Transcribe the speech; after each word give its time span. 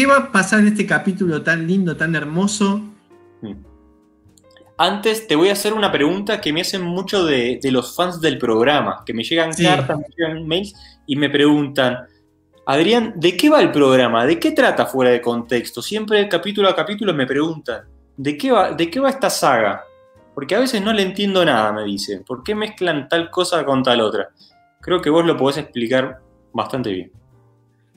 ¿qué 0.00 0.06
va 0.06 0.16
a 0.16 0.32
pasar 0.32 0.60
en 0.60 0.68
este 0.68 0.86
capítulo 0.86 1.42
tan 1.42 1.66
lindo, 1.66 1.94
tan 1.94 2.14
hermoso? 2.14 2.80
Antes 4.78 5.26
te 5.26 5.36
voy 5.36 5.50
a 5.50 5.52
hacer 5.52 5.74
una 5.74 5.92
pregunta 5.92 6.40
que 6.40 6.54
me 6.54 6.62
hacen 6.62 6.80
mucho 6.80 7.26
de, 7.26 7.60
los 7.64 7.94
fans 7.94 8.18
del 8.18 8.38
programa, 8.38 9.02
que 9.04 9.12
me 9.12 9.22
llegan 9.22 9.52
cartas, 9.52 9.98
me 9.98 10.06
llegan 10.16 10.48
mails 10.48 10.72
y 11.06 11.16
me 11.16 11.28
preguntan, 11.28 11.98
Adrián, 12.64 13.12
¿de 13.16 13.36
qué 13.36 13.50
va 13.50 13.60
el 13.60 13.70
programa? 13.72 14.24
¿De 14.24 14.40
qué 14.40 14.52
trata 14.52 14.86
fuera 14.86 15.10
de 15.10 15.20
contexto? 15.20 15.82
Siempre 15.82 16.26
capítulo 16.30 16.70
a 16.70 16.74
capítulo 16.74 17.12
me 17.12 17.26
preguntan, 17.26 17.82
¿de 18.16 18.38
qué 18.38 18.52
va, 18.52 18.72
de 18.72 18.88
qué 18.88 19.00
va 19.00 19.10
esta 19.10 19.28
saga? 19.28 19.84
Porque 20.34 20.54
a 20.54 20.60
veces 20.60 20.80
no 20.80 20.94
le 20.94 21.02
entiendo 21.02 21.44
nada, 21.44 21.74
me 21.74 21.84
dicen. 21.84 22.24
¿Por 22.24 22.42
qué 22.42 22.54
mezclan 22.54 23.06
tal 23.06 23.28
cosa 23.28 23.66
con 23.66 23.82
tal 23.82 24.00
otra? 24.00 24.30
Creo 24.80 25.02
que 25.02 25.10
vos 25.10 25.26
lo 25.26 25.36
podés 25.36 25.58
explicar 25.58 26.22
bastante 26.54 26.90
bien. 26.90 27.12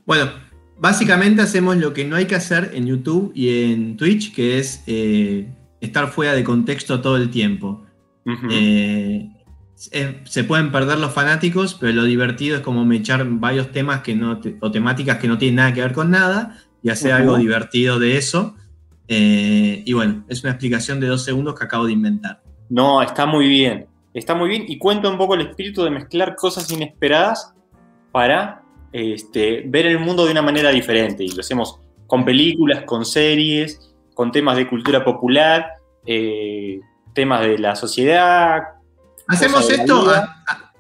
Bueno, 0.05 0.31
básicamente 0.79 1.41
hacemos 1.41 1.77
lo 1.77 1.93
que 1.93 2.05
no 2.05 2.15
hay 2.15 2.25
que 2.25 2.35
hacer 2.35 2.71
en 2.73 2.87
YouTube 2.87 3.31
y 3.35 3.71
en 3.71 3.97
Twitch, 3.97 4.33
que 4.33 4.59
es 4.59 4.83
eh, 4.87 5.47
estar 5.81 6.07
fuera 6.07 6.33
de 6.33 6.43
contexto 6.43 7.01
todo 7.01 7.17
el 7.17 7.29
tiempo. 7.29 7.83
Eh, 8.49 9.29
se 9.75 10.43
pueden 10.45 10.71
perder 10.71 10.97
los 10.99 11.13
fanáticos, 11.13 11.73
pero 11.73 11.93
lo 11.93 12.03
divertido 12.05 12.55
es 12.55 12.61
como 12.61 12.89
echar 12.93 13.25
varios 13.27 13.71
temas 13.71 14.01
que 14.01 14.15
no 14.15 14.39
o 14.61 14.71
temáticas 14.71 15.17
que 15.17 15.27
no 15.27 15.37
tienen 15.37 15.55
nada 15.55 15.73
que 15.73 15.81
ver 15.81 15.93
con 15.93 16.09
nada 16.09 16.57
y 16.81 16.89
hacer 16.89 17.11
algo 17.11 17.37
divertido 17.37 17.99
de 17.99 18.17
eso. 18.17 18.55
Eh, 19.07 19.83
y 19.85 19.93
bueno, 19.93 20.23
es 20.29 20.43
una 20.43 20.51
explicación 20.51 20.99
de 20.99 21.07
dos 21.07 21.23
segundos 21.23 21.57
que 21.57 21.65
acabo 21.65 21.85
de 21.85 21.91
inventar. 21.93 22.41
No, 22.69 23.01
está 23.01 23.25
muy 23.25 23.47
bien. 23.47 23.87
Está 24.13 24.35
muy 24.35 24.47
bien 24.47 24.65
y 24.67 24.77
cuenta 24.77 25.09
un 25.09 25.17
poco 25.17 25.35
el 25.35 25.41
espíritu 25.41 25.83
de 25.83 25.89
mezclar 25.89 26.35
cosas 26.35 26.69
inesperadas 26.71 27.53
para 28.11 28.62
este, 28.93 29.63
ver 29.65 29.87
el 29.87 29.99
mundo 29.99 30.25
de 30.25 30.31
una 30.31 30.41
manera 30.41 30.69
diferente. 30.69 31.23
Y 31.23 31.29
lo 31.29 31.41
hacemos 31.41 31.79
con 32.07 32.23
películas, 32.23 32.83
con 32.83 33.05
series, 33.05 33.93
con 34.13 34.31
temas 34.31 34.55
de 34.55 34.69
cultura 34.69 35.03
popular, 35.03 35.73
eh, 36.05 36.79
temas 37.13 37.41
de 37.41 37.57
la 37.57 37.75
sociedad. 37.75 38.61
Hacemos 39.27 39.69
esto, 39.69 40.13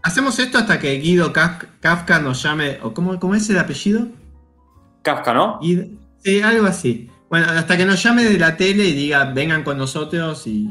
hacemos 0.01 0.37
esto 0.39 0.59
hasta 0.59 0.79
que 0.79 0.93
Guido 0.99 1.33
Kafka 1.33 2.19
nos 2.19 2.43
llame, 2.43 2.77
o 2.83 2.93
cómo, 2.93 3.19
cómo 3.19 3.35
es 3.35 3.49
el 3.49 3.57
apellido? 3.57 4.07
Kafka, 5.01 5.33
¿no? 5.33 5.59
sí, 6.23 6.41
algo 6.41 6.67
así. 6.67 7.09
Bueno, 7.29 7.47
hasta 7.49 7.77
que 7.77 7.85
nos 7.85 8.01
llame 8.03 8.25
de 8.25 8.37
la 8.37 8.55
tele 8.55 8.85
y 8.85 8.93
diga, 8.93 9.25
vengan 9.25 9.63
con 9.63 9.77
nosotros 9.77 10.45
y 10.45 10.69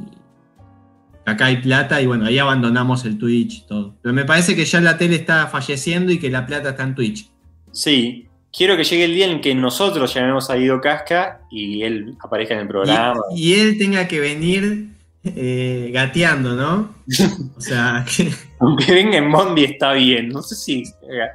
acá 1.26 1.46
hay 1.46 1.56
plata 1.56 2.00
y 2.00 2.06
bueno, 2.06 2.26
ahí 2.26 2.38
abandonamos 2.38 3.04
el 3.04 3.18
Twitch 3.18 3.58
y 3.58 3.66
todo. 3.66 3.96
Pero 4.00 4.14
me 4.14 4.24
parece 4.24 4.54
que 4.54 4.64
ya 4.64 4.80
la 4.80 4.96
tele 4.96 5.16
está 5.16 5.48
falleciendo 5.48 6.12
y 6.12 6.18
que 6.18 6.30
la 6.30 6.46
plata 6.46 6.70
está 6.70 6.84
en 6.84 6.94
Twitch. 6.94 7.31
Sí, 7.72 8.28
quiero 8.52 8.76
que 8.76 8.84
llegue 8.84 9.04
el 9.04 9.14
día 9.14 9.26
en 9.26 9.40
que 9.40 9.54
nosotros 9.54 10.12
llamemos 10.14 10.50
a 10.50 10.56
Guido 10.56 10.80
Casca 10.80 11.40
y 11.50 11.82
él 11.82 12.16
aparezca 12.20 12.54
en 12.54 12.60
el 12.60 12.68
programa. 12.68 13.20
Y, 13.34 13.54
él 13.54 13.78
tenga 13.78 14.06
que 14.06 14.20
venir 14.20 14.88
eh, 15.24 15.90
gateando, 15.92 16.54
¿no? 16.54 16.94
O 17.56 17.60
sea, 17.60 18.04
que... 18.04 18.32
aunque 18.60 18.92
venga 18.92 19.18
en 19.18 19.28
Mondi 19.28 19.64
está 19.64 19.92
bien. 19.92 20.28
No 20.28 20.42
sé 20.42 20.54
si 20.54 20.82
eh, 20.82 21.28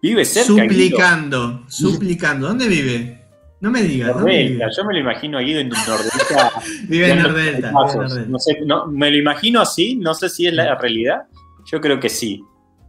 vive 0.00 0.24
cerca. 0.24 0.46
Suplicando, 0.46 1.64
suplicando. 1.68 2.48
¿Dónde 2.48 2.68
vive? 2.68 3.18
No 3.60 3.72
me 3.72 3.82
digas. 3.82 4.14
Yo 4.16 4.84
me 4.84 4.94
lo 4.94 5.00
imagino 5.00 5.38
a 5.38 5.40
Guido 5.40 5.58
en 5.58 5.68
Nordelta. 5.88 6.52
vive 6.84 7.10
en 7.10 7.22
Nordelta. 7.22 7.72
No 7.72 8.38
sé, 8.38 8.60
no, 8.64 8.86
me 8.86 9.10
lo 9.10 9.16
imagino 9.16 9.60
así, 9.60 9.96
no 9.96 10.14
sé 10.14 10.28
si 10.28 10.46
es 10.46 10.54
la 10.54 10.76
realidad. 10.76 11.22
Yo 11.70 11.80
creo 11.80 11.98
que 11.98 12.08
sí. 12.08 12.44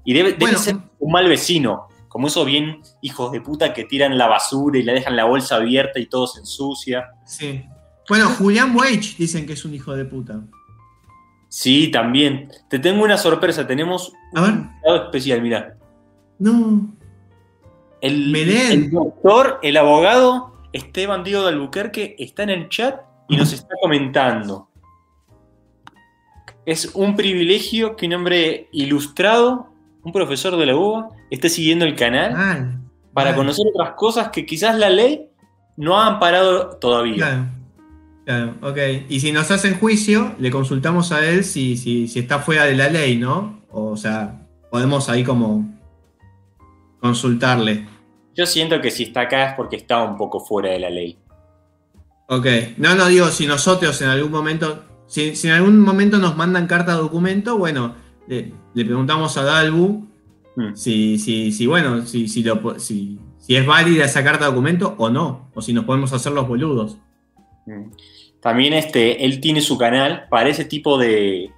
Y 0.05 0.13
debe, 0.13 0.33
debe 0.33 0.55
ser 0.55 0.77
un 0.99 1.11
mal 1.11 1.27
vecino 1.27 1.88
como 2.09 2.27
esos 2.27 2.45
bien 2.45 2.81
hijos 3.01 3.31
de 3.31 3.39
puta 3.39 3.73
que 3.73 3.85
tiran 3.85 4.17
la 4.17 4.27
basura 4.27 4.77
y 4.77 4.83
le 4.83 4.93
dejan 4.93 5.15
la 5.15 5.25
bolsa 5.25 5.55
abierta 5.55 5.99
y 5.99 6.07
todo 6.07 6.27
se 6.27 6.39
ensucia. 6.39 7.11
Sí. 7.25 7.63
Bueno, 8.09 8.27
Julián 8.29 8.75
Wage 8.75 9.15
dicen 9.17 9.45
que 9.45 9.53
es 9.53 9.63
un 9.63 9.75
hijo 9.75 9.95
de 9.95 10.03
puta. 10.03 10.41
Sí, 11.47 11.89
también. 11.89 12.51
Te 12.67 12.79
tengo 12.79 13.03
una 13.03 13.17
sorpresa. 13.17 13.65
Tenemos 13.65 14.11
un 14.33 14.45
invitado 14.45 15.05
especial, 15.05 15.41
mira. 15.41 15.77
No. 16.39 16.95
El, 18.01 18.35
el 18.35 18.91
doctor, 18.91 19.59
el 19.61 19.77
abogado 19.77 20.53
Esteban 20.73 21.23
Diego 21.23 21.43
de 21.43 21.49
Albuquerque 21.49 22.15
está 22.17 22.43
en 22.43 22.49
el 22.49 22.69
chat 22.69 23.01
y 23.27 23.37
nos 23.37 23.53
está 23.53 23.75
comentando. 23.81 24.69
Es 26.65 26.93
un 26.95 27.15
privilegio 27.15 27.95
que 27.95 28.07
un 28.07 28.13
hombre 28.13 28.69
ilustrado 28.71 29.68
un 30.03 30.11
profesor 30.11 30.55
de 30.57 30.65
la 30.65 30.75
UBA 30.75 31.09
esté 31.29 31.49
siguiendo 31.49 31.85
el 31.85 31.95
canal 31.95 32.79
para 33.13 33.35
conocer 33.35 33.65
otras 33.73 33.95
cosas 33.95 34.29
que 34.29 34.45
quizás 34.45 34.77
la 34.77 34.89
ley 34.89 35.29
no 35.77 35.99
ha 35.99 36.07
amparado 36.07 36.77
todavía. 36.77 37.15
Claro, 37.15 37.45
claro, 38.25 38.53
ok. 38.61 38.77
Y 39.09 39.19
si 39.19 39.31
nos 39.31 39.51
hacen 39.51 39.77
juicio, 39.77 40.35
le 40.39 40.51
consultamos 40.51 41.11
a 41.11 41.25
él 41.25 41.43
si, 41.43 41.77
si, 41.77 42.07
si 42.07 42.19
está 42.19 42.39
fuera 42.39 42.65
de 42.65 42.75
la 42.75 42.89
ley, 42.89 43.17
¿no? 43.17 43.61
O 43.71 43.97
sea, 43.97 44.47
podemos 44.71 45.09
ahí 45.09 45.23
como 45.23 45.65
consultarle. 46.99 47.87
Yo 48.35 48.45
siento 48.45 48.79
que 48.81 48.91
si 48.91 49.03
está 49.03 49.21
acá 49.21 49.49
es 49.49 49.53
porque 49.55 49.75
está 49.75 50.03
un 50.03 50.17
poco 50.17 50.39
fuera 50.39 50.71
de 50.71 50.79
la 50.79 50.89
ley. 50.89 51.17
Ok. 52.27 52.45
No, 52.77 52.95
no 52.95 53.07
digo, 53.07 53.27
si 53.27 53.47
nosotros 53.47 54.01
en 54.01 54.09
algún 54.09 54.31
momento, 54.31 54.83
si, 55.07 55.35
si 55.35 55.47
en 55.47 55.55
algún 55.55 55.79
momento 55.79 56.19
nos 56.19 56.37
mandan 56.37 56.67
carta 56.67 56.93
de 56.93 56.99
documento, 56.99 57.57
bueno, 57.57 57.95
le, 58.73 58.85
preguntamos 58.85 59.37
a 59.37 59.43
Dalbu 59.43 60.07
hmm. 60.55 60.75
si, 60.75 61.17
si, 61.17 61.51
si, 61.51 61.67
bueno, 61.67 62.05
si, 62.05 62.27
si, 62.27 62.43
si, 62.77 63.55
es 63.55 63.65
válida 63.65 64.05
esa 64.05 64.23
carta 64.23 64.45
de 64.45 64.51
documento 64.51 64.95
o 64.97 65.09
no, 65.09 65.49
o 65.53 65.61
si 65.61 65.73
nos 65.73 65.85
podemos 65.85 66.13
hacer 66.13 66.31
los 66.31 66.47
boludos. 66.47 66.97
Hmm. 67.65 67.91
También 68.41 68.73
este, 68.73 69.25
él 69.25 69.41
tiene 69.41 69.61
su 69.61 69.77
canal 69.77 70.27
para 70.29 70.49
ese 70.49 70.65
tipo 70.65 70.97
de, 70.97 71.51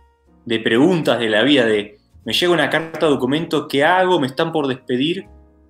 de 0.46 0.60
preguntas 0.60 1.20
de 1.20 1.30
la 1.30 1.44
vida, 1.44 1.66
de 1.66 2.00
me 2.24 2.34
llega 2.34 2.54
una 2.54 2.70
carta 2.70 3.08
de 3.08 3.12
documento, 3.12 3.68
¿qué 3.68 3.84
hago? 3.84 4.20
¿Me 4.20 4.28
están 4.28 4.52
por 4.52 4.68
despedir? 4.68 5.26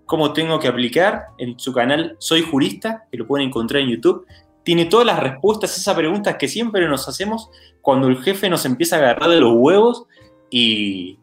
¿Cómo 0.05 0.33
tengo 0.33 0.59
que 0.59 0.67
aplicar? 0.67 1.27
En 1.37 1.57
su 1.57 1.71
canal 1.71 2.17
Soy 2.19 2.41
Jurista, 2.41 3.05
que 3.09 3.17
lo 3.17 3.25
pueden 3.25 3.47
encontrar 3.47 3.81
en 3.81 3.89
YouTube, 3.89 4.25
tiene 4.63 4.85
todas 4.85 5.05
las 5.05 5.19
respuestas 5.19 5.71
a 5.71 5.79
esas 5.79 5.95
preguntas 5.95 6.35
que 6.35 6.49
siempre 6.49 6.87
nos 6.87 7.07
hacemos 7.07 7.49
cuando 7.81 8.07
el 8.07 8.21
jefe 8.21 8.49
nos 8.49 8.65
empieza 8.65 8.97
a 8.97 8.99
agarrar 8.99 9.29
de 9.29 9.39
los 9.39 9.53
huevos 9.55 10.05
y, 10.49 11.17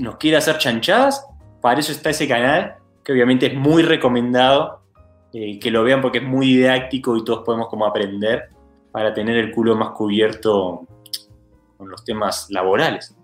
nos 0.00 0.16
quiere 0.16 0.36
hacer 0.36 0.58
chanchadas, 0.58 1.24
para 1.60 1.80
eso 1.80 1.92
está 1.92 2.10
ese 2.10 2.28
canal, 2.28 2.76
que 3.04 3.12
obviamente 3.12 3.46
es 3.46 3.54
muy 3.54 3.82
recomendado 3.82 4.82
eh, 5.32 5.58
que 5.58 5.70
lo 5.70 5.84
vean 5.84 6.00
porque 6.00 6.18
es 6.18 6.24
muy 6.24 6.46
didáctico 6.46 7.16
y 7.16 7.24
todos 7.24 7.44
podemos 7.44 7.68
como 7.68 7.86
aprender 7.86 8.48
para 8.90 9.12
tener 9.12 9.36
el 9.36 9.50
culo 9.50 9.76
más 9.76 9.90
cubierto 9.90 10.86
con 11.76 11.90
los 11.90 12.04
temas 12.04 12.46
laborales. 12.50 13.14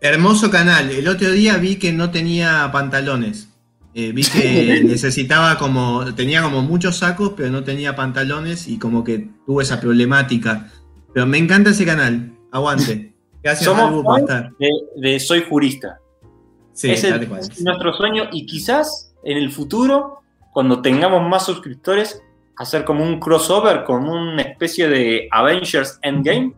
Hermoso 0.00 0.50
canal. 0.50 0.90
El 0.90 1.08
otro 1.08 1.30
día 1.30 1.56
vi 1.58 1.76
que 1.76 1.92
no 1.92 2.10
tenía 2.10 2.68
pantalones. 2.72 3.48
Eh, 3.92 4.12
vi 4.12 4.22
que 4.24 4.82
necesitaba 4.84 5.58
como, 5.58 6.14
tenía 6.14 6.42
como 6.42 6.62
muchos 6.62 6.98
sacos, 6.98 7.34
pero 7.36 7.50
no 7.50 7.64
tenía 7.64 7.96
pantalones 7.96 8.66
y 8.66 8.78
como 8.78 9.04
que 9.04 9.28
tuvo 9.46 9.60
esa 9.60 9.80
problemática. 9.80 10.70
Pero 11.12 11.26
me 11.26 11.38
encanta 11.38 11.70
ese 11.70 11.84
canal. 11.84 12.32
Aguante. 12.50 13.08
Gracias, 13.42 13.64
Somos 13.64 14.04
De, 14.96 15.20
Soy 15.20 15.44
Jurista. 15.48 15.98
Sí, 16.72 16.90
es, 16.90 17.04
nuestro 17.60 17.92
sueño 17.94 18.24
y 18.32 18.46
quizás 18.46 19.14
en 19.24 19.36
el 19.36 19.50
futuro, 19.50 20.20
cuando 20.52 20.82
tengamos 20.82 21.26
más 21.28 21.46
suscriptores, 21.46 22.22
hacer 22.56 22.84
como 22.84 23.04
un 23.04 23.18
crossover 23.18 23.84
con 23.84 24.08
una 24.08 24.42
especie 24.42 24.88
de 24.88 25.28
Avengers 25.30 25.98
Endgame 26.02 26.54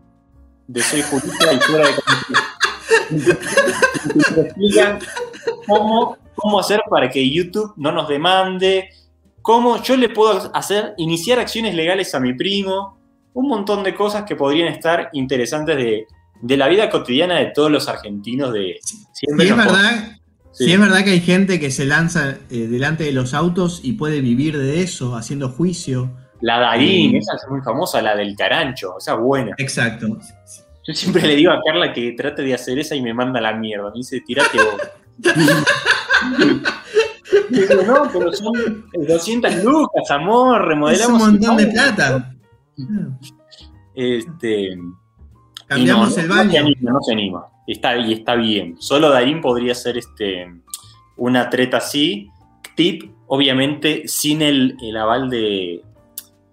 de 0.66 0.82
Soy 0.82 1.02
Jurista 1.02 1.52
y 1.52 1.58
fuera 1.58 1.86
de 1.86 1.94
cómo, 5.66 6.16
cómo 6.34 6.60
hacer 6.60 6.80
para 6.90 7.08
que 7.08 7.30
YouTube 7.30 7.72
no 7.76 7.92
nos 7.92 8.08
demande, 8.08 8.90
cómo 9.42 9.80
yo 9.82 9.96
le 9.96 10.08
puedo 10.08 10.50
hacer, 10.54 10.94
iniciar 10.96 11.38
acciones 11.38 11.74
legales 11.74 12.14
a 12.14 12.20
mi 12.20 12.34
primo, 12.34 12.98
un 13.34 13.48
montón 13.48 13.82
de 13.82 13.94
cosas 13.94 14.24
que 14.24 14.36
podrían 14.36 14.68
estar 14.68 15.10
interesantes 15.12 15.76
de, 15.76 16.06
de 16.42 16.56
la 16.56 16.68
vida 16.68 16.90
cotidiana 16.90 17.38
de 17.38 17.46
todos 17.46 17.70
los 17.70 17.88
argentinos 17.88 18.52
de 18.52 18.78
siempre. 19.12 19.46
Sí, 19.46 19.52
es 19.52 19.56
verdad. 19.56 20.18
Sí. 20.50 20.70
es 20.70 20.78
verdad 20.78 21.02
que 21.02 21.12
hay 21.12 21.20
gente 21.20 21.58
que 21.58 21.70
se 21.70 21.86
lanza 21.86 22.36
eh, 22.50 22.66
delante 22.66 23.04
de 23.04 23.12
los 23.12 23.32
autos 23.32 23.80
y 23.82 23.92
puede 23.92 24.20
vivir 24.20 24.58
de 24.58 24.82
eso, 24.82 25.16
haciendo 25.16 25.48
juicio. 25.48 26.10
La 26.42 26.58
Darín, 26.58 27.14
eh, 27.14 27.18
esa 27.18 27.36
es 27.36 27.46
muy 27.48 27.62
famosa, 27.62 28.02
la 28.02 28.14
del 28.14 28.36
carancho, 28.36 28.98
esa 28.98 29.14
buena. 29.14 29.54
Exacto. 29.56 30.08
Yo 30.84 30.94
siempre 30.94 31.22
le 31.26 31.36
digo 31.36 31.52
a 31.52 31.60
Carla 31.64 31.92
que 31.92 32.12
trate 32.12 32.42
de 32.42 32.52
hacer 32.52 32.78
esa 32.78 32.94
y 32.94 33.00
me 33.00 33.14
manda 33.14 33.40
la 33.40 33.54
mierda. 33.54 33.90
Me 33.90 33.98
dice, 33.98 34.20
tirate 34.20 34.58
vos. 34.58 34.76
Digo, 37.48 37.82
no, 37.86 38.10
pero 38.12 38.32
son 38.32 38.52
200 38.92 39.64
lucas, 39.64 40.10
amor, 40.10 40.66
remodelamos. 40.66 41.20
Es 41.20 41.26
un 41.26 41.32
montón 41.32 41.56
de 41.56 41.66
plata. 41.68 42.34
Este, 43.94 44.76
Cambiamos 45.74 46.16
el 46.18 46.28
baño. 46.28 46.62
No 46.80 47.00
se 47.02 47.12
anima, 47.12 47.46
Está, 47.66 47.96
y 47.96 48.12
está 48.12 48.34
bien. 48.34 48.76
Solo 48.80 49.10
Darín 49.10 49.40
podría 49.40 49.74
ser 49.74 49.96
este, 49.98 50.52
una 51.16 51.48
treta 51.50 51.78
así. 51.78 52.28
Tip, 52.74 53.12
obviamente 53.26 54.08
sin 54.08 54.42
el, 54.42 54.76
aval 54.96 55.28
de 55.30 55.82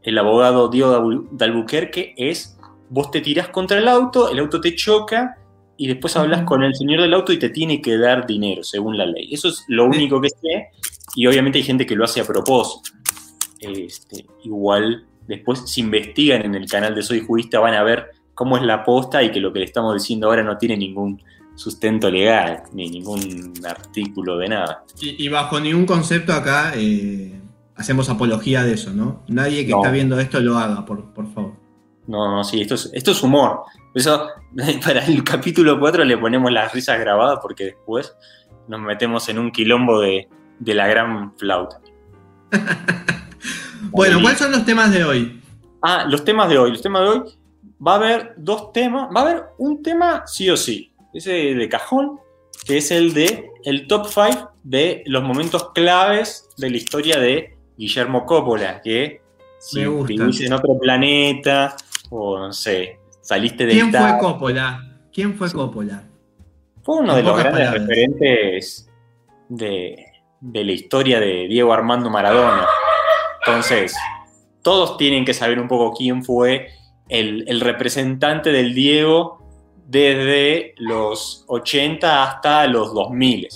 el 0.03 0.17
abogado 0.17 0.69
Diego 0.69 1.27
de 1.31 1.45
Albuquerque, 1.45 2.13
es 2.17 2.57
vos 2.89 3.11
te 3.11 3.21
tirás 3.21 3.49
contra 3.49 3.77
el 3.77 3.87
auto, 3.87 4.29
el 4.29 4.39
auto 4.39 4.59
te 4.59 4.75
choca 4.75 5.37
y 5.77 5.87
después 5.87 6.15
hablas 6.17 6.43
con 6.43 6.63
el 6.63 6.75
señor 6.75 7.01
del 7.01 7.13
auto 7.13 7.31
y 7.31 7.39
te 7.39 7.49
tiene 7.49 7.81
que 7.81 7.97
dar 7.97 8.25
dinero, 8.27 8.63
según 8.63 8.97
la 8.97 9.05
ley. 9.05 9.29
Eso 9.31 9.47
es 9.47 9.63
lo 9.67 9.85
único 9.85 10.19
que 10.19 10.29
sé, 10.29 10.69
y 11.15 11.25
obviamente 11.25 11.59
hay 11.59 11.63
gente 11.63 11.85
que 11.85 11.95
lo 11.95 12.03
hace 12.03 12.21
a 12.21 12.25
propósito. 12.25 12.97
Este, 13.61 14.25
igual, 14.43 15.05
después 15.27 15.69
se 15.71 15.81
investigan 15.81 16.43
en 16.43 16.55
el 16.55 16.69
canal 16.69 16.95
de 16.95 17.01
Soy 17.01 17.21
Jurista, 17.21 17.59
van 17.59 17.75
a 17.75 17.83
ver 17.83 18.09
cómo 18.39 18.55
es 18.55 18.63
la 18.63 18.85
posta 18.85 19.21
y 19.21 19.31
que 19.31 19.41
lo 19.41 19.51
que 19.51 19.59
le 19.59 19.65
estamos 19.65 19.93
diciendo 19.95 20.27
ahora 20.27 20.43
no 20.43 20.57
tiene 20.57 20.77
ningún 20.77 21.21
sustento 21.55 22.09
legal, 22.09 22.63
ni 22.71 22.89
ningún 22.89 23.51
artículo 23.67 24.37
de 24.37 24.47
nada. 24.47 24.85
Y, 25.01 25.27
bajo 25.27 25.59
ningún 25.59 25.85
concepto 25.85 26.31
acá 26.31 26.71
eh, 26.73 27.37
hacemos 27.75 28.07
apología 28.07 28.63
de 28.63 28.75
eso, 28.75 28.93
¿no? 28.93 29.23
Nadie 29.27 29.65
que 29.65 29.73
está 29.73 29.91
viendo 29.91 30.17
esto 30.21 30.39
lo 30.39 30.57
haga, 30.57 30.85
por, 30.85 31.13
por 31.13 31.27
favor. 31.33 31.51
No, 32.07 32.33
no, 32.33 32.45
sí, 32.45 32.61
esto 32.61 32.75
es, 32.75 32.89
esto 32.93 33.11
es 33.11 33.21
humor. 33.21 33.63
Eso, 33.93 34.29
para 34.85 35.05
el 35.05 35.21
capítulo 35.25 35.77
4 35.77 36.05
le 36.05 36.17
ponemos 36.17 36.49
las 36.49 36.71
risas 36.71 36.97
grabadas 36.97 37.39
porque 37.41 37.65
después 37.65 38.15
nos 38.69 38.79
metemos 38.79 39.27
en 39.27 39.37
un 39.37 39.51
quilombo 39.51 39.99
de, 39.99 40.29
de 40.59 40.73
la 40.73 40.87
gran 40.87 41.37
flauta. 41.37 41.81
bueno, 43.91 44.21
¿cuáles 44.21 44.39
son 44.39 44.53
los 44.53 44.63
temas 44.63 44.93
de 44.93 45.03
hoy? 45.03 45.41
Ah, 45.81 46.05
los 46.07 46.23
temas 46.23 46.47
de 46.47 46.57
hoy. 46.57 46.71
Los 46.71 46.81
temas 46.81 47.01
de 47.01 47.07
hoy 47.09 47.38
va 47.85 47.93
a 47.93 47.95
haber 47.95 48.33
dos 48.37 48.71
temas. 48.73 49.09
Va 49.15 49.21
a 49.21 49.23
haber 49.23 49.43
un 49.57 49.81
tema 49.83 50.23
sí 50.25 50.49
o 50.49 50.57
sí 50.57 50.93
ese 51.13 51.31
de 51.31 51.69
cajón, 51.69 52.19
que 52.65 52.77
es 52.77 52.91
el 52.91 53.13
de 53.13 53.49
el 53.63 53.87
top 53.87 54.07
5 54.07 54.51
de 54.63 55.03
los 55.05 55.23
momentos 55.23 55.71
claves 55.71 56.49
de 56.57 56.69
la 56.69 56.77
historia 56.77 57.19
de 57.19 57.57
Guillermo 57.77 58.25
Coppola, 58.25 58.81
que 58.81 59.21
si 59.59 59.85
vivís 59.85 60.41
en 60.41 60.53
otro 60.53 60.77
planeta, 60.79 61.75
o 62.09 62.37
no 62.39 62.53
sé, 62.53 62.99
saliste 63.21 63.65
de... 63.65 63.73
¿Quién 63.73 63.91
fue 63.91 64.17
Coppola? 64.19 64.99
¿Quién 65.11 65.35
fue 65.35 65.51
Coppola? 65.51 66.03
Fue 66.83 66.99
uno 66.99 67.15
de 67.15 67.23
los 67.23 67.37
grandes 67.37 67.71
referentes 67.71 68.89
de, 69.49 70.05
la 70.41 70.71
historia 70.71 71.19
de 71.19 71.47
Diego 71.47 71.73
Armando 71.73 72.09
Maradona. 72.09 72.67
Entonces, 73.45 73.95
todos 74.61 74.97
tienen 74.97 75.25
que 75.25 75.33
saber 75.33 75.59
un 75.59 75.67
poco 75.67 75.93
quién 75.95 76.23
fue 76.23 76.69
el, 77.09 77.43
el 77.47 77.59
representante 77.59 78.51
del 78.51 78.73
Diego 78.73 79.39
desde 79.87 80.75
los 80.77 81.43
80 81.47 82.23
hasta 82.23 82.67
los 82.67 82.93
2000, 82.93 83.47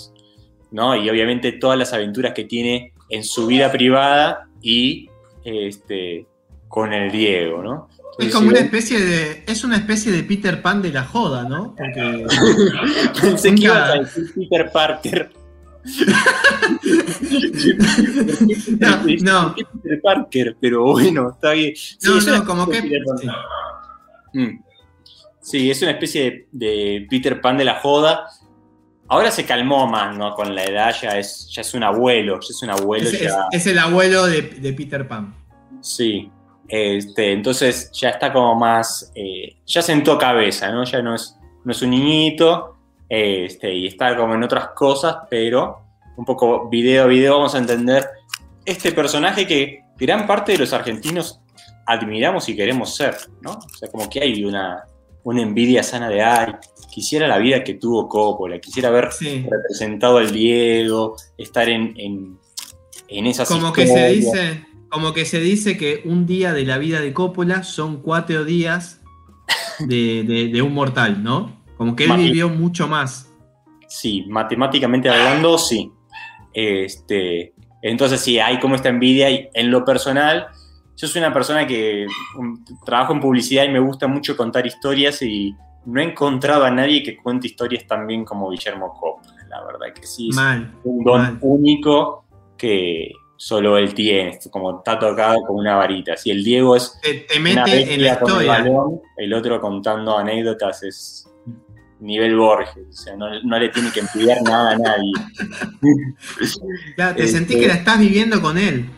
¿no? 0.72 0.96
Y 0.96 1.08
obviamente 1.08 1.52
todas 1.52 1.78
las 1.78 1.92
aventuras 1.92 2.34
que 2.34 2.44
tiene 2.44 2.92
en 3.08 3.22
su 3.22 3.46
vida 3.46 3.70
privada 3.70 4.48
y 4.60 5.08
este, 5.44 6.26
con 6.68 6.92
el 6.92 7.12
Diego, 7.12 7.62
¿no? 7.62 7.88
es 8.18 8.32
como 8.32 8.48
una 8.48 8.60
especie 8.60 9.00
de. 9.00 9.44
Es 9.46 9.64
una 9.64 9.76
especie 9.76 10.12
de 10.12 10.22
Peter 10.22 10.62
Pan 10.62 10.82
de 10.82 10.92
la 10.92 11.04
joda, 11.04 11.44
¿no? 11.44 11.74
Porque. 11.76 12.26
Pensé 13.20 13.54
que 13.54 13.68
a 13.68 13.94
decir 13.94 14.32
Peter 14.34 14.70
Parker. 14.72 15.32
No, 18.80 19.04
no. 19.20 19.54
Peter 19.54 20.00
Parker, 20.02 20.56
pero 20.60 20.82
bueno, 20.92 21.30
está 21.30 21.52
bien. 21.52 21.74
no, 22.02 22.20
no, 22.20 22.44
como 22.44 22.66
que. 22.68 22.82
Sí, 25.40 25.70
es 25.70 25.82
una 25.82 25.90
especie 25.90 26.48
de, 26.52 27.06
Peter 27.10 27.40
Pan 27.40 27.58
de 27.58 27.64
la 27.64 27.80
joda. 27.80 28.28
Ahora 29.08 29.30
se 29.30 29.44
calmó 29.44 29.86
más, 29.86 30.16
¿no? 30.16 30.34
Con 30.34 30.54
la 30.54 30.64
edad 30.64 30.94
ya 31.00 31.18
es, 31.18 31.50
ya 31.52 31.60
es 31.60 31.74
un 31.74 31.82
abuelo, 31.82 32.40
ya 32.40 32.48
es 32.48 32.62
un 32.62 32.70
abuelo. 32.70 33.10
Es, 33.52 33.66
el 33.66 33.78
abuelo 33.78 34.26
de, 34.26 34.42
Peter 34.72 35.06
Pan. 35.06 35.34
Sí. 35.82 36.30
Este, 36.66 37.32
entonces 37.32 37.90
ya 37.92 38.08
está 38.08 38.32
como 38.32 38.54
más. 38.54 39.12
Eh, 39.14 39.58
ya 39.66 39.82
sentó 39.82 40.16
cabeza, 40.16 40.72
¿no? 40.72 40.84
Ya 40.84 41.02
no 41.02 41.14
es, 41.14 41.36
no 41.62 41.72
es 41.72 41.82
un 41.82 41.90
niñito. 41.90 42.73
Este, 43.16 43.72
y 43.72 43.86
está 43.86 44.16
como 44.16 44.34
en 44.34 44.42
otras 44.42 44.70
cosas, 44.70 45.18
pero 45.30 45.82
un 46.16 46.24
poco 46.24 46.68
video 46.68 47.04
a 47.04 47.06
video 47.06 47.36
vamos 47.36 47.54
a 47.54 47.58
entender 47.58 48.08
este 48.64 48.90
personaje 48.90 49.46
que 49.46 49.84
gran 49.96 50.26
parte 50.26 50.52
de 50.52 50.58
los 50.58 50.72
argentinos 50.72 51.40
admiramos 51.86 52.48
y 52.48 52.56
queremos 52.56 52.96
ser, 52.96 53.14
¿no? 53.40 53.52
O 53.52 53.76
sea, 53.78 53.88
como 53.88 54.10
que 54.10 54.20
hay 54.20 54.44
una, 54.44 54.84
una 55.22 55.42
envidia 55.42 55.84
sana 55.84 56.08
de, 56.08 56.22
ay, 56.22 56.54
quisiera 56.90 57.28
la 57.28 57.38
vida 57.38 57.62
que 57.62 57.74
tuvo 57.74 58.08
Coppola, 58.08 58.58
quisiera 58.58 58.88
haber 58.88 59.10
representado 59.48 60.18
al 60.18 60.32
Diego, 60.32 61.14
estar 61.38 61.68
en, 61.68 61.94
en, 61.96 62.38
en 63.06 63.26
esas 63.26 63.48
como 63.48 63.72
que 63.72 63.86
se 63.86 64.08
dice 64.08 64.64
Como 64.88 65.12
que 65.12 65.24
se 65.24 65.38
dice 65.38 65.76
que 65.76 66.02
un 66.04 66.26
día 66.26 66.52
de 66.52 66.64
la 66.64 66.78
vida 66.78 67.00
de 67.00 67.12
Coppola 67.12 67.62
son 67.62 68.02
cuatro 68.02 68.44
días 68.44 69.02
de, 69.78 70.62
un 70.64 70.74
mortal, 70.74 71.22
¿no? 71.22 71.63
Como 71.76 71.96
que 71.96 72.04
él 72.04 72.16
vivió 72.16 72.48
mucho 72.48 72.86
más. 72.88 73.30
Sí, 73.88 74.24
matemáticamente 74.28 75.08
hablando, 75.08 75.58
sí. 75.58 75.90
Este, 76.52 77.54
entonces 77.82 78.20
sí, 78.20 78.38
hay 78.38 78.58
como 78.60 78.74
esta 78.74 78.88
envidia 78.88 79.30
y 79.30 79.48
en 79.54 79.70
lo 79.70 79.84
personal 79.84 80.46
yo 80.96 81.08
soy 81.08 81.20
una 81.20 81.32
persona 81.32 81.66
que 81.66 82.06
trabajo 82.84 83.12
en 83.12 83.20
publicidad 83.20 83.64
y 83.64 83.68
me 83.68 83.80
gusta 83.80 84.06
mucho 84.06 84.36
contar 84.36 84.66
historias 84.66 85.20
y 85.22 85.54
no 85.86 86.00
he 86.00 86.04
encontrado 86.04 86.64
a 86.64 86.70
nadie 86.70 87.02
que 87.02 87.16
cuente 87.16 87.48
historias 87.48 87.86
tan 87.86 88.06
bien 88.06 88.24
como 88.24 88.50
Guillermo 88.50 88.92
Coppola. 88.92 89.46
La 89.48 89.64
verdad 89.64 89.92
que 89.94 90.06
sí, 90.06 90.30
es 90.30 90.36
un 90.84 91.04
don 91.04 91.38
único 91.42 92.24
que 92.56 93.12
solo 93.36 93.76
él 93.76 93.92
tiene, 93.92 94.38
como 94.50 94.78
está 94.78 94.98
tocado 94.98 95.36
con 95.46 95.56
una 95.56 95.76
varita. 95.76 96.16
Si 96.16 96.30
el 96.30 96.42
Diego 96.42 96.76
es 96.76 96.98
te, 97.02 97.38
mete 97.40 97.94
en 97.94 98.02
la 98.02 98.12
historia. 98.14 98.64
El, 99.16 99.34
otro 99.34 99.60
contando 99.60 100.16
anécdotas 100.16 100.82
es 100.84 101.28
nivel 102.00 102.36
Borges, 102.36 102.86
o 102.88 102.92
sea, 102.92 103.16
no, 103.16 103.58
le 103.58 103.68
tiene 103.70 103.90
que 103.90 104.00
envidiar 104.00 104.42
nada 104.42 104.72
a 104.72 104.78
nadie. 104.78 105.12
te 107.16 107.28
sentí 107.28 107.58
que 107.58 107.68
la 107.68 107.74
estás 107.74 107.98
viviendo 107.98 108.40
con 108.42 108.58
él. 108.58 108.88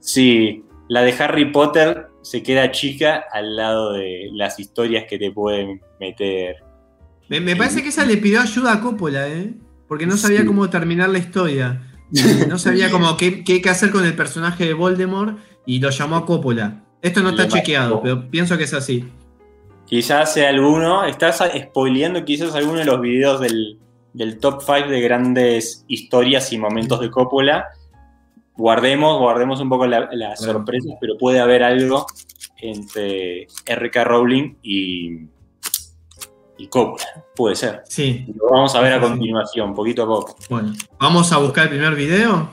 Sí, 0.00 0.64
la 0.88 1.02
de 1.02 1.12
Harry 1.12 1.50
Potter 1.50 2.08
se 2.22 2.42
queda 2.42 2.70
chica 2.70 3.24
al 3.32 3.56
lado 3.56 3.92
de 3.92 4.28
las 4.32 4.58
historias 4.58 5.04
que 5.08 5.18
te 5.18 5.30
pueden 5.30 5.80
meter. 6.00 6.56
Me, 7.28 7.56
parece 7.56 7.82
que 7.82 7.88
esa 7.88 8.04
le 8.04 8.16
pidió 8.16 8.40
ayuda 8.40 8.74
a 8.74 8.80
Coppola, 8.80 9.28
¿eh? 9.28 9.54
Porque 9.88 10.06
no 10.06 10.16
sabía 10.16 10.44
cómo 10.44 10.68
terminar 10.70 11.08
la 11.08 11.18
historia. 11.18 11.90
No 12.48 12.58
sabía 12.58 12.90
cómo 12.90 13.16
qué, 13.16 13.42
qué, 13.44 13.60
hacer 13.68 13.90
con 13.90 14.04
el 14.04 14.14
personaje 14.14 14.66
de 14.66 14.74
Voldemort 14.74 15.38
y 15.66 15.80
lo 15.80 15.90
llamó 15.90 16.16
a 16.16 16.26
Coppola. 16.26 16.84
Esto 17.02 17.22
no 17.22 17.30
está 17.30 17.48
chequeado, 17.48 18.00
pero 18.02 18.30
pienso 18.30 18.56
que 18.56 18.64
es 18.64 18.74
así. 18.74 19.04
Quizás 19.86 20.32
sea 20.34 20.48
alguno, 20.48 21.04
estás 21.04 21.42
spoileando 21.56 22.24
quizás 22.24 22.54
alguno 22.54 22.78
de 22.78 22.84
los 22.86 23.00
videos 23.00 23.40
del, 23.40 23.78
del 24.12 24.38
top 24.38 24.62
5 24.62 24.88
de 24.88 25.00
grandes 25.00 25.84
historias 25.88 26.52
y 26.52 26.58
momentos 26.58 27.00
de 27.00 27.10
Coppola 27.10 27.68
guardemos, 28.56 29.18
guardemos 29.18 29.60
un 29.60 29.68
poco 29.68 29.86
las 29.86 30.40
sorpresas, 30.40 30.94
pero 31.00 31.16
puede 31.18 31.40
haber 31.40 31.62
algo 31.62 32.06
entre 32.58 33.46
R.K. 33.66 34.04
Rowling 34.04 34.56
y, 34.62 35.26
y 36.58 36.66
Coppola, 36.68 37.24
puede 37.34 37.56
ser. 37.56 37.82
Sí. 37.86 38.26
Lo 38.36 38.50
vamos 38.50 38.74
a 38.74 38.80
ver 38.80 38.94
a 38.94 39.00
continuación, 39.00 39.74
poquito 39.74 40.04
a 40.04 40.06
poco. 40.06 40.36
Bueno, 40.48 40.72
¿vamos 40.98 41.32
a 41.32 41.38
buscar 41.38 41.64
el 41.64 41.70
primer 41.70 41.94
video? 41.94 42.48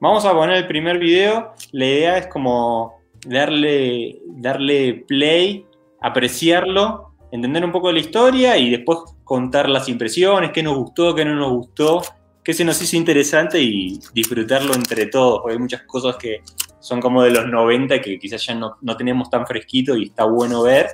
Vamos 0.00 0.24
a 0.24 0.32
poner 0.32 0.56
el 0.56 0.66
primer 0.66 0.98
video. 0.98 1.52
La 1.72 1.86
idea 1.86 2.18
es 2.18 2.26
como 2.28 3.00
darle, 3.26 4.20
darle 4.26 5.04
play, 5.06 5.66
apreciarlo, 6.04 7.14
entender 7.32 7.64
un 7.64 7.72
poco 7.72 7.88
de 7.88 7.94
la 7.94 8.00
historia 8.00 8.56
y 8.56 8.70
después 8.70 8.98
contar 9.24 9.68
las 9.68 9.88
impresiones, 9.88 10.50
qué 10.52 10.62
nos 10.62 10.76
gustó, 10.76 11.14
qué 11.14 11.24
no 11.24 11.34
nos 11.34 11.52
gustó 11.52 12.02
que 12.44 12.52
se 12.52 12.64
nos 12.64 12.80
hizo 12.82 12.96
interesante 12.96 13.60
y 13.60 13.98
disfrutarlo 14.12 14.74
entre 14.74 15.06
todos, 15.06 15.40
porque 15.40 15.54
hay 15.54 15.58
muchas 15.58 15.82
cosas 15.84 16.16
que 16.16 16.42
son 16.78 17.00
como 17.00 17.22
de 17.22 17.30
los 17.30 17.46
90 17.48 18.02
que 18.02 18.18
quizás 18.18 18.44
ya 18.44 18.54
no, 18.54 18.76
tenemos 18.98 19.30
tan 19.30 19.46
fresquito 19.46 19.96
y 19.96 20.04
está 20.04 20.24
bueno 20.24 20.62
ver. 20.62 20.88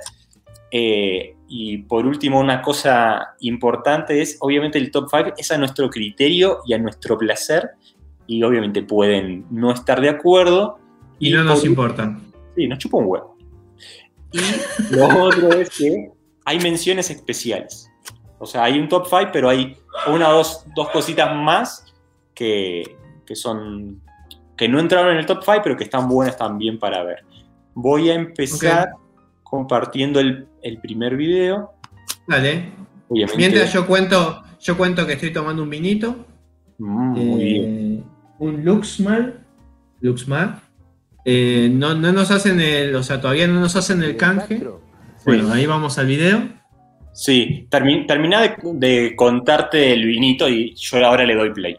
Eh, 0.71 1.35
y 1.49 1.79
por 1.79 2.05
último, 2.05 2.39
una 2.39 2.61
cosa 2.61 3.35
importante 3.41 4.21
es, 4.21 4.37
obviamente 4.39 4.77
el 4.77 4.89
top 4.89 5.09
5 5.11 5.33
es 5.37 5.51
a 5.51 5.57
nuestro 5.57 5.89
criterio 5.89 6.59
y 6.65 6.73
a 6.73 6.77
nuestro 6.77 7.17
placer, 7.17 7.71
y 8.25 8.41
obviamente 8.43 8.81
pueden 8.81 9.45
no 9.51 9.73
estar 9.73 9.99
de 9.99 10.07
acuerdo. 10.07 10.79
Y, 11.19 11.31
no 11.31 11.43
nos 11.43 11.65
importa. 11.65 12.17
Sí, 12.55 12.65
nos 12.65 12.79
chupa 12.79 12.97
un 12.97 13.07
huevo. 13.07 13.30
Y 14.31 14.39
lo 14.95 15.25
otro 15.25 15.51
es 15.53 15.69
que 15.69 16.11
hay 16.45 16.59
menciones 16.59 17.09
especiales. 17.09 17.89
O 18.39 18.45
sea, 18.45 18.63
hay 18.63 18.79
un 18.79 18.89
top 18.89 19.07
5, 19.07 19.29
pero 19.31 19.49
hay 19.49 19.77
una 20.07 20.29
o 20.29 20.37
dos, 20.37 20.65
dos 20.75 20.89
cositas 20.89 21.35
más 21.35 21.85
que, 22.33 22.97
son. 23.33 24.01
que 24.57 24.67
no 24.67 24.79
entraron 24.79 25.11
en 25.11 25.17
el 25.19 25.25
top 25.25 25.43
5, 25.43 25.61
pero 25.63 25.77
que 25.77 25.83
están 25.83 26.07
buenas 26.07 26.37
también 26.37 26.79
para 26.79 27.03
ver. 27.03 27.23
Voy 27.73 28.09
a 28.09 28.15
empezar 28.15 28.89
compartiendo 29.43 30.19
el, 30.19 30.47
primer 30.81 31.15
video. 31.15 31.73
Dale. 32.27 32.71
Mientras 33.09 33.71
yo 33.73 33.85
cuento, 33.85 34.43
yo 34.59 34.77
cuento 34.77 35.05
que 35.05 35.13
estoy 35.13 35.31
tomando 35.31 35.61
un 35.61 35.69
vinito. 35.69 36.25
Mm, 36.77 37.19
muy 37.19 37.43
bien. 37.43 37.97
Eh, 37.99 38.03
un 38.39 38.65
Luxmar 38.65 39.41
Luxmar. 39.99 40.61
Eh, 41.25 41.69
no, 41.71 41.93
nos 41.93 42.31
hacen 42.31 42.59
el, 42.59 42.95
o 42.95 43.03
sea, 43.03 43.21
todavía 43.21 43.47
no 43.47 43.59
nos 43.59 43.75
hacen 43.75 44.03
el 44.03 44.17
canje. 44.17 44.61
Bueno, 45.25 45.51
ahí 45.53 45.65
vamos 45.65 45.97
al 45.97 46.07
video. 46.07 46.49
Sí, 47.13 47.67
termina 47.69 48.55
de, 48.63 49.15
contarte 49.15 49.93
el 49.93 50.05
vinito 50.05 50.47
y 50.47 50.73
yo 50.75 51.05
ahora 51.05 51.25
le 51.25 51.35
doy 51.35 51.53
play. 51.53 51.77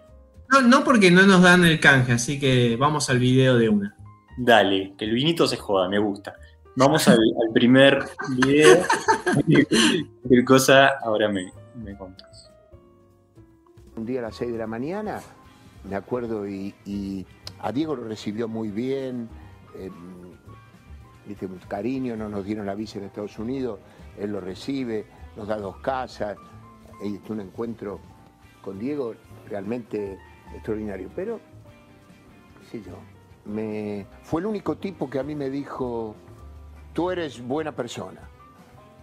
No, 0.51 0.61
no 0.61 0.85
porque 0.85 1.11
no 1.11 1.23
nos 1.23 1.43
dan 1.43 1.65
el 1.65 1.81
canje, 1.81 2.13
así 2.13 2.39
que 2.39 2.77
vamos 2.77 3.09
al 3.09 3.19
video 3.19 3.57
de 3.57 3.69
una. 3.69 3.97
Dale, 4.37 4.95
que 4.99 5.07
el 5.07 5.13
vinito 5.13 5.47
se 5.47 5.57
joda, 5.57 5.89
me 5.89 5.99
gusta. 5.99 6.35
Vamos 6.77 7.07
al, 7.09 7.19
primer 7.53 8.05
video. 8.37 8.83
Cualquier 9.25 10.45
cosa, 10.45 10.99
ahora 11.03 11.29
me, 11.29 11.53
me 11.83 11.97
contas. 11.97 12.51
Un 13.97 14.07
día 14.07 14.21
a 14.21 14.23
las 14.23 14.37
6 14.37 14.53
de 14.53 14.59
la 14.59 14.67
mañana, 14.67 15.21
me 15.89 15.97
acuerdo, 15.97 16.49
y, 16.49 17.27
a 17.63 17.73
Diego 17.73 17.97
lo 17.97 18.05
recibió 18.05 18.49
muy 18.49 18.71
bien, 18.71 19.29
eh, 19.77 19.91
viste, 21.27 21.47
un 21.47 21.59
cariño, 21.69 22.17
no 22.17 22.29
nos 22.29 22.45
dieron 22.45 22.67
la 22.67 22.75
visa 22.75 22.99
en 22.99 23.05
Estados 23.05 23.39
Unidos, 23.39 23.79
él 24.19 24.33
lo 24.33 24.41
recibe, 24.41 25.07
nos 25.37 25.49
da 25.49 25.57
dos 25.57 25.77
casas, 25.79 26.37
y 27.03 27.21
un 27.31 27.41
encuentro 27.41 28.01
con 28.63 28.79
Diego 28.79 29.15
realmente 29.49 30.19
extraordinario. 30.55 31.11
Pero, 31.15 31.41
qué 32.61 32.67
sé 32.67 32.83
yo, 32.83 32.97
me, 33.45 34.07
fue 34.23 34.41
el 34.41 34.47
único 34.47 34.77
tipo 34.77 35.09
que 35.09 35.19
a 35.19 35.23
mí 35.23 35.35
me 35.35 35.51
dijo, 35.51 36.15
tú 36.93 37.11
eres 37.11 37.45
buena 37.47 37.73
persona. 37.73 38.21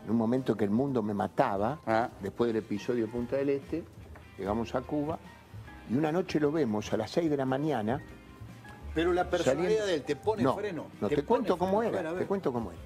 En 0.03 0.11
un 0.11 0.17
momento 0.17 0.55
que 0.55 0.63
el 0.63 0.71
mundo 0.71 1.03
me 1.03 1.13
mataba, 1.13 1.79
ah. 1.85 2.09
después 2.21 2.47
del 2.47 2.63
episodio 2.63 3.05
de 3.05 3.11
Punta 3.11 3.35
del 3.35 3.49
Este, 3.49 3.83
llegamos 4.37 4.73
a 4.75 4.81
Cuba 4.81 5.19
y 5.89 5.95
una 5.95 6.11
noche 6.11 6.39
lo 6.39 6.51
vemos 6.51 6.91
a 6.93 6.97
las 6.97 7.11
6 7.11 7.29
de 7.29 7.37
la 7.37 7.45
mañana. 7.45 8.01
Pero 8.93 9.13
la 9.13 9.29
personalidad 9.29 9.85
de 9.85 9.95
él 9.95 10.03
te 10.03 10.15
pone 10.15 10.43
freno. 10.53 10.87
No, 10.99 11.07
te, 11.07 11.23
cuento 11.23 11.57
cómo 11.57 11.83
era, 11.83 12.13
te 12.15 12.25
cuento 12.25 12.51
cómo 12.51 12.71
era. 12.71 12.81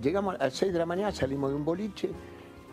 Llegamos 0.00 0.36
a 0.36 0.44
las 0.44 0.54
6 0.54 0.72
de 0.72 0.78
la 0.78 0.86
mañana, 0.86 1.12
salimos 1.12 1.50
de 1.50 1.56
un 1.56 1.64
boliche 1.64 2.10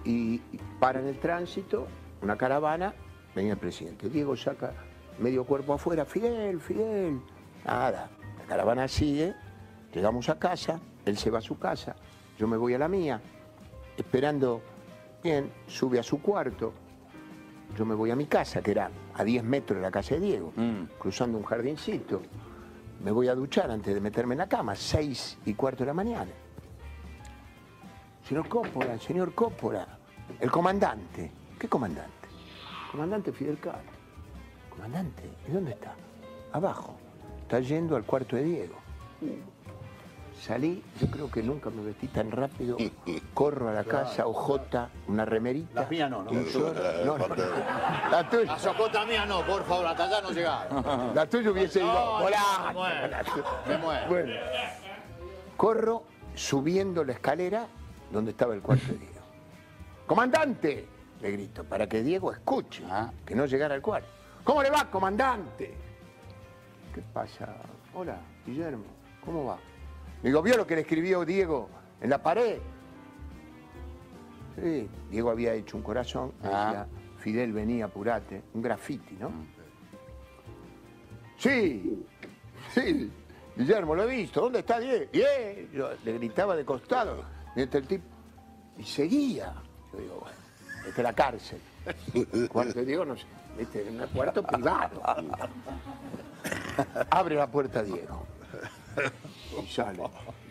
y, 0.06 0.40
para 0.80 1.00
en 1.00 1.08
el 1.08 1.20
tránsito, 1.20 1.88
una 2.22 2.38
caravana, 2.38 2.94
venía 3.36 3.54
el 3.54 3.58
presidente. 3.58 4.10
Diego 4.10 4.36
saca 4.36 4.74
medio 5.20 5.46
cuerpo 5.46 5.74
afuera, 5.74 6.06
Fidel, 6.06 6.60
Fidel. 6.60 7.20
Nada, 7.66 8.10
la 8.40 8.46
caravana 8.46 8.88
sigue, 8.88 9.34
llegamos 9.94 10.30
a 10.30 10.38
casa, 10.40 10.80
él 11.06 11.18
se 11.18 11.30
va 11.30 11.40
a 11.40 11.42
su 11.42 11.58
casa, 11.58 11.96
yo 12.38 12.48
me 12.48 12.58
voy 12.58 12.74
a 12.74 12.78
la 12.78 12.88
mía, 12.88 13.22
esperando, 13.98 14.62
bien, 15.24 15.52
sube 15.68 16.00
a 16.00 16.04
su 16.04 16.22
cuarto, 16.22 16.74
yo 17.78 17.86
me 17.86 17.96
voy 17.96 18.12
a 18.12 18.16
mi 18.16 18.26
casa, 18.26 18.62
que 18.62 18.72
era 18.72 18.90
a 19.16 19.24
10 19.24 19.44
metros 19.44 19.78
de 19.78 19.82
la 19.82 19.92
casa 19.92 20.16
de 20.16 20.22
Diego, 20.22 20.54
mm. 20.56 20.84
cruzando 21.00 21.38
un 21.38 21.44
jardincito. 21.44 22.22
Me 23.04 23.12
voy 23.12 23.28
a 23.28 23.36
duchar 23.36 23.70
antes 23.70 23.94
de 23.94 24.00
meterme 24.00 24.34
en 24.34 24.40
la 24.40 24.48
cama, 24.48 24.76
6 24.76 25.40
y 25.46 25.54
cuarto 25.54 25.84
de 25.84 25.88
la 25.88 25.94
mañana. 25.94 26.32
Señor 28.28 28.48
Cópora, 28.48 28.98
señor 29.00 29.34
Cópora, 29.34 30.00
el 30.40 30.50
comandante. 30.50 31.32
¿Qué 31.60 31.68
comandante? 31.68 32.28
Comandante 32.92 33.32
Fidel 33.32 33.60
Castro. 33.60 33.92
Comandante, 34.70 35.24
¿y 35.48 35.52
dónde 35.52 35.72
está? 35.72 35.94
Abajo. 36.54 36.96
Está 37.42 37.60
yendo 37.60 37.96
al 37.96 38.06
cuarto 38.06 38.36
de 38.36 38.44
Diego. 38.44 38.76
Salí, 40.46 40.84
yo 41.00 41.08
creo 41.08 41.32
que 41.32 41.42
nunca 41.42 41.70
me 41.70 41.82
vestí 41.82 42.08
tan 42.10 42.30
rápido. 42.30 42.76
Corro 43.34 43.70
a 43.70 43.72
la 43.72 43.86
casa, 43.86 44.28
ojota, 44.28 44.90
una 45.08 45.24
remerita. 45.24 45.84
La 45.84 45.88
mía 45.88 46.10
no, 46.10 46.22
¿no? 46.22 46.32
no, 46.34 47.18
no, 47.18 47.28
La 48.12 48.30
tuya. 48.30 48.52
La 48.52 48.60
socota 48.60 49.06
mía 49.06 49.26
no, 49.26 49.46
por 49.46 49.64
favor, 49.64 49.88
hasta 49.88 50.04
allá 50.04 50.22
no 50.22 50.32
llegar. 50.32 51.14
La 51.16 51.26
tuya 51.30 51.50
hubiese 51.50 51.80
ido. 51.80 52.16
Hola. 52.16 52.74
Me 53.66 53.78
muero. 53.78 54.10
Bueno. 54.10 54.34
Corro 55.56 56.04
subiendo 56.36 57.06
la 57.06 57.14
escalera 57.14 57.66
donde 58.12 58.32
estaba 58.32 58.54
el 58.54 58.62
cuarto 58.62 58.88
de 58.88 58.98
Diego. 58.98 59.22
¡Comandante! 60.06 60.88
Le 61.22 61.32
grito, 61.32 61.64
para 61.64 61.88
que 61.88 62.04
Diego 62.04 62.34
escuche, 62.34 62.84
ah. 62.90 63.10
que 63.26 63.34
no 63.34 63.46
llegara 63.46 63.76
al 63.76 63.82
cuarto. 63.82 64.10
¿Cómo 64.44 64.62
le 64.62 64.70
va, 64.70 64.92
comandante? 64.92 65.74
¿Qué 66.94 67.02
pasa? 67.14 67.48
Hola, 67.94 68.18
Guillermo, 68.46 68.84
¿cómo 69.24 69.46
va? 69.46 69.58
Digo, 70.24 70.42
¿vio 70.42 70.58
lo 70.58 70.66
que 70.66 70.76
le 70.76 70.82
escribió 70.82 71.26
Diego 71.26 71.70
en 72.02 72.10
la 72.10 72.22
pared? 72.22 72.60
Sí, 74.56 74.90
Diego 75.10 75.32
había 75.32 75.54
hecho 75.54 75.78
un 75.78 75.84
corazón, 75.84 76.34
ah. 76.44 76.46
decía, 76.46 76.88
Fidel 77.18 77.54
venía, 77.54 77.86
apurate, 77.86 78.44
un 78.54 78.62
graffiti, 78.62 79.16
¿no? 79.16 79.32
Sí, 81.38 82.06
sí, 82.74 83.12
Guillermo, 83.56 83.96
lo 83.96 84.04
he 84.04 84.16
visto, 84.16 84.42
¿dónde 84.42 84.60
está 84.60 84.80
Diego? 84.80 85.06
Yo 85.74 85.90
le 86.04 86.14
gritaba 86.14 86.56
de 86.56 86.64
costado, 86.64 87.24
mientras 87.56 87.82
el 87.82 87.88
tipo, 87.88 88.06
y 88.78 88.84
seguía. 88.84 89.54
Yo 89.92 90.00
digo, 90.00 90.20
bueno, 90.22 90.38
esta 90.88 91.02
es 91.02 91.04
la 91.04 91.14
cárcel. 91.14 91.60
Cuando 92.52 92.74
te 92.74 92.86
digo, 92.86 93.04
no 93.04 93.18
sé, 93.18 93.26
este, 93.58 93.88
en 93.88 94.00
un 94.00 94.08
cuarto 94.08 94.44
privado. 94.44 95.02
Abre 97.10 97.36
la 97.36 97.48
puerta 97.48 97.84
Diego 97.84 98.26
y 99.62 99.68
sale. 99.68 100.04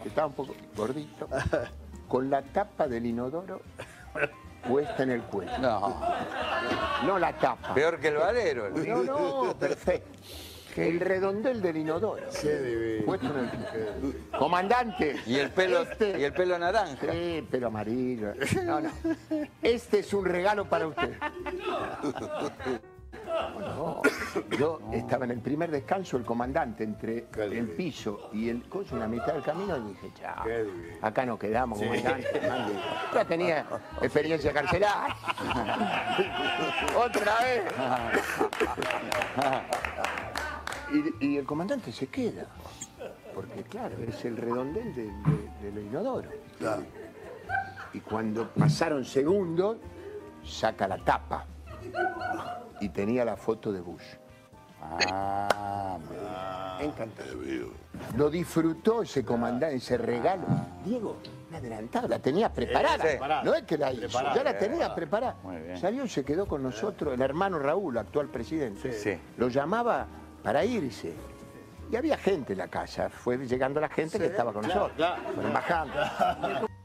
Estaba 0.05 0.27
un 0.29 0.33
poco 0.35 0.55
gordito, 0.77 1.29
con 2.09 2.29
la 2.31 2.43
tapa 2.43 2.87
del 2.87 3.07
inodoro 3.07 3.61
puesta 4.69 5.03
en 5.03 5.11
el 5.11 5.23
cuello. 5.23 5.59
No. 5.59 6.01
No 7.07 7.19
la 7.19 7.33
tapa. 7.37 7.75
Peor 7.75 7.99
que 7.99 8.09
el 8.09 8.17
valero. 8.17 8.71
No, 8.71 9.03
no, 9.03 9.55
perfecto. 9.59 10.19
El 10.77 11.01
redondel 11.01 11.61
del 11.61 11.77
inodoro. 11.79 12.23
Puesto 13.05 13.27
en 13.27 13.39
el 13.45 14.31
Comandante. 14.39 15.17
Y 15.27 15.37
el 15.37 15.51
pelo, 15.51 15.83
este- 15.83 16.19
y 16.19 16.25
el 16.25 16.33
pelo 16.33 16.59
naranja. 16.59 17.13
Sí, 17.13 17.47
pelo 17.51 17.67
amarillo. 17.67 18.33
No, 18.65 18.81
no. 18.81 18.91
Este 19.61 19.99
es 19.99 20.15
un 20.15 20.25
regalo 20.25 20.65
para 20.69 20.87
usted. 20.87 21.15
yo 24.59 24.81
estaba 24.93 25.25
en 25.25 25.33
el 25.33 25.41
primer 25.41 25.71
descanso, 25.71 26.17
el 26.17 26.25
comandante, 26.25 26.85
entre 26.85 27.27
el 27.37 27.69
piso 27.71 28.31
y 28.33 28.49
el 28.49 28.69
coche, 28.69 28.91
en 28.93 29.01
la 29.01 29.09
mitad 29.09 29.35
del 29.35 29.43
camino, 29.43 29.77
y 29.77 29.93
dije, 29.93 30.13
chao, 30.15 30.45
acá 31.01 31.27
nos 31.27 31.39
quedamos, 31.39 31.79
comandante. 31.79 32.41
Ya 33.15 33.25
tenía 33.25 33.67
experiencia 34.01 34.53
carcelaria. 34.53 35.17
Otra 36.97 37.35
vez. 37.41 37.63
y, 41.21 41.37
el 41.37 41.45
comandante 41.45 41.93
se 41.93 42.07
queda, 42.07 42.47
porque 43.35 43.63
claro, 43.65 43.97
es 44.07 44.25
el 44.25 44.37
redondel 44.37 44.95
del 44.95 45.79
inodoro. 45.79 46.31
Y 47.93 48.01
cuando 48.01 48.49
pasaron 48.49 49.05
segundos, 49.05 49.77
saca 50.43 50.89
la 50.89 50.99
tapa 50.99 51.47
y 52.83 52.89
tenía 52.89 53.25
la 53.25 53.37
foto 53.37 53.73
de 53.73 53.81
Bush. 53.81 54.03
Ah, 54.81 56.79
encantado. 56.81 57.31
Lo 58.17 58.29
disfrutó 58.29 59.03
ese 59.03 59.25
comandante, 59.25 59.77
ese 59.77 59.97
regalo. 59.97 60.45
Diego, 60.85 61.19
me 61.51 61.59
adelantado, 61.59 62.09
la 62.09 62.19
tenía 62.19 62.53
preparada. 62.53 63.43
No 63.45 63.55
es 63.55 63.63
que 63.63 63.79
la 63.79 63.93
hizo, 63.93 64.21
ya 64.35 64.43
la 64.43 64.59
tenía 64.59 64.93
preparada. 64.93 65.37
Salió 65.81 66.05
y 66.05 66.09
se 66.09 66.25
quedó 66.25 66.47
con 66.47 66.65
nosotros 66.65 67.15
el 67.15 67.23
hermano 67.23 67.61
Raúl, 67.61 67.97
actual 67.97 68.29
presidente. 68.29 69.21
Lo 69.37 69.49
llamaba 69.49 70.07
para 70.43 70.65
irse. 70.65 71.15
Y 71.93 71.97
había 71.97 72.17
gente 72.17 72.55
en 72.55 72.59
la 72.59 72.69
casa, 72.69 73.11
fue 73.11 73.37
llegando 73.37 73.79
la 73.79 73.91
gente 73.91 74.19
que 74.19 74.27
estaba 74.27 74.53
con 74.53 74.67
nosotros, 74.67 74.93
embajando. 75.41 76.67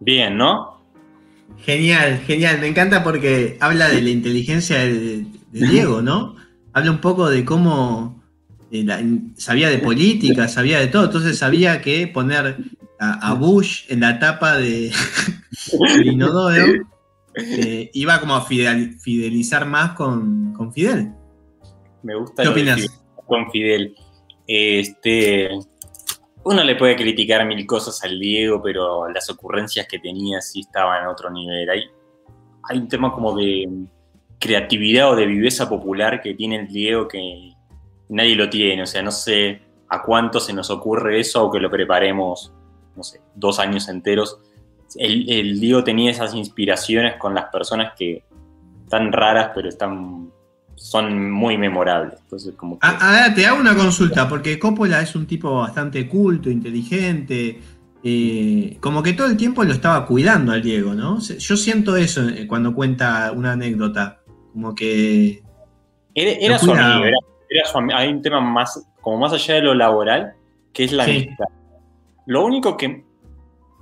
Bien, 0.00 0.36
¿no? 0.36 0.82
Genial, 1.58 2.20
genial. 2.26 2.58
Me 2.60 2.66
encanta 2.66 3.04
porque 3.04 3.56
habla 3.60 3.88
de 3.88 4.02
la 4.02 4.10
inteligencia 4.10 4.78
de, 4.78 5.26
Diego, 5.52 6.02
¿no? 6.02 6.34
Habla 6.72 6.90
un 6.90 7.00
poco 7.00 7.28
de 7.28 7.44
cómo 7.44 8.22
eh, 8.70 8.86
sabía 9.36 9.68
de 9.68 9.78
política, 9.78 10.48
sabía 10.48 10.80
de 10.80 10.88
todo. 10.88 11.04
Entonces 11.04 11.38
sabía 11.38 11.80
que 11.82 12.08
poner 12.08 12.56
a, 12.98 13.34
Bush 13.34 13.84
en 13.88 14.00
la 14.00 14.18
tapa 14.18 14.56
de, 14.56 14.92
inodoro 16.04 16.86
eh, 17.34 17.90
iba 17.94 18.20
como 18.20 18.34
a 18.34 18.42
fidelizar 18.42 19.66
más 19.66 19.92
con, 19.92 20.72
Fidel. 20.72 21.12
Me 22.02 22.14
gusta. 22.16 22.42
¿Qué 22.42 22.48
opinas? 22.48 22.86
Con 23.26 23.50
Fidel. 23.50 23.94
Este, 24.46 25.48
uno 26.44 26.64
le 26.64 26.76
puede 26.76 26.96
criticar 26.96 27.46
mil 27.46 27.66
cosas 27.66 28.02
al 28.04 28.18
Diego, 28.18 28.60
pero 28.62 29.08
las 29.08 29.30
ocurrencias 29.30 29.86
que 29.86 29.98
tenía 29.98 30.40
sí 30.40 30.60
estaban 30.60 31.02
en 31.02 31.08
otro 31.08 31.30
nivel. 31.30 31.70
Hay, 31.70 31.84
hay 32.64 32.78
un 32.78 32.88
tema 32.88 33.12
como 33.12 33.36
de 33.36 33.68
creatividad 34.38 35.12
o 35.12 35.16
de 35.16 35.26
viveza 35.26 35.68
popular 35.68 36.20
que 36.20 36.34
tiene 36.34 36.56
el 36.56 36.68
Diego 36.68 37.06
que 37.06 37.52
nadie 38.08 38.34
lo 38.34 38.50
tiene. 38.50 38.82
O 38.82 38.86
sea, 38.86 39.02
no 39.02 39.12
sé 39.12 39.62
a 39.88 40.02
cuánto 40.02 40.40
se 40.40 40.52
nos 40.52 40.70
ocurre 40.70 41.20
eso 41.20 41.44
o 41.46 41.50
que 41.50 41.60
lo 41.60 41.70
preparemos, 41.70 42.52
no 42.96 43.02
sé, 43.02 43.20
dos 43.34 43.58
años 43.58 43.88
enteros. 43.88 44.38
el, 44.96 45.60
Diego 45.60 45.84
tenía 45.84 46.10
esas 46.10 46.34
inspiraciones 46.34 47.16
con 47.16 47.34
las 47.34 47.46
personas 47.46 47.92
que 47.96 48.24
están 48.84 49.12
raras, 49.12 49.52
pero 49.54 49.68
están 49.68 50.32
son 50.82 51.30
muy 51.30 51.56
memorables. 51.56 52.18
Entonces, 52.22 52.54
como 52.56 52.76
a, 52.80 53.32
te 53.34 53.46
hago 53.46 53.60
una 53.60 53.76
consulta, 53.76 54.28
porque 54.28 54.58
Coppola 54.58 55.00
es 55.00 55.14
un 55.14 55.26
tipo 55.26 55.60
bastante 55.60 56.08
culto, 56.08 56.50
inteligente, 56.50 57.60
eh, 58.02 58.76
como 58.80 59.00
que 59.00 59.12
todo 59.12 59.28
el 59.28 59.36
tiempo 59.36 59.62
lo 59.62 59.72
estaba 59.72 60.04
cuidando 60.04 60.50
al 60.50 60.60
Diego, 60.60 60.92
¿no? 60.92 61.20
Yo 61.20 61.56
siento 61.56 61.96
eso 61.96 62.28
eh, 62.28 62.48
cuando 62.48 62.74
cuenta 62.74 63.30
una 63.30 63.52
anécdota, 63.52 64.18
como 64.52 64.74
que... 64.74 65.40
Era, 66.14 66.58
su 66.58 66.72
amigo, 66.72 67.06
era, 67.06 67.96
Hay 67.96 68.08
un 68.08 68.20
tema 68.20 68.40
más, 68.40 68.84
como 69.00 69.18
más 69.18 69.32
allá 69.32 69.54
de 69.54 69.62
lo 69.62 69.74
laboral, 69.74 70.34
que 70.72 70.82
es 70.82 70.92
la 70.92 71.04
amistad. 71.04 71.46
Lo 72.26 72.44
único 72.44 72.76
que 72.76 73.04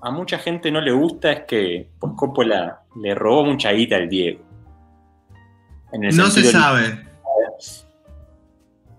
a 0.03 0.11
mucha 0.11 0.39
gente 0.39 0.71
no 0.71 0.83
le 0.83 0.93
gusta 0.93 1.33
es 1.33 1.41
que 1.45 1.89
pues, 1.99 2.13
Coppola 2.15 2.83
le 3.01 3.15
robó 3.15 3.47
mucha 3.47 3.73
guita 3.73 3.97
al 3.97 4.09
Diego. 4.09 4.50
No 5.93 6.31
se 6.31 6.45
sabe. 6.45 7.11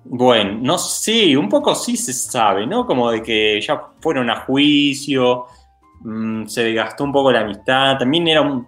Bueno, 0.04 0.60
no 0.62 0.78
sé, 0.78 1.38
un 1.38 1.48
poco 1.48 1.74
sí 1.76 1.96
se 1.96 2.12
sabe, 2.12 2.68
¿no? 2.68 2.86
Como 2.86 3.12
de 3.12 3.22
que 3.22 3.62
ya 3.62 3.82
fueron 4.02 4.30
a 4.30 4.42
juicio, 4.42 5.46
mm, 6.02 6.48
se 6.48 6.64
desgastó 6.64 7.04
un 7.04 7.12
poco 7.12 7.32
la 7.32 7.42
amistad, 7.42 7.98
también 7.98 8.28
era 8.28 8.42
un, 8.42 8.68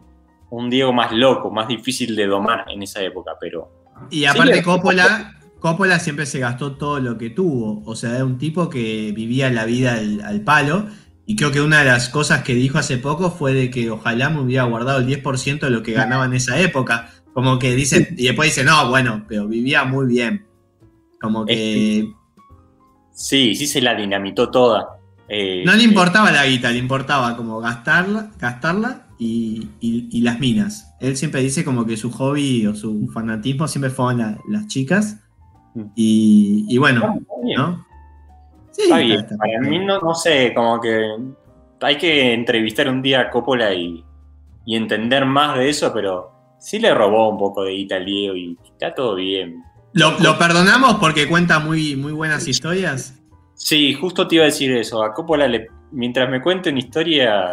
Diego 0.70 0.94
más 0.94 1.12
loco, 1.12 1.50
más 1.50 1.68
difícil 1.68 2.16
de 2.16 2.28
domar 2.28 2.66
en 2.70 2.84
esa 2.84 3.02
época, 3.02 3.32
pero... 3.42 3.72
Y 4.12 4.26
aparte 4.26 4.62
Coppola, 4.62 5.34
Coppola 5.60 5.98
siempre 5.98 6.28
se 6.28 6.38
gastó 6.38 6.74
todo 6.74 7.00
lo 7.00 7.18
que 7.18 7.32
tuvo, 7.32 7.82
o 7.86 7.96
sea, 7.96 8.16
era 8.16 8.24
un 8.24 8.38
tipo 8.38 8.70
que 8.70 9.12
vivía 9.16 9.50
la 9.50 9.66
vida 9.66 9.94
al, 9.94 10.42
palo, 10.42 10.86
y 11.26 11.36
creo 11.36 11.52
que 11.52 11.60
una 11.60 11.80
de 11.80 11.86
las 11.86 12.10
cosas 12.10 12.44
que 12.44 12.54
dijo 12.54 12.78
hace 12.78 12.98
poco 12.98 13.32
fue 13.32 13.54
de 13.56 13.72
que 13.72 13.90
ojalá 13.90 14.30
me 14.30 14.42
hubiera 14.42 14.66
guardado 14.66 15.00
el 15.00 15.08
10% 15.08 15.60
de 15.60 15.70
lo 15.72 15.82
que 15.82 15.94
ganaba 15.94 16.26
en 16.26 16.34
esa 16.34 16.60
época, 16.60 17.10
como 17.34 17.58
que 17.60 17.76
dice, 17.76 18.14
y 18.18 18.26
después 18.26 18.50
dice, 18.50 18.64
no, 18.64 18.90
bueno, 18.90 19.26
pero 19.28 19.48
vivía 19.48 19.84
muy 19.84 20.06
bien. 20.08 20.46
Como 21.20 21.46
que. 21.46 22.12
Sí, 23.12 23.56
sí 23.56 23.68
se 23.68 23.82
la 23.82 23.96
dinamitó 23.96 24.50
toda. 24.50 25.00
Eh, 25.30 25.64
no 25.66 25.74
le 25.74 25.84
importaba 25.84 26.32
la 26.32 26.46
guita, 26.46 26.70
le 26.72 26.78
importaba 26.78 27.36
como 27.38 27.60
gastarla, 27.60 28.32
gastarla 28.40 29.08
y, 29.18 30.22
las 30.22 30.40
minas. 30.40 30.96
Él 31.00 31.16
siempre 31.18 31.42
dice 31.42 31.64
como 31.64 31.86
que 31.86 31.98
su 31.98 32.12
hobby 32.12 32.68
o 32.68 32.76
su 32.76 33.10
fanatismo 33.14 33.68
siempre 33.68 33.90
fueron 33.90 34.38
las 34.48 34.68
chicas. 34.68 35.20
Mm. 35.74 35.84
Y, 35.96 36.78
bueno, 36.78 37.20
¿no? 37.56 37.86
Sí, 38.72 38.90
Para 38.90 39.60
mí 39.62 39.80
no, 39.80 40.14
sé, 40.16 40.54
como 40.54 40.82
que 40.82 41.16
hay 41.82 41.98
que 41.98 42.34
entrevistar 42.34 42.90
un 42.90 43.02
día 43.02 43.22
a 43.22 43.30
Coppola 43.30 43.74
y, 43.74 44.04
entender 44.66 45.26
más 45.26 45.58
de 45.58 45.70
eso, 45.70 45.92
pero 45.94 46.33
sí 46.64 46.80
le 46.80 46.94
robó 46.94 47.30
un 47.30 47.38
poco 47.38 47.64
de 47.64 47.74
guita 47.74 47.98
al 47.98 48.06
Diego 48.06 48.36
y 48.36 48.58
está 48.64 48.96
todo 48.96 49.16
bien. 49.16 49.62
¿Lo, 49.92 50.38
perdonamos 50.40 50.96
porque 50.96 51.28
cuenta 51.28 51.60
muy, 51.60 51.96
muy 51.96 52.14
buenas 52.14 52.48
historias? 52.48 53.20
Sí, 53.54 53.94
justo 53.94 54.28
te 54.28 54.36
iba 54.36 54.46
a 54.46 54.48
decir 54.48 54.72
eso. 54.72 55.04
A 55.04 55.14
Coppola, 55.14 55.48
mientras 55.92 56.30
me 56.30 56.42
cuente 56.42 56.70
una 56.70 56.80
historia, 56.80 57.52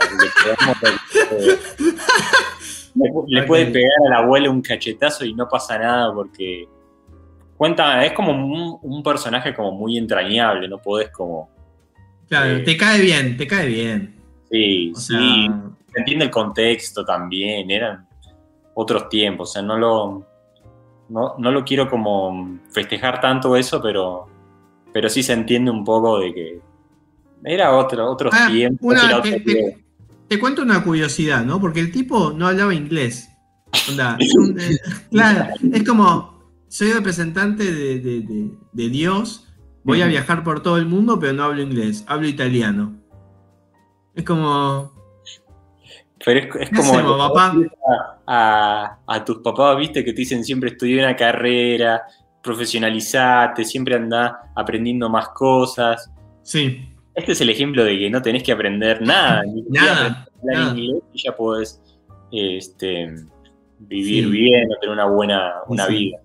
le, 3.27 3.43
puede 3.47 3.67
pegar 3.67 3.91
al 4.07 4.13
abuelo 4.13 4.51
un 4.51 4.63
cachetazo 4.63 5.25
y 5.25 5.35
no 5.35 5.49
pasa 5.49 5.77
nada 5.77 6.15
porque 6.15 6.67
cuenta, 7.57 8.05
es 8.07 8.13
como 8.13 8.33
un, 8.33 9.03
personaje 9.03 9.53
como 9.55 9.73
muy 9.73 9.99
entrañable, 9.99 10.69
no 10.69 10.79
podés 10.79 11.11
como... 11.11 11.51
Claro, 12.29 12.59
eh, 12.59 12.61
te 12.61 12.77
cae 12.77 13.01
bien, 13.01 13.37
te 13.37 13.47
cae 13.47 13.67
bien. 13.67 14.15
Sí, 14.51 14.93
sí, 14.95 15.51
entiende 15.95 16.27
el 16.27 16.31
contexto 16.31 17.05
también, 17.05 17.71
eran 17.71 18.09
otros 18.81 19.09
tiempos, 19.09 19.51
o 19.51 19.53
sea, 19.53 19.63
no 19.63 19.77
lo 19.77 20.27
no, 21.11 21.37
lo 21.39 21.65
quiero 21.65 21.89
como 21.91 22.59
festejar 22.71 23.21
tanto 23.21 23.57
eso, 23.57 23.83
pero, 23.83 24.29
pero 24.93 25.09
sí 25.09 25.23
se 25.23 25.33
entiende 25.33 25.71
un 25.71 25.85
poco 25.85 26.21
de 26.21 26.33
que 26.33 26.61
era 27.45 27.77
otro, 27.77 28.09
otro 28.11 28.31
ah, 28.33 28.49
tiempo. 28.51 28.93
te, 30.29 30.39
cuento 30.39 30.63
una 30.63 30.85
curiosidad, 30.85 31.45
¿no? 31.45 31.61
Porque 31.61 31.81
el 31.81 31.91
tipo 31.91 32.33
no 32.33 32.47
hablaba 32.47 32.75
inglés. 32.75 33.29
Eh, 33.89 34.77
claro, 35.11 35.55
es 35.73 35.89
como, 35.89 36.45
soy 36.69 36.93
representante 36.93 37.65
de, 37.65 38.89
Dios, 38.89 39.49
voy 39.83 40.03
a 40.03 40.07
viajar 40.07 40.45
por 40.45 40.63
todo 40.63 40.77
el 40.77 40.87
mundo, 40.87 41.19
pero 41.19 41.33
no 41.33 41.45
hablo 41.45 41.63
inglés, 41.63 42.05
hablo 42.07 42.29
italiano. 42.29 43.01
Es 44.15 44.25
como, 44.25 44.93
pero 46.25 46.41
es, 46.59 46.71
como 46.71 47.19
papá? 47.19 47.55
A, 48.27 49.25
tus 49.25 49.39
papás, 49.39 49.77
viste, 49.79 50.05
que 50.05 50.13
te 50.13 50.19
dicen 50.19 50.45
siempre 50.45 50.71
estudié 50.71 50.99
una 50.99 51.17
carrera, 51.17 52.03
profesionalizate, 52.43 53.65
siempre 53.65 53.97
anda 53.97 54.53
aprendiendo 54.55 55.09
más 55.09 55.29
cosas. 55.29 56.11
Sí. 56.43 56.89
Este 57.15 57.33
es 57.33 57.41
el 57.41 57.51
ejemplo 57.51 57.85
de 57.85 57.99
que 57.99 58.11
no 58.11 58.23
tenés 58.23 58.43
que 58.43 58.53
aprender 58.53 59.03
nada, 59.03 59.43
ni 59.47 59.63
nada, 59.63 60.27
hablar 60.43 60.77
inglés 60.77 61.03
y 61.13 61.23
ya 61.23 61.35
podés 61.35 61.81
este, 62.31 63.15
vivir 63.79 64.29
bien 64.29 64.69
o 64.71 64.79
tener 64.79 64.95
una 64.95 65.07
buena 65.07 65.55
una 65.69 65.87
vida. 65.87 66.19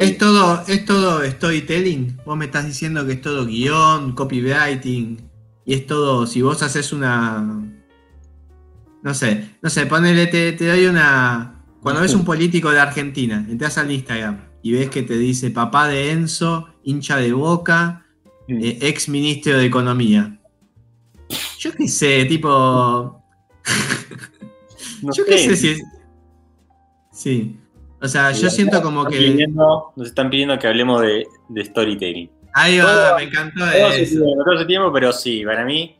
es, 0.00 0.18
Todo, 0.18 0.62
es 0.66 0.84
todo 0.84 1.24
storytelling. 1.24 2.18
Vos 2.26 2.36
me 2.36 2.46
estás 2.46 2.66
diciendo 2.66 3.06
que 3.06 3.12
es 3.12 3.20
todo 3.20 3.46
guion, 3.46 4.12
copywriting. 4.14 5.30
Y 5.64 5.74
es 5.74 5.86
todo, 5.86 6.26
si 6.26 6.42
vos 6.42 6.60
haces 6.64 6.92
una, 6.92 7.81
no 9.02 9.14
sé, 9.14 9.56
no 9.60 9.68
sé, 9.68 9.86
ponele, 9.86 10.26
te, 10.28 10.52
doy 10.54 10.86
una. 10.86 11.64
Cuando 11.80 12.00
ves 12.00 12.14
un 12.14 12.24
político 12.24 12.70
de 12.70 12.78
Argentina, 12.78 13.44
entras 13.48 13.76
al 13.76 13.90
Instagram 13.90 14.40
y 14.62 14.72
ves 14.72 14.90
que 14.90 15.02
te 15.02 15.18
dice 15.18 15.50
papá 15.50 15.88
de 15.88 16.12
Enzo, 16.12 16.68
hincha 16.84 17.16
de 17.16 17.32
boca, 17.32 18.06
mm. 18.48 18.64
eh, 18.64 18.78
ex 18.82 19.08
ministro 19.08 19.58
de 19.58 19.66
Economía. 19.66 20.38
Yo 21.58 21.72
qué 21.72 21.88
sé, 21.88 22.24
tipo. 22.26 23.24
yo 25.02 25.24
qué 25.26 25.38
sé 25.38 25.56
si. 25.56 25.82
Sí. 27.12 27.56
O 28.00 28.06
sea, 28.06 28.30
yo 28.30 28.50
siento 28.50 28.80
como 28.82 29.04
que. 29.06 29.46
nos 29.48 30.06
están 30.06 30.30
pidiendo 30.30 30.56
que 30.60 30.68
hablemos 30.68 31.02
de, 31.02 31.26
storytelling. 31.64 32.30
Ahí 32.54 32.78
va, 32.78 33.16
me 33.16 33.24
encantó 33.24 33.66
eso. 33.66 34.20
todo 34.44 34.54
ese 34.54 34.66
tiempo, 34.66 34.92
pero 34.92 35.12
sí, 35.12 35.42
para 35.44 35.64
mí 35.64 35.96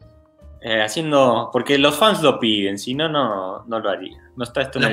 eh, 0.64 0.82
haciendo. 0.82 1.50
Porque 1.52 1.78
los 1.78 1.96
fans 1.96 2.22
lo 2.22 2.38
piden, 2.38 2.78
si 2.78 2.94
no, 2.94 3.08
no, 3.08 3.64
lo 3.66 3.88
haría. 3.88 4.18
No 4.36 4.44
está 4.44 4.62
esto 4.62 4.78
los, 4.80 4.92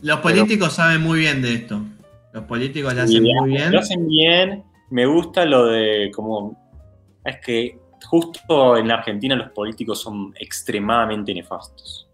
los 0.00 0.20
políticos 0.20 0.72
saben 0.72 1.02
muy 1.02 1.20
bien 1.20 1.42
de 1.42 1.54
esto. 1.54 1.80
Los 2.32 2.44
políticos 2.44 2.94
lo 2.94 3.02
hacen 3.02 3.22
muy 3.22 3.50
bien. 3.50 3.72
Lo 3.72 3.80
hacen 3.80 4.08
bien. 4.08 4.64
Me 4.90 5.06
gusta 5.06 5.44
lo 5.44 5.66
de 5.66 6.10
como. 6.14 6.56
Es 7.24 7.38
que 7.44 7.78
justo 8.06 8.76
en 8.76 8.88
la 8.88 8.94
Argentina 8.94 9.34
los 9.34 9.50
políticos 9.50 10.00
son 10.00 10.32
extremadamente 10.38 11.34
nefastos. 11.34 12.08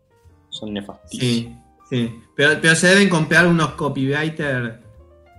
Son 0.49 0.73
nefastísimos. 0.73 1.59
Sí, 1.89 2.07
sí. 2.07 2.21
Pero, 2.35 2.59
pero 2.61 2.75
se 2.75 2.89
deben 2.89 3.09
comprar 3.09 3.47
unos 3.47 3.71
copywriters 3.71 4.75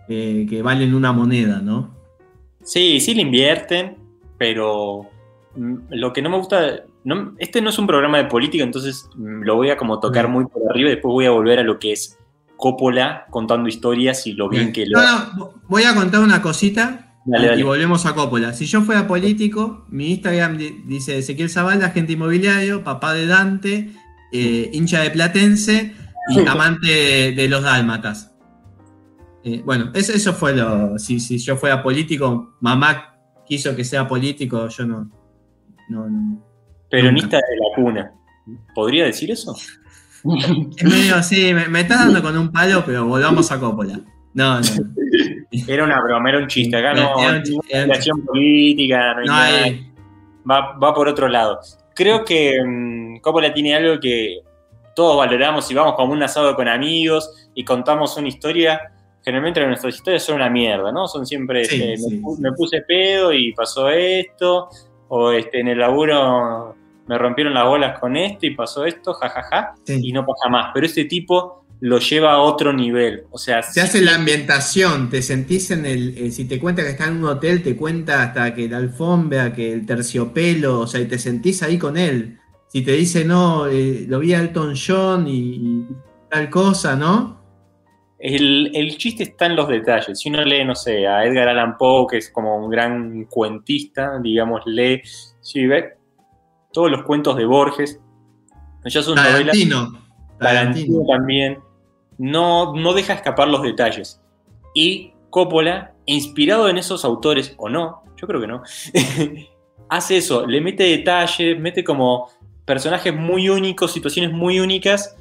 eh, 0.08 0.46
que 0.48 0.62
valen 0.62 0.94
una 0.94 1.12
moneda, 1.12 1.60
¿no? 1.60 1.96
Sí, 2.64 3.00
sí 3.00 3.16
le 3.16 3.24
invierten, 3.24 3.98
pero 4.38 5.10
mm, 5.56 5.76
lo 5.90 6.14
que 6.14 6.22
no 6.22 6.30
me 6.30 6.38
gusta 6.38 6.84
este 7.38 7.62
no 7.62 7.70
es 7.70 7.78
un 7.78 7.88
programa 7.88 8.18
de 8.18 8.26
política, 8.26 8.64
entonces 8.64 9.10
mm, 9.16 9.44
lo 9.44 9.56
voy 9.56 9.70
a 9.70 9.78
como 9.78 10.00
tocar 10.00 10.28
muy 10.28 10.46
por 10.46 10.64
arriba 10.70 10.90
y 10.90 10.94
después 10.94 11.12
voy 11.12 11.26
a 11.26 11.32
volver 11.32 11.60
a 11.60 11.64
lo 11.64 11.78
que 11.78 11.92
es 11.92 12.18
Coppola 12.58 13.26
contando 13.30 13.70
historias 13.70 14.26
y 14.28 14.34
lo 14.34 14.50
bien, 14.50 14.72
que 14.72 14.86
lo... 14.88 15.00
No, 15.00 15.54
voy 15.68 15.84
a 15.84 15.94
contar 15.94 16.22
una 16.22 16.42
cosita 16.42 17.18
y 17.26 17.64
volvemos 17.64 18.06
a 18.06 18.16
Coppola. 18.16 18.54
Si 18.54 18.66
yo 18.66 18.82
fuera 18.82 19.08
político, 19.08 19.86
mi 19.90 20.12
Instagram 20.12 20.58
dice 20.86 21.18
Ezequiel 21.18 21.50
Zavala, 21.50 21.88
agente 21.88 22.14
inmobiliario, 22.14 22.84
papá 22.84 23.14
de 23.14 23.28
Dante, 23.28 23.92
eh, 24.32 24.70
hincha 24.74 25.02
de 25.02 25.12
Platense 25.12 25.94
y 26.30 26.48
amante 26.48 27.34
de, 27.34 27.48
los 27.48 27.64
dálmatas. 27.64 28.36
Eh, 29.44 29.62
bueno, 29.64 29.92
eso, 29.94 30.34
fue 30.34 30.56
lo... 30.56 30.98
Si, 30.98 31.20
si 31.20 31.38
yo 31.38 31.56
fuera 31.56 31.84
político, 31.84 32.56
mamá 32.62 33.16
quiso 33.46 33.76
que 33.76 33.84
sea 33.84 34.08
político, 34.08 34.68
yo 34.70 34.86
no, 34.88 35.12
no 35.90 36.45
Peronista 36.90 37.38
de 37.38 37.58
la 37.58 37.76
cuna. 37.76 38.12
¿Podría 38.74 39.06
decir 39.06 39.32
eso? 39.32 39.56
Es 40.78 40.84
medio 40.84 41.16
así, 41.16 41.54
me, 41.54 41.82
estás 41.82 42.00
dando 42.00 42.22
con 42.22 42.38
un 42.38 42.52
palo, 42.52 42.84
pero 42.86 43.06
volvamos 43.06 43.52
a 43.52 43.60
Coppola. 43.60 44.00
No, 44.34 44.60
no. 44.60 44.68
Era 45.68 45.84
una 45.84 46.02
broma, 46.02 46.30
era 46.30 46.40
un 46.40 46.48
chiste. 46.48 46.76
Acá 46.76 46.94
no 46.94 47.18
hay 47.18 47.42
relación 47.72 48.26
política, 48.26 49.16
no 49.26 49.34
hay 49.34 49.90
Va, 50.50 50.78
va, 50.78 50.94
por 50.94 51.08
otro 51.08 51.28
lado. 51.28 51.60
Creo 51.96 52.24
que 52.24 52.60
um, 52.62 53.20
Coppola 53.20 53.54
tiene 53.54 53.76
algo 53.76 54.00
que 54.00 54.40
todos 54.96 55.18
valoramos 55.18 55.70
y 55.72 55.74
vamos 55.74 55.96
como 55.96 56.14
un 56.14 56.22
asado 56.22 56.56
con 56.56 56.68
amigos 56.68 57.50
y 57.54 57.64
contamos 57.64 58.16
una 58.18 58.28
historia. 58.28 58.92
Generalmente 59.24 59.66
nuestras 59.66 59.96
historias 59.96 60.24
son 60.24 60.36
una 60.36 60.50
mierda, 60.50 60.92
¿no? 60.92 61.08
Son 61.08 61.26
siempre, 61.26 61.62
este, 61.62 61.96
me, 62.40 62.52
puse 62.52 62.82
pedo 62.82 63.34
y 63.34 63.54
pasó 63.54 63.90
esto, 63.90 64.70
o 65.08 65.32
este, 65.32 65.60
en 65.60 65.68
el 65.70 65.80
laburo 65.80 66.76
me 67.08 67.18
rompieron 67.18 67.54
las 67.54 67.66
bolas 67.66 68.00
con 68.00 68.18
esto 68.18 68.46
y 68.46 68.56
pasó 68.56 68.86
esto, 68.86 69.14
jajaja, 69.14 69.76
y 69.88 70.12
no 70.12 70.26
pasa 70.26 70.50
más. 70.50 70.72
Pero 70.74 70.86
este 70.86 71.06
tipo 71.06 71.66
lo 71.82 72.00
lleva 72.00 72.34
a 72.34 72.40
otro 72.40 72.74
nivel. 72.74 73.26
O 73.32 73.38
sea, 73.38 73.62
se 73.62 73.82
hace 73.82 74.02
la 74.02 74.16
ambientación, 74.16 75.10
te 75.10 75.22
sentís 75.22 75.72
en 75.72 75.86
el. 75.86 76.18
Eh, 76.18 76.32
si 76.32 76.46
te 76.46 76.60
cuenta 76.60 76.84
que 76.84 76.90
está 76.90 77.08
en 77.08 77.18
un 77.18 77.26
hotel, 77.26 77.62
te 77.64 77.76
cuenta 77.76 78.24
hasta 78.24 78.54
que 78.54 78.68
la 78.68 78.78
alfombra, 78.78 79.54
que 79.54 79.74
el 79.74 79.86
terciopelo, 79.86 80.80
o 80.82 80.88
sea, 80.88 81.02
y 81.02 81.06
te 81.06 81.20
sentís 81.20 81.62
ahí 81.64 81.78
con 81.78 81.98
él. 81.98 82.40
Si 82.68 82.82
te 82.82 82.94
dice, 82.94 83.24
no, 83.24 83.68
eh, 83.68 84.06
lo 84.08 84.20
vi 84.20 84.34
a 84.34 84.40
Elton 84.40 84.74
John 84.76 85.28
y, 85.28 85.86
tal 86.30 86.50
cosa, 86.50 86.96
¿no? 86.96 87.45
El, 88.28 88.72
el, 88.74 88.98
chiste 88.98 89.22
está 89.22 89.46
en 89.46 89.56
los 89.56 89.68
detalles. 89.68 90.20
Si 90.20 90.30
uno 90.30 90.44
lee, 90.44 90.66
no 90.66 90.74
sé, 90.74 91.06
a 91.06 91.26
Edgar 91.26 91.48
Allan 91.48 91.78
Poe, 91.78 92.08
que 92.10 92.18
es 92.18 92.32
como 92.32 92.58
un 92.58 92.72
gran 92.72 93.26
cuentista, 93.26 94.20
digamos, 94.20 94.64
lee, 94.66 95.04
si 95.42 95.68
ve 95.68 95.94
todos 96.74 96.90
los 96.90 97.04
cuentos 97.04 97.38
de 97.38 97.46
Borges, 97.46 98.02
ya 98.84 99.04
son 99.04 99.16
Tarantino. 99.16 99.92
Tarantino 100.40 101.06
también 101.08 101.60
no, 102.18 102.74
no 102.74 102.94
deja 102.94 103.14
escapar 103.14 103.48
los 103.48 103.62
detalles. 103.62 104.20
Y 104.74 105.14
Coppola, 105.30 105.94
inspirado 106.08 106.68
en 106.68 106.80
esos 106.80 107.06
autores, 107.06 107.54
o 107.58 107.70
no, 107.70 108.02
yo 108.18 108.26
creo 108.26 108.42
que 108.42 108.48
no, 108.48 108.64
hace 109.90 110.18
eso, 110.18 110.48
le 110.48 110.62
mete 110.62 110.84
detalles, 110.84 111.60
mete 111.60 111.84
como 111.84 112.28
personajes 112.66 113.14
muy 113.14 113.50
únicos, 113.50 113.92
situaciones 113.92 114.32
muy 114.32 114.60
únicas, 114.60 115.16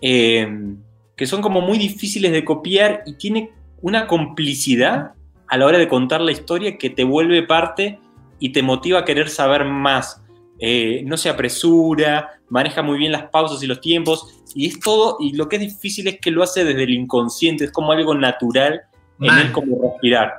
eh, 0.00 0.74
que 1.18 1.26
son 1.26 1.42
como 1.42 1.60
muy 1.60 1.78
difíciles 1.78 2.30
de 2.30 2.44
copiar 2.44 3.02
y 3.04 3.14
tiene 3.14 3.50
una 3.82 4.06
complicidad 4.06 5.14
a 5.48 5.56
la 5.56 5.66
hora 5.66 5.76
de 5.76 5.88
contar 5.88 6.20
la 6.20 6.30
historia 6.30 6.78
que 6.78 6.90
te 6.90 7.02
vuelve 7.02 7.42
parte 7.42 7.98
y 8.38 8.52
te 8.52 8.62
motiva 8.62 9.00
a 9.00 9.04
querer 9.04 9.28
saber 9.28 9.64
más. 9.64 10.22
Eh, 10.60 11.02
no 11.04 11.16
se 11.16 11.28
apresura, 11.28 12.40
maneja 12.48 12.82
muy 12.82 12.98
bien 12.98 13.10
las 13.10 13.24
pausas 13.30 13.60
y 13.64 13.66
los 13.66 13.80
tiempos, 13.80 14.42
y 14.54 14.66
es 14.66 14.78
todo, 14.78 15.16
y 15.18 15.32
lo 15.34 15.48
que 15.48 15.56
es 15.56 15.62
difícil 15.62 16.06
es 16.06 16.20
que 16.20 16.30
lo 16.30 16.42
hace 16.42 16.64
desde 16.64 16.84
el 16.84 16.90
inconsciente, 16.90 17.64
es 17.64 17.72
como 17.72 17.90
algo 17.90 18.14
natural 18.14 18.82
en 19.20 19.38
él 19.38 19.52
como 19.52 19.76
respirar. 19.82 20.34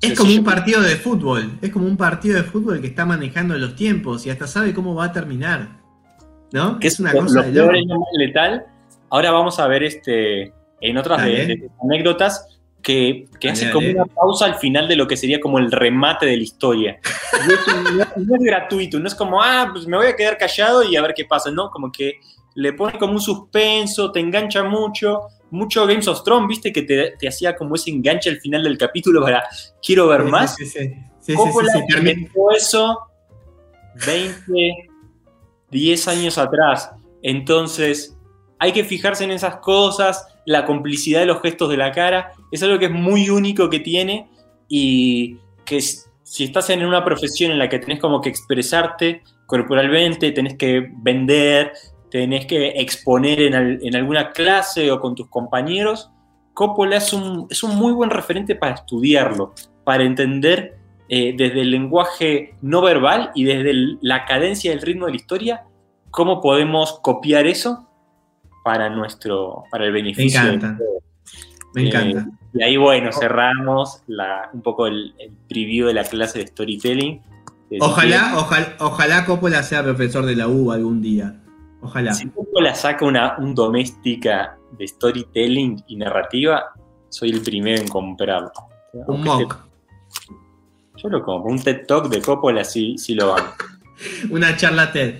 Es 0.00 0.16
como 0.16 0.32
un 0.32 0.44
partido 0.44 0.80
de 0.80 0.94
fútbol, 0.94 1.58
es 1.60 1.70
como 1.70 1.86
un 1.86 1.96
partido 1.96 2.36
de 2.36 2.44
fútbol 2.44 2.80
que 2.80 2.86
está 2.86 3.04
manejando 3.04 3.58
los 3.58 3.74
tiempos 3.74 4.26
y 4.26 4.30
hasta 4.30 4.46
sabe 4.46 4.72
cómo 4.72 4.94
va 4.94 5.06
a 5.06 5.12
terminar. 5.12 5.82
¿No? 6.52 6.78
Que 6.78 6.86
es 6.86 7.00
una 7.00 7.10
cosa 7.12 7.42
de 7.42 7.82
letal. 8.16 8.66
Ahora 9.14 9.30
vamos 9.30 9.60
a 9.60 9.68
ver 9.68 9.84
este 9.84 10.52
en 10.80 10.98
otras 10.98 11.24
de, 11.24 11.70
anécdotas 11.80 12.58
que, 12.82 13.28
hace 13.48 13.70
como 13.70 13.88
una 13.88 14.06
pausa 14.06 14.46
al 14.46 14.56
final 14.56 14.88
de 14.88 14.96
lo 14.96 15.06
que 15.06 15.16
sería 15.16 15.38
como 15.38 15.60
el 15.60 15.70
remate 15.70 16.26
de 16.26 16.36
la 16.36 16.42
historia. 16.42 16.98
no, 18.16 18.34
es 18.34 18.42
gratuito, 18.42 18.98
no 18.98 19.06
es 19.06 19.14
como, 19.14 19.40
ah, 19.40 19.70
pues 19.72 19.86
me 19.86 19.96
voy 19.96 20.06
a 20.06 20.16
quedar 20.16 20.36
callado 20.36 20.82
y 20.82 20.96
a 20.96 21.02
ver 21.02 21.14
qué 21.14 21.26
pasa, 21.26 21.52
¿no? 21.52 21.70
Como 21.70 21.92
que 21.92 22.14
le 22.56 22.72
pone 22.72 22.98
como 22.98 23.12
un 23.12 23.20
suspenso, 23.20 24.10
te 24.10 24.18
engancha 24.18 24.64
mucho. 24.64 25.28
Mucho 25.52 25.86
Games 25.86 26.08
of 26.08 26.24
Thrones, 26.24 26.48
viste, 26.48 26.72
que 26.72 26.82
te, 26.82 27.28
hacía 27.28 27.54
como 27.54 27.76
ese 27.76 27.90
enganche 27.90 28.30
al 28.30 28.40
final 28.40 28.64
del 28.64 28.76
capítulo 28.76 29.22
para 29.22 29.44
quiero 29.80 30.08
ver 30.08 30.24
más. 30.24 30.56
Sí, 30.56 30.66
sí, 30.66 30.92
sí. 31.20 31.36
eso 32.56 32.98
20, 34.06 34.88
10 35.70 36.08
años 36.08 36.36
atrás. 36.36 36.90
Entonces, 37.22 38.13
hay 38.64 38.72
que 38.72 38.84
fijarse 38.84 39.24
en 39.24 39.30
esas 39.30 39.56
cosas, 39.56 40.26
la 40.46 40.64
complicidad 40.64 41.20
de 41.20 41.26
los 41.26 41.42
gestos 41.42 41.68
de 41.68 41.76
la 41.76 41.92
cara, 41.92 42.32
es 42.50 42.62
algo 42.62 42.78
que 42.78 42.86
es 42.86 42.90
muy 42.90 43.28
único 43.28 43.68
que 43.68 43.78
tiene 43.78 44.30
y 44.68 45.36
que 45.66 45.82
si 45.82 46.44
estás 46.44 46.70
en 46.70 46.82
una 46.82 47.04
profesión 47.04 47.52
en 47.52 47.58
la 47.58 47.68
que 47.68 47.78
tenés 47.78 48.00
como 48.00 48.22
que 48.22 48.30
expresarte 48.30 49.22
corporalmente, 49.44 50.32
tenés 50.32 50.56
que 50.56 50.88
vender, 50.96 51.72
tenés 52.10 52.46
que 52.46 52.68
exponer 52.68 53.42
en, 53.42 53.96
alguna 53.96 54.30
clase 54.30 54.90
o 54.90 54.98
con 54.98 55.14
tus 55.14 55.28
compañeros, 55.28 56.10
Coppola 56.54 56.96
es 56.96 57.12
un, 57.12 57.46
es 57.50 57.62
un 57.62 57.76
muy 57.76 57.92
buen 57.92 58.08
referente 58.08 58.54
para 58.54 58.76
estudiarlo, 58.76 59.52
para 59.84 60.04
entender 60.04 60.78
eh, 61.10 61.34
desde 61.36 61.60
el 61.60 61.70
lenguaje 61.70 62.54
no 62.62 62.80
verbal 62.80 63.30
y 63.34 63.44
desde 63.44 63.98
la 64.00 64.24
cadencia 64.24 64.70
del 64.70 64.80
ritmo 64.80 65.04
de 65.04 65.12
la 65.12 65.16
historia, 65.16 65.64
cómo 66.10 66.40
podemos 66.40 66.98
copiar 67.02 67.46
eso 67.46 67.83
para 68.64 68.88
nuestro, 68.88 69.64
para 69.70 69.84
el 69.84 69.92
beneficio. 69.92 70.42
Me 70.42 70.54
encanta. 70.54 70.78
Me 71.74 71.82
eh, 71.82 71.86
encanta. 71.86 72.26
y 72.54 72.62
ahí, 72.62 72.76
bueno, 72.76 73.12
cerramos 73.12 74.02
un 74.52 74.62
poco 74.62 74.86
el, 74.86 75.14
preview 75.48 75.86
de 75.86 75.94
la 75.94 76.04
clase 76.04 76.40
de 76.40 76.46
storytelling. 76.48 77.22
Ojalá, 77.80 78.34
ojalá, 78.36 78.76
ojalá 78.80 79.26
Coppola 79.26 79.62
sea 79.62 79.82
profesor 79.82 80.24
de 80.24 80.34
la 80.34 80.48
U 80.48 80.72
algún 80.72 81.02
día. 81.02 81.36
Ojalá. 81.82 82.14
Si 82.14 82.28
Coppola 82.30 82.74
saca 82.74 83.04
una 83.04 83.36
un 83.38 83.54
doméstica 83.54 84.56
de 84.78 84.88
storytelling 84.88 85.84
y 85.86 85.96
narrativa, 85.96 86.72
soy 87.10 87.30
el 87.30 87.42
primero 87.42 87.82
en 87.82 87.88
comprarlo. 87.88 88.52
Un 88.92 89.24
mock. 89.24 89.58
yo 90.96 91.08
lo 91.10 91.22
compro. 91.22 91.52
Un 91.52 91.62
TED 91.62 91.84
Talk 91.86 92.08
de 92.08 92.22
Coppola 92.22 92.64
sí, 92.64 92.96
sí 92.96 93.14
lo 93.14 93.34
hago. 93.34 93.52
una 94.30 94.56
charla 94.56 94.90
TED. 94.90 95.16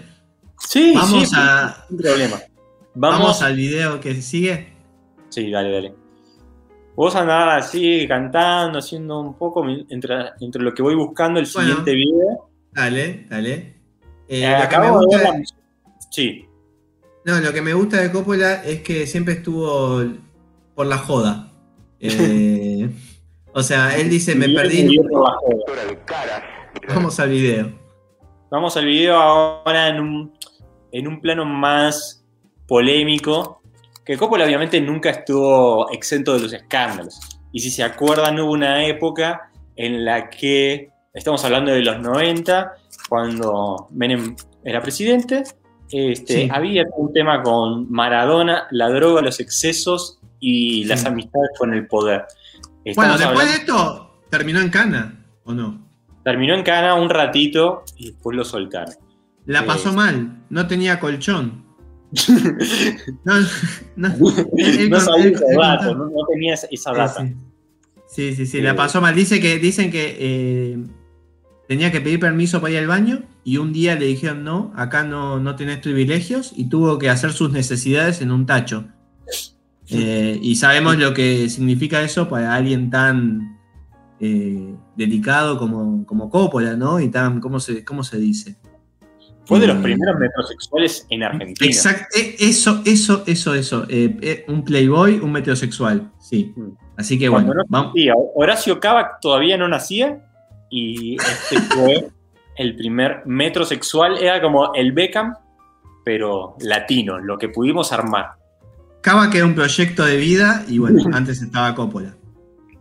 Sí, 0.59 0.95
Vamos 0.95 1.31
a. 1.35 1.85
Un 1.91 1.99
problema. 1.99 2.37
Vamos, 2.95 3.43
al 3.43 3.57
video 3.57 4.01
que 4.01 4.15
sigue. 4.23 4.73
Sí, 5.29 5.51
dale, 5.51 5.73
dale. 5.73 5.95
Vos 6.95 7.17
andás 7.17 7.67
así 7.67 8.07
cantando, 8.07 8.79
haciendo 8.79 9.21
un 9.21 9.37
poco 9.37 9.67
entre, 9.69 10.15
entre 10.41 10.63
lo 10.63 10.73
que 10.73 10.83
voy 10.83 10.95
buscando 10.95 11.41
el 11.41 11.47
siguiente 11.47 11.93
video. 11.93 12.49
Dale, 12.71 13.27
dale. 13.29 13.75
Eh, 14.29 14.47
acabo 14.47 15.07
de 15.07 15.17
ver 15.17 15.43
Sí. 16.11 16.47
No, 17.25 17.41
lo 17.41 17.53
que 17.53 17.63
me 17.63 17.75
gusta 17.75 18.01
de 18.01 18.13
Coppola 18.13 18.65
es 18.65 18.83
que 18.83 19.07
siempre 19.07 19.35
estuvo 19.35 20.05
por 20.75 20.87
la 20.87 20.99
joda. 20.99 21.51
Eh, 22.07 22.91
o 23.55 23.63
sea, 23.63 23.97
él 23.97 24.11
dice, 24.11 24.35
me 24.35 24.47
perdí. 24.51 24.99
Vamos 26.89 27.19
al 27.19 27.31
video. 27.31 27.73
Vamos 28.51 28.77
al 28.77 28.85
video 28.85 29.17
ahora 29.17 29.89
en 29.89 30.01
un, 30.01 30.33
en 30.93 31.09
un 31.09 31.21
plano 31.23 31.47
más 31.47 32.24
polémico, 32.67 33.63
que 34.05 34.17
Coppola 34.17 34.45
obviamente 34.45 34.81
nunca 34.81 35.11
estuvo 35.11 35.91
exento 35.91 36.35
de 36.35 36.41
los 36.41 36.53
escándalos. 36.53 37.19
Y 37.53 37.61
si 37.61 37.71
se 37.71 37.83
acuerdan, 37.83 38.39
hubo 38.41 38.53
una 38.53 38.85
época 38.87 39.51
en 39.77 40.05
la 40.05 40.29
que, 40.29 40.91
estamos 41.13 41.45
hablando 41.45 41.73
de 41.73 41.83
los 41.83 42.01
90, 42.01 42.73
cuando 43.09 43.89
Menem 43.93 44.37
era 44.65 44.83
presidente, 44.83 45.45
este, 45.91 46.49
había 46.51 46.85
un 46.97 47.13
tema 47.13 47.43
con 47.43 47.91
Maradona, 47.91 48.67
la 48.71 48.89
droga, 48.89 49.23
los 49.23 49.41
excesos 49.41 50.19
y 50.41 50.85
las 50.85 51.05
amistades 51.05 51.51
con 51.59 51.73
el 51.73 51.87
poder. 51.87 52.25
bueno, 52.97 53.17
después 53.17 53.47
de 53.47 53.55
esto, 53.55 54.21
terminó 54.31 54.61
en 54.61 54.71
Cana, 54.71 55.25
¿o 55.45 55.53
no? 55.53 55.87
Terminó 56.25 56.55
en 56.55 56.63
Cana 56.63 56.95
un 56.95 57.11
ratito 57.11 57.85
y 57.97 58.11
después 58.11 58.37
lo 58.37 58.45
soltaron. 58.45 58.95
La 59.47 59.65
pasó 59.65 59.91
eh, 59.91 59.93
mal, 59.93 60.45
no 60.49 60.67
tenía 60.67 60.99
colchón 60.99 61.64
no, 63.25 63.41
no, 63.97 64.09
no, 64.89 65.01
sabía 65.01 65.29
ese 65.29 65.95
no, 65.95 66.11
tenías 66.31 66.67
esa 66.71 66.93
data. 66.93 67.29
Sí, 68.09 68.35
sí, 68.35 68.47
sí, 68.47 68.61
la 68.61 68.77
pasó 68.77 69.01
mal. 69.01 69.15
Dice 69.15 69.41
que, 69.41 69.59
dicen 69.59 69.91
que 69.91 70.17
eh, 70.19 70.79
tenía 71.69 71.91
que 71.91 72.01
pedir 72.01 72.21
permiso 72.21 72.61
para 72.61 72.73
ir 72.73 72.79
al 72.79 72.87
baño 72.87 73.23
y 73.43 73.57
un 73.57 73.73
día 73.73 73.97
le 73.97 74.07
dijeron 74.07 74.45
no, 74.45 74.73
acá 74.77 75.03
no, 75.03 75.41
no 75.41 75.57
tenés 75.57 75.79
privilegios 75.79 76.53
y 76.57 76.69
tuvo 76.69 76.99
que 76.99 77.11
hacer 77.11 77.33
sus 77.33 77.51
necesidades 77.51 78.21
en 78.21 78.31
un 78.31 78.47
tacho. 78.47 78.87
Eh, 79.89 80.39
y 80.41 80.57
sabemos 80.57 80.97
lo 80.97 81.13
que 81.13 81.49
significa 81.51 82.03
eso 82.03 82.29
para 82.29 82.55
alguien 82.55 82.89
tan 82.89 83.59
eh, 84.19 84.75
delicado 84.97 85.59
como, 85.59 86.07
como 86.07 86.31
Coppola, 86.31 86.77
¿no? 86.77 87.01
Y 87.01 87.09
tan, 87.09 87.41
¿cómo 87.41 87.61
se, 87.61 87.85
cómo 87.85 88.03
se 88.03 88.19
dice? 88.19 88.57
Fue 89.47 89.61
de 89.61 89.67
los 89.67 89.77
primeros 89.79 90.19
metrosexuales 90.19 91.07
en 91.11 91.23
Argentina. 91.23 91.71
Exacto, 91.71 92.17
e, 92.17 92.37
eso, 92.39 92.81
eso, 92.87 93.25
eso, 93.27 93.55
eso. 93.55 93.85
Eh, 93.89 94.17
eh, 94.23 94.45
un 94.49 94.65
playboy, 94.65 95.19
un 95.19 95.33
metrosexual, 95.33 96.11
sí. 96.19 96.53
Mm. 96.57 96.71
Así 96.97 97.19
que 97.19 97.29
bueno. 97.29 97.53
vamos. 97.69 97.93
Horacio 98.35 98.81
Cava 98.81 99.19
todavía 99.21 99.57
no 99.59 99.69
nacía 99.69 100.25
y 100.71 101.17
este 101.17 101.61
fue 101.75 102.09
el 102.57 102.77
primer 102.77 103.23
metrosexual. 103.27 104.19
Era 104.19 104.41
como 104.41 104.73
el 104.75 104.93
Beckham, 104.93 105.35
pero 106.05 106.57
latino, 106.61 107.19
lo 107.19 107.37
que 107.37 107.49
pudimos 107.49 107.93
armar. 107.93 108.31
Cava 109.03 109.29
que 109.31 109.39
era 109.39 109.47
un 109.47 109.55
proyecto 109.55 110.05
de 110.05 110.17
vida 110.17 110.65
y 110.69 110.79
bueno, 110.79 111.03
antes 111.13 111.43
estaba 111.43 111.75
Coppola. 111.75 112.17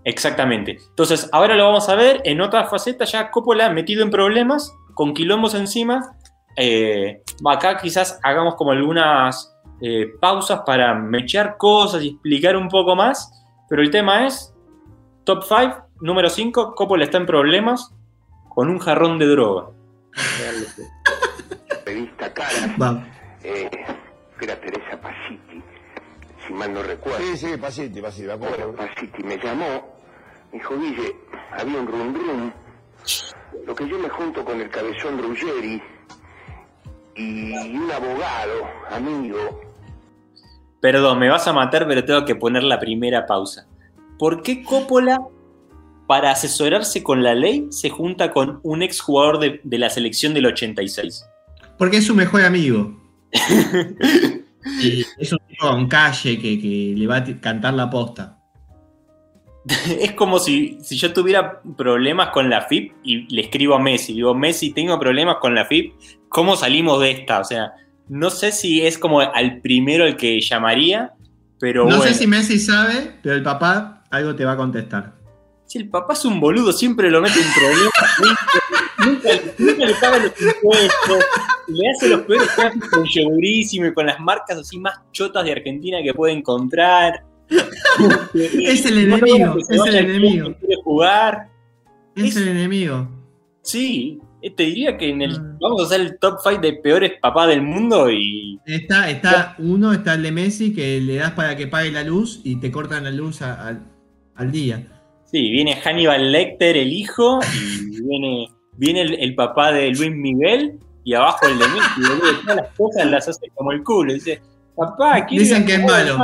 Exactamente. 0.06 0.78
Entonces, 0.90 1.30
ahora 1.32 1.56
lo 1.56 1.66
vamos 1.66 1.90
a 1.90 1.96
ver 1.96 2.22
en 2.24 2.42
otra 2.42 2.66
faceta, 2.66 3.06
ya 3.06 3.32
Coppola 3.32 3.70
metido 3.70 4.04
en 4.04 4.10
problemas, 4.10 4.74
con 4.94 5.14
quilombos 5.14 5.56
encima, 5.56 6.18
eh, 6.56 7.22
acá 7.50 7.78
quizás 7.78 8.20
hagamos 8.24 8.56
como 8.56 8.72
algunas 8.72 9.56
eh, 9.82 10.14
pausas 10.20 10.62
para 10.66 10.94
mechear 10.94 11.58
cosas 11.58 12.04
y 12.04 12.10
explicar 12.10 12.56
un 12.56 12.70
poco 12.70 12.96
más, 12.96 13.46
pero 13.70 13.82
el 13.82 13.90
tema 13.90 14.26
es 14.26 14.54
top 15.24 15.44
5, 15.44 15.88
número 16.02 16.30
5, 16.30 16.76
Coppola 16.76 17.04
está 17.06 17.18
en 17.18 17.26
problemas 17.26 17.94
con 18.50 18.70
un 18.70 18.80
jarrón 18.80 19.18
de 19.20 19.28
droga. 19.28 19.70
Revista 21.86 22.34
cara. 22.34 23.08
Eh, 23.44 23.70
era 24.40 24.60
Teresa 24.60 25.00
Pasiti, 25.02 25.64
si 26.46 26.54
mal 26.54 26.74
no 26.74 26.84
recuerdo. 26.84 27.20
Sí, 27.20 27.38
sí, 27.38 27.58
Pasiti, 27.58 28.02
Pasiti, 28.02 28.28
me 28.28 28.34
acuerdo. 28.34 28.76
Pasiti 28.76 29.24
me 29.24 29.38
llamó, 29.38 29.98
me 30.52 30.60
dijo, 30.60 30.78
Guille, 30.78 31.16
había 31.52 31.80
un 31.80 31.88
rum 31.88 32.14
rum, 32.14 32.52
lo 33.66 33.76
que 33.76 33.88
yo 33.88 33.98
me 34.00 34.10
junto 34.10 34.44
con 34.44 34.60
el 34.60 34.70
cabezón 34.70 35.22
Ruggeri 35.22 35.82
y 37.16 37.52
un 37.52 37.92
abogado, 37.92 38.68
amigo. 38.92 39.62
Perdón, 40.82 41.20
me 41.20 41.30
vas 41.30 41.48
a 41.48 41.54
matar, 41.54 41.88
pero 41.88 42.04
tengo 42.04 42.26
que 42.26 42.36
poner 42.36 42.64
la 42.64 42.80
primera 42.80 43.26
pausa. 43.26 43.68
¿Por 44.20 44.42
qué 44.42 44.64
Coppola, 44.64 45.22
para 46.08 46.32
asesorarse 46.32 47.04
con 47.04 47.24
la 47.24 47.36
ley, 47.36 47.68
se 47.70 47.90
junta 47.90 48.32
con 48.32 48.60
un 48.64 48.84
exjugador 48.84 49.40
de, 49.40 49.62
de 49.64 49.78
la 49.78 49.90
selección 49.90 50.34
del 50.34 50.48
86? 50.48 51.26
Porque 51.78 51.98
es 51.98 52.06
su 52.06 52.16
mejor 52.16 52.42
amigo. 52.42 53.00
y 54.82 55.06
es 55.18 55.32
un 55.32 55.40
tipo 55.48 55.68
con 55.68 55.88
calle 55.88 56.40
que, 56.40 56.60
que, 56.60 56.94
le 56.96 57.08
va 57.08 57.18
a 57.18 57.40
cantar 57.40 57.74
la 57.74 57.90
posta. 57.90 58.40
Es 60.00 60.12
como 60.14 60.40
si, 60.40 60.78
si, 60.82 60.98
yo 60.98 61.14
tuviera 61.14 61.62
problemas 61.78 62.30
con 62.30 62.50
la 62.50 62.62
FIP 62.62 62.94
y 63.04 63.34
le 63.34 63.44
escribo 63.44 63.76
a 63.76 63.80
Messi. 63.80 64.14
Digo, 64.14 64.36
Messi, 64.36 64.74
tengo 64.74 65.00
problemas 65.00 65.38
con 65.38 65.56
la 65.56 65.66
FIP. 65.66 65.94
¿Cómo 66.34 66.56
salimos 66.56 67.00
de 67.00 67.12
esta? 67.12 67.40
O 67.40 67.44
sea, 67.44 67.74
no 68.10 68.32
sé 68.32 68.52
si 68.52 68.82
es 68.82 68.98
como 68.98 69.20
al 69.22 69.62
primero 69.62 70.08
el 70.08 70.18
que 70.18 70.42
llamaría, 70.42 71.14
pero. 71.60 71.84
No 71.84 71.98
bueno. 71.98 72.12
sé 72.12 72.16
si 72.16 72.26
Messi 72.26 72.60
sabe, 72.60 73.20
pero 73.22 73.36
el 73.36 73.44
papá 73.44 74.04
algo 74.10 74.36
te 74.36 74.44
va 74.44 74.54
a 74.54 74.58
contestar. 74.58 75.14
Si 75.68 75.78
el 75.78 75.90
papá 75.90 76.14
es 76.14 76.26
un 76.26 76.40
boludo, 76.40 76.74
siempre 76.74 77.12
lo 77.12 77.22
mete 77.22 77.40
en 77.40 77.54
problemas. 77.54 78.50
nunca, 78.98 79.30
nunca, 79.60 79.86
le 79.86 79.94
paga 79.94 80.18
los 80.18 80.34
impuestos. 80.42 81.24
Le 81.68 81.90
hace 81.92 82.10
los 82.10 82.22
peores 82.22 82.50
tráficos 82.56 82.90
con 82.90 83.06
yogurísimo 83.06 83.86
y 83.86 83.94
con 83.94 84.08
las 84.08 84.20
marcas 84.20 84.58
así 84.58 84.80
más 84.80 85.02
chotas 85.12 85.44
de 85.46 85.52
Argentina 85.52 86.00
que 86.04 86.16
puede 86.16 86.34
encontrar. 86.34 87.24
es 88.34 88.86
el 88.88 88.98
enemigo, 88.98 89.56
es 89.60 89.86
el 89.86 89.96
enemigo. 89.96 90.56
Quiere 90.60 90.82
jugar. 90.84 91.48
Es, 92.16 92.26
es, 92.26 92.38
el 92.38 92.48
enemigo. 92.48 93.08
Sí, 93.62 94.20
te 94.52 94.64
diría 94.64 94.98
que 94.98 95.10
en 95.10 95.22
el. 95.22 95.40
Vamos 95.60 95.82
a 95.82 95.86
hacer 95.86 96.02
el 96.02 96.20
top 96.20 96.40
5 96.44 96.62
de 96.62 96.74
peores 96.74 97.14
papás 97.22 97.48
del 97.48 97.62
mundo 97.62 98.12
y. 98.12 98.60
Está, 98.66 99.10
está 99.10 99.56
uno, 99.60 99.94
está 99.94 100.14
el 100.16 100.24
de 100.24 100.32
Messi, 100.32 100.74
que 100.74 101.00
le 101.02 101.16
das 101.16 101.32
para 101.32 101.56
que 101.56 101.68
pague 101.68 101.92
la 101.92 102.04
luz 102.04 102.42
y 102.44 102.58
te 102.58 102.72
cortan 102.72 103.04
la 103.04 103.12
luz 103.12 103.42
a, 103.42 103.70
a, 103.70 103.80
al 104.36 104.52
día. 104.52 104.88
Sí, 105.26 105.50
viene 105.50 105.76
Hannibal 105.76 106.32
Lecter, 106.32 106.78
el 106.78 106.94
hijo, 106.94 107.40
y 107.56 108.02
viene, 108.02 108.50
viene 108.78 109.02
el, 109.02 109.14
el 109.16 109.36
papá 109.36 109.72
de 109.72 109.90
Luis 109.92 110.12
Miguel, 110.12 110.80
y 111.04 111.14
abajo 111.14 111.48
el 111.48 111.58
de 111.58 111.68
Messi, 111.68 112.02
boludo, 112.02 112.40
todas 112.42 112.56
las 112.56 112.70
cosas 112.78 113.06
las 113.08 113.28
hace 113.28 113.50
como 113.56 113.72
el 113.72 113.84
culo. 113.84 114.14
Dice, 114.14 114.42
papá, 114.76 115.16
aquí. 115.16 115.40
Dicen 115.40 115.66
que 115.66 115.76
es 115.76 115.84
malo. 115.84 116.18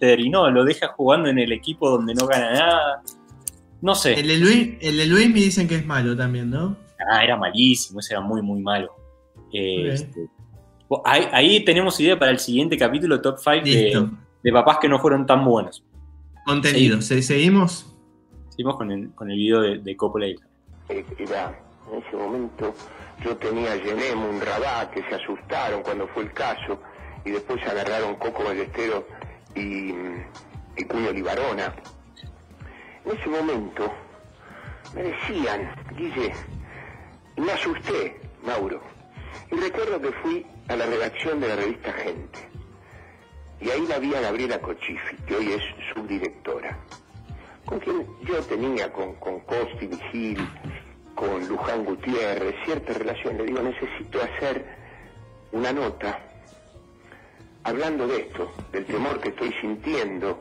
Y 0.00 0.28
no, 0.28 0.50
lo 0.50 0.64
deja 0.64 0.88
jugando 0.88 1.28
en 1.28 1.38
el 1.38 1.52
equipo 1.52 1.88
donde 1.88 2.14
no 2.14 2.26
gana 2.26 2.52
nada. 2.52 3.02
No 3.80 3.94
sé. 3.94 4.14
El 4.14 4.26
de 4.26 4.38
Luis, 4.38 4.70
el 4.80 4.96
de 4.96 5.06
Luis 5.06 5.28
me 5.28 5.40
dicen 5.40 5.68
que 5.68 5.76
es 5.76 5.86
malo 5.86 6.16
también, 6.16 6.50
¿no? 6.50 6.76
Ah, 6.98 7.22
era 7.22 7.36
malísimo, 7.36 8.00
ese 8.00 8.14
era 8.14 8.20
muy, 8.20 8.42
muy 8.42 8.60
malo. 8.60 8.94
Eh, 9.52 9.88
este, 9.92 10.28
ahí, 11.04 11.28
ahí, 11.32 11.64
tenemos 11.64 11.98
idea 12.00 12.18
para 12.18 12.30
el 12.30 12.38
siguiente 12.38 12.76
capítulo, 12.76 13.20
top 13.20 13.38
5 13.38 13.64
de, 13.64 14.08
de, 14.42 14.52
papás 14.52 14.78
que 14.80 14.88
no 14.88 14.98
fueron 14.98 15.26
tan 15.26 15.44
buenos. 15.44 15.84
Contenido, 16.44 17.00
¿seguimos? 17.00 17.26
¿seguimos? 17.26 17.96
Seguimos 18.50 18.76
con 18.76 18.90
el, 18.90 19.14
con 19.14 19.30
el 19.30 19.36
video 19.36 19.60
de, 19.60 19.78
de 19.78 19.96
Coppola. 19.96 20.26
Eh, 20.26 20.36
era, 20.88 21.58
en 21.92 22.02
ese 22.02 22.16
momento 22.16 22.74
yo 23.24 23.36
tenía 23.36 23.72
a 23.72 23.78
Genem, 23.78 24.24
un 24.24 24.40
Rabat, 24.40 24.90
que 24.90 25.02
se 25.02 25.14
asustaron 25.14 25.82
cuando 25.82 26.06
fue 26.08 26.24
el 26.24 26.32
caso, 26.32 26.80
y 27.24 27.30
después 27.30 27.60
agarraron 27.66 28.16
Coco 28.16 28.44
Ballesteros 28.44 29.04
y, 29.54 29.92
y 30.76 30.84
Cuño 30.88 31.12
Libarona. 31.12 31.74
En 33.04 33.16
ese 33.16 33.28
momento 33.28 33.92
me 34.94 35.02
decían, 35.02 35.70
Guille, 35.96 36.32
me 37.40 37.52
asusté, 37.52 38.20
Mauro. 38.42 38.80
Y 39.50 39.56
recuerdo 39.56 40.00
que 40.00 40.12
fui 40.22 40.46
a 40.68 40.76
la 40.76 40.86
redacción 40.86 41.40
de 41.40 41.48
la 41.48 41.56
revista 41.56 41.92
Gente. 41.92 42.38
Y 43.60 43.70
ahí 43.70 43.86
la 43.86 43.98
vi 43.98 44.14
a 44.14 44.20
Gabriela 44.20 44.60
Cochifi, 44.60 45.16
que 45.26 45.34
hoy 45.34 45.52
es 45.52 45.62
subdirectora. 45.94 46.78
Con 47.64 47.80
quien 47.80 48.06
yo 48.24 48.40
tenía 48.44 48.92
con, 48.92 49.14
con 49.14 49.40
Costi 49.40 49.86
Vigil, 49.86 50.48
con 51.14 51.46
Luján 51.48 51.84
Gutiérrez, 51.84 52.54
cierta 52.64 52.92
relación. 52.92 53.36
Le 53.36 53.44
digo, 53.44 53.60
necesito 53.60 54.22
hacer 54.22 54.64
una 55.52 55.72
nota 55.72 56.20
hablando 57.64 58.06
de 58.06 58.20
esto, 58.20 58.52
del 58.72 58.84
temor 58.86 59.20
que 59.20 59.30
estoy 59.30 59.52
sintiendo, 59.60 60.40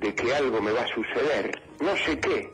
de 0.00 0.14
que 0.14 0.34
algo 0.34 0.60
me 0.60 0.72
va 0.72 0.82
a 0.82 0.88
suceder. 0.88 1.62
No 1.80 1.96
sé 1.96 2.18
qué, 2.18 2.50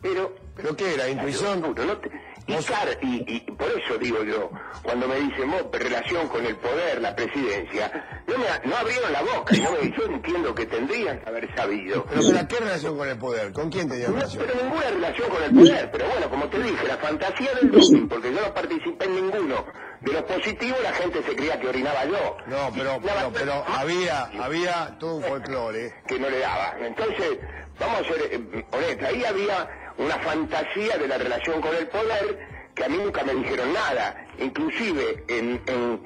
pero... 0.00 0.34
¿Pero 0.56 0.76
qué 0.76 0.94
era? 0.94 1.08
¿Intuición? 1.08 1.60
No 1.62 1.96
te, 1.96 2.10
y, 2.58 2.64
claro, 2.64 2.90
y, 3.02 3.36
y, 3.36 3.40
por 3.52 3.68
eso 3.70 3.98
digo 3.98 4.22
yo, 4.24 4.50
cuando 4.82 5.06
me 5.08 5.16
dicen 5.16 5.50
relación 5.72 6.28
con 6.28 6.44
el 6.44 6.56
poder, 6.56 7.00
la 7.00 7.14
presidencia, 7.14 8.22
no, 8.26 8.38
me, 8.38 8.68
no 8.68 8.76
abrieron 8.76 9.12
la 9.12 9.22
boca. 9.22 9.54
Y 9.56 9.60
no 9.60 9.72
me, 9.72 9.90
yo 9.96 10.04
entiendo 10.04 10.54
que 10.54 10.66
tendrían 10.66 11.20
que 11.20 11.28
haber 11.28 11.54
sabido. 11.54 12.04
Pero, 12.08 12.20
pero 12.26 12.48
¿qué 12.48 12.56
relación 12.56 12.96
con 12.96 13.08
el 13.08 13.18
poder? 13.18 13.52
¿Con 13.52 13.70
quién 13.70 13.88
tenía 13.88 14.08
no, 14.08 14.14
relación? 14.14 14.44
Pero 14.46 14.62
ninguna 14.62 14.90
relación 14.90 15.30
con 15.30 15.42
el 15.42 15.50
poder. 15.54 15.90
Pero 15.90 16.06
bueno, 16.08 16.30
como 16.30 16.48
te 16.48 16.58
dije, 16.62 16.86
la 16.86 16.96
fantasía 16.98 17.54
del 17.54 17.70
doping, 17.70 18.08
porque 18.08 18.32
yo 18.32 18.40
no 18.40 18.54
participé 18.54 19.04
en 19.04 19.14
ninguno. 19.14 19.64
De 20.00 20.12
los 20.12 20.22
positivos 20.22 20.78
la 20.82 20.92
gente 20.92 21.22
se 21.22 21.36
creía 21.36 21.60
que 21.60 21.68
orinaba 21.68 22.06
yo. 22.06 22.36
No, 22.46 22.70
pero, 22.74 22.98
pero, 23.02 23.30
pero 23.34 23.64
había, 23.66 24.30
había 24.42 24.96
todo 24.98 25.16
un 25.16 25.22
folclore. 25.22 25.94
que 26.06 26.18
no 26.18 26.30
le 26.30 26.38
daba. 26.38 26.74
Entonces, 26.80 27.38
vamos 27.78 28.00
a 28.00 28.04
ser 28.04 28.32
eh, 28.32 28.64
honestos, 28.72 29.08
ahí 29.08 29.24
había 29.24 29.68
una 30.00 30.18
fantasía 30.18 30.96
de 30.98 31.06
la 31.08 31.18
relación 31.18 31.60
con 31.60 31.74
el 31.76 31.86
poder 31.88 32.48
que 32.74 32.84
a 32.84 32.88
mí 32.88 32.96
nunca 32.96 33.22
me 33.22 33.34
dijeron 33.34 33.72
nada. 33.72 34.26
Inclusive 34.38 35.24
en, 35.28 35.60
en, 35.66 36.00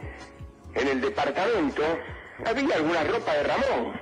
en 0.75 0.89
el 0.89 1.01
departamento 1.01 1.83
había 2.45 2.75
alguna 2.77 3.05
ropa 3.05 3.33
de 3.35 3.43
Ramón 3.45 4.01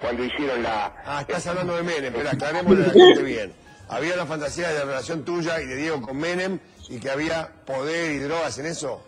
cuando 0.00 0.24
hicieron 0.24 0.62
la... 0.62 0.94
Ah, 1.04 1.20
estás 1.20 1.46
hablando 1.46 1.76
de 1.76 1.82
Menem, 1.82 2.12
pero 2.12 2.30
aclarémosle 2.32 2.84
a 2.84 2.86
la 2.88 2.92
gente 2.92 3.22
bien. 3.22 3.52
Había 3.88 4.16
la 4.16 4.24
fantasía 4.26 4.68
de 4.68 4.78
la 4.78 4.84
relación 4.86 5.24
tuya 5.24 5.60
y 5.60 5.66
de 5.66 5.76
Diego 5.76 6.00
con 6.00 6.16
Menem 6.16 6.58
y 6.88 6.98
que 6.98 7.10
había 7.10 7.50
poder 7.66 8.12
y 8.12 8.18
drogas 8.20 8.58
en 8.58 8.66
eso. 8.66 9.02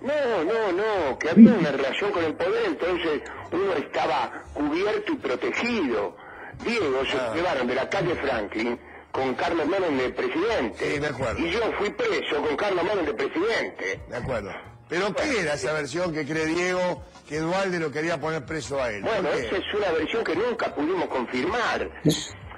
No, 0.00 0.44
no, 0.44 0.72
no, 0.72 1.18
que 1.18 1.30
había 1.30 1.52
una 1.52 1.70
relación 1.70 2.10
con 2.10 2.24
el 2.24 2.34
poder, 2.34 2.64
entonces 2.66 3.22
uno 3.52 3.72
estaba 3.74 4.42
cubierto 4.52 5.12
y 5.12 5.16
protegido. 5.16 6.16
Diego 6.64 7.04
se 7.06 7.16
Ah. 7.16 7.32
llevaron 7.34 7.66
de 7.66 7.74
la 7.74 7.88
calle 7.88 8.14
Franklin 8.16 8.78
con 9.14 9.32
Carlos 9.34 9.66
Menem 9.68 9.96
de 9.96 10.10
presidente. 10.10 10.92
Sí, 10.94 11.00
me 11.00 11.06
acuerdo. 11.06 11.38
Y 11.38 11.50
yo 11.52 11.60
fui 11.78 11.88
preso 11.90 12.42
con 12.42 12.56
Carlos 12.56 12.84
Menem 12.84 13.06
de 13.06 13.14
presidente. 13.14 14.00
De 14.08 14.16
acuerdo. 14.16 14.50
¿Pero 14.88 15.14
qué 15.14 15.40
era 15.40 15.54
esa 15.54 15.72
versión 15.72 16.12
que 16.12 16.26
cree 16.26 16.46
Diego 16.46 17.04
que 17.28 17.38
Dualde 17.38 17.78
lo 17.78 17.92
quería 17.92 18.20
poner 18.20 18.44
preso 18.44 18.82
a 18.82 18.90
él? 18.90 19.02
¿Por 19.02 19.12
Bueno, 19.12 19.30
esa 19.30 19.56
es 19.56 19.74
una 19.74 19.92
versión 19.92 20.24
que 20.24 20.34
nunca 20.34 20.74
pudimos 20.74 21.06
confirmar. 21.06 21.88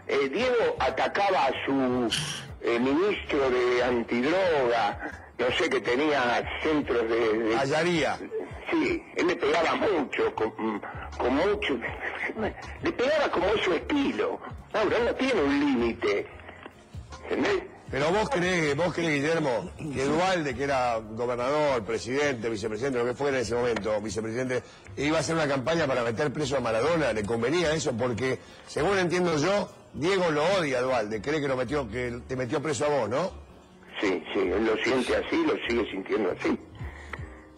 Eh, 0.08 0.28
Diego 0.30 0.76
atacaba 0.78 1.44
a 1.44 1.52
su 1.66 2.08
eh, 2.62 2.78
ministro 2.80 3.50
de 3.50 3.84
antidroga, 3.84 5.28
no 5.38 5.46
sé, 5.58 5.68
que 5.68 5.80
tenía 5.80 6.42
centros 6.62 7.02
de... 7.08 7.38
de-. 7.38 7.56
Sí, 8.70 9.02
él 9.14 9.26
le 9.26 9.36
pegaba 9.36 9.74
mucho, 9.76 10.34
con, 10.34 10.80
con 11.18 11.34
mucho... 11.36 11.78
Le 12.82 12.92
pegaba 12.92 13.30
como 13.30 13.46
es 13.48 13.60
su 13.62 13.74
estilo. 13.74 14.40
Ahora, 14.72 14.96
él 14.96 15.04
no 15.04 15.14
tiene 15.14 15.42
un 15.42 15.60
límite. 15.60 16.35
¿Entendés? 17.28 17.62
Pero 17.90 18.10
vos 18.10 18.28
crees, 18.28 18.76
vos 18.76 18.92
crees, 18.92 19.14
Guillermo, 19.22 19.70
que 19.94 20.04
Dualde, 20.04 20.54
que 20.56 20.64
era 20.64 20.96
gobernador, 20.98 21.84
presidente, 21.84 22.48
vicepresidente, 22.50 22.98
lo 22.98 23.04
que 23.04 23.14
fuera 23.14 23.36
en 23.36 23.42
ese 23.42 23.54
momento, 23.54 24.00
vicepresidente, 24.00 24.62
iba 24.96 25.18
a 25.18 25.20
hacer 25.20 25.36
una 25.36 25.46
campaña 25.46 25.86
para 25.86 26.02
meter 26.02 26.32
preso 26.32 26.56
a 26.56 26.60
Maradona, 26.60 27.12
le 27.12 27.22
convenía 27.24 27.72
eso, 27.72 27.96
porque, 27.96 28.40
según 28.66 28.98
entiendo 28.98 29.36
yo, 29.38 29.68
Diego 29.94 30.30
lo 30.32 30.42
odia 30.58 30.78
a 30.78 30.82
Dualde, 30.82 31.22
cree 31.22 31.40
que 31.40 31.46
lo 31.46 31.56
metió, 31.56 31.88
que 31.88 32.18
te 32.26 32.34
metió 32.34 32.60
preso 32.60 32.86
a 32.86 32.88
vos, 32.88 33.08
¿no? 33.08 33.30
Sí, 34.00 34.20
sí, 34.34 34.40
él 34.40 34.66
lo 34.66 34.76
siente 34.78 35.16
así, 35.16 35.46
lo 35.46 35.54
sigue 35.68 35.88
sintiendo 35.90 36.32
así. 36.32 36.58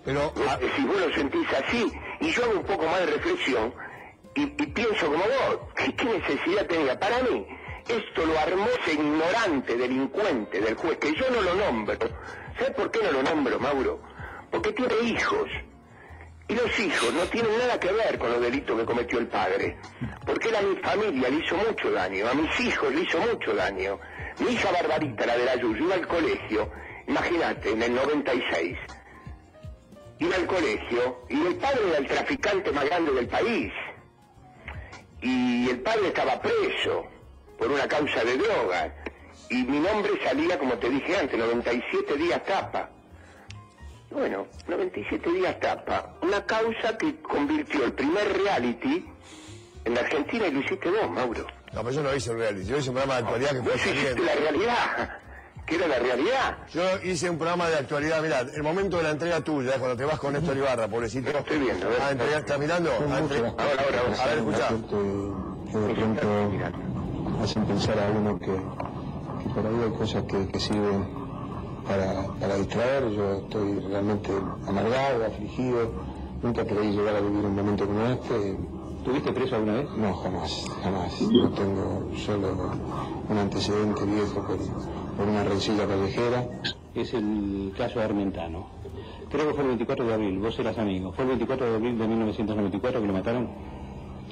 Pero, 0.04 0.32
Eh, 0.60 0.70
si 0.76 0.84
vos 0.84 1.00
lo 1.00 1.14
sentís 1.14 1.46
así, 1.64 1.90
y 2.20 2.30
yo 2.30 2.44
hago 2.44 2.60
un 2.60 2.66
poco 2.66 2.84
más 2.84 3.00
de 3.00 3.06
reflexión, 3.06 3.74
y, 4.34 4.42
y 4.42 4.66
pienso 4.66 5.06
como 5.06 5.18
vos, 5.24 5.58
¿qué, 5.74 5.94
qué 5.96 6.04
necesidad 6.04 6.66
tenía? 6.66 7.00
Para 7.00 7.22
mí, 7.22 7.46
esto 7.88 8.26
lo 8.26 8.38
armó 8.38 8.66
ese 8.80 8.94
ignorante, 8.94 9.76
delincuente 9.76 10.60
del 10.60 10.74
juez, 10.74 10.98
que 10.98 11.14
yo 11.14 11.30
no 11.30 11.40
lo 11.40 11.54
nombro. 11.54 11.96
¿Sabes 12.58 12.74
por 12.74 12.90
qué 12.90 13.00
no 13.02 13.12
lo 13.12 13.22
nombro, 13.22 13.58
Mauro? 13.58 14.00
Porque 14.50 14.72
tiene 14.72 14.94
hijos. 15.04 15.48
Y 16.48 16.54
los 16.54 16.78
hijos 16.78 17.12
no 17.12 17.22
tienen 17.24 17.58
nada 17.58 17.78
que 17.78 17.92
ver 17.92 18.18
con 18.18 18.32
los 18.32 18.40
delitos 18.40 18.78
que 18.78 18.86
cometió 18.86 19.18
el 19.18 19.28
padre. 19.28 19.78
Porque 20.24 20.48
él 20.48 20.56
a 20.56 20.62
mi 20.62 20.76
familia 20.76 21.28
le 21.28 21.44
hizo 21.44 21.56
mucho 21.56 21.90
daño, 21.90 22.28
a 22.28 22.34
mis 22.34 22.60
hijos 22.60 22.94
le 22.94 23.02
hizo 23.02 23.18
mucho 23.20 23.54
daño. 23.54 23.98
Mi 24.38 24.52
hija 24.52 24.70
Barbarita, 24.70 25.26
la 25.26 25.36
de 25.36 25.44
la 25.44 25.56
Yuyu, 25.56 25.84
iba 25.84 25.94
al 25.94 26.06
colegio, 26.06 26.70
imagínate, 27.06 27.70
en 27.70 27.82
el 27.82 27.94
96. 27.94 28.78
iba 30.20 30.36
al 30.36 30.46
colegio 30.46 31.22
y 31.28 31.46
el 31.46 31.56
padre 31.56 31.80
era 31.88 31.98
el 31.98 32.06
traficante 32.06 32.72
más 32.72 32.84
grande 32.86 33.12
del 33.12 33.28
país. 33.28 33.72
Y 35.20 35.68
el 35.68 35.80
padre 35.80 36.08
estaba 36.08 36.40
preso 36.40 37.17
por 37.58 37.70
una 37.70 37.86
causa 37.88 38.24
de 38.24 38.36
drogas. 38.38 38.92
Y 39.50 39.62
mi 39.64 39.80
nombre 39.80 40.12
salía, 40.24 40.58
como 40.58 40.74
te 40.78 40.88
dije 40.90 41.16
antes, 41.16 41.38
97 41.38 42.16
días 42.16 42.44
tapa. 42.44 42.90
Bueno, 44.10 44.46
97 44.68 45.30
días 45.32 45.58
tapa. 45.60 46.14
Una 46.22 46.44
causa 46.44 46.96
que 46.96 47.20
convirtió 47.20 47.84
el 47.84 47.92
primer 47.92 48.26
reality 48.42 49.04
en 49.84 49.94
la 49.94 50.00
Argentina 50.00 50.46
y 50.46 50.52
lo 50.52 50.60
hiciste 50.60 50.88
vos, 50.90 51.10
Mauro. 51.10 51.46
No, 51.72 51.80
pero 51.82 51.90
yo 51.90 52.02
no 52.02 52.14
hice 52.14 52.30
un 52.30 52.38
reality, 52.38 52.64
yo 52.66 52.78
hice 52.78 52.88
un 52.90 52.96
programa 52.96 53.20
de 53.20 53.26
actualidad 53.26 53.50
que 53.50 53.62
fue 53.62 53.72
Vos 53.72 53.80
hiciste 53.86 53.98
saliendo. 54.08 54.24
la 54.24 54.34
realidad. 54.34 55.10
¿Qué 55.66 55.74
era 55.74 55.86
la 55.86 55.98
realidad? 55.98 56.56
Yo 56.72 56.82
hice 57.02 57.28
un 57.28 57.36
programa 57.36 57.68
de 57.68 57.76
actualidad, 57.76 58.22
mirá, 58.22 58.40
el 58.40 58.62
momento 58.62 58.96
de 58.96 59.02
la 59.02 59.10
entrega 59.10 59.42
tuya, 59.42 59.72
cuando 59.78 59.96
te 59.98 60.04
vas 60.06 60.18
con 60.18 60.32
Néstor 60.32 60.56
Ibarra, 60.56 60.88
pobrecito. 60.88 61.28
Estoy 61.30 61.58
viendo, 61.58 61.86
a 61.86 61.90
ver. 61.90 61.98
Ah, 62.00 62.12
¿estás 62.38 62.58
mirando? 62.58 62.90
Ah, 63.10 63.18
entre- 63.18 63.38
Ahora, 63.38 63.52
ahora, 63.84 64.00
ahora. 64.00 64.22
A 64.22 64.26
ver, 64.28 64.38
escuchá. 64.38 64.68
que 64.68 64.74
hacen 67.42 67.64
pensar 67.64 67.98
a 67.98 68.10
uno 68.10 68.38
que, 68.38 68.46
que 68.46 69.48
por 69.54 69.66
ahí 69.66 69.80
hay 69.84 69.90
cosas 69.90 70.24
que, 70.24 70.46
que 70.48 70.60
sirven 70.60 71.06
para, 71.86 72.26
para 72.40 72.56
distraer. 72.56 73.10
Yo 73.10 73.32
estoy 73.34 73.80
realmente 73.80 74.30
amargado, 74.66 75.24
afligido. 75.26 75.90
Nunca 76.42 76.64
creí 76.64 76.92
llegar 76.92 77.16
a 77.16 77.20
vivir 77.20 77.44
un 77.44 77.56
momento 77.56 77.86
como 77.86 78.04
este. 78.06 78.56
¿Tuviste 79.04 79.32
preso 79.32 79.56
alguna 79.56 79.74
vez? 79.74 79.88
No, 79.96 80.14
jamás, 80.16 80.64
jamás. 80.82 81.20
No 81.22 81.50
tengo 81.50 82.10
solo 82.16 82.72
un 83.28 83.38
antecedente 83.38 84.04
viejo 84.04 84.42
por, 84.42 84.58
por 85.16 85.28
una 85.28 85.44
rencilla 85.44 85.86
callejera. 85.86 86.46
es 86.94 87.14
el 87.14 87.72
caso 87.76 88.00
Armentano. 88.00 88.66
Creo 89.30 89.48
que 89.48 89.54
fue 89.54 89.62
el 89.62 89.68
24 89.68 90.06
de 90.06 90.14
abril, 90.14 90.38
vos 90.38 90.58
eras 90.58 90.78
amigo. 90.78 91.12
¿Fue 91.12 91.24
el 91.24 91.28
24 91.30 91.66
de 91.66 91.76
abril 91.76 91.98
de 91.98 92.08
1994 92.08 93.00
que 93.00 93.06
lo 93.06 93.12
mataron? 93.12 93.48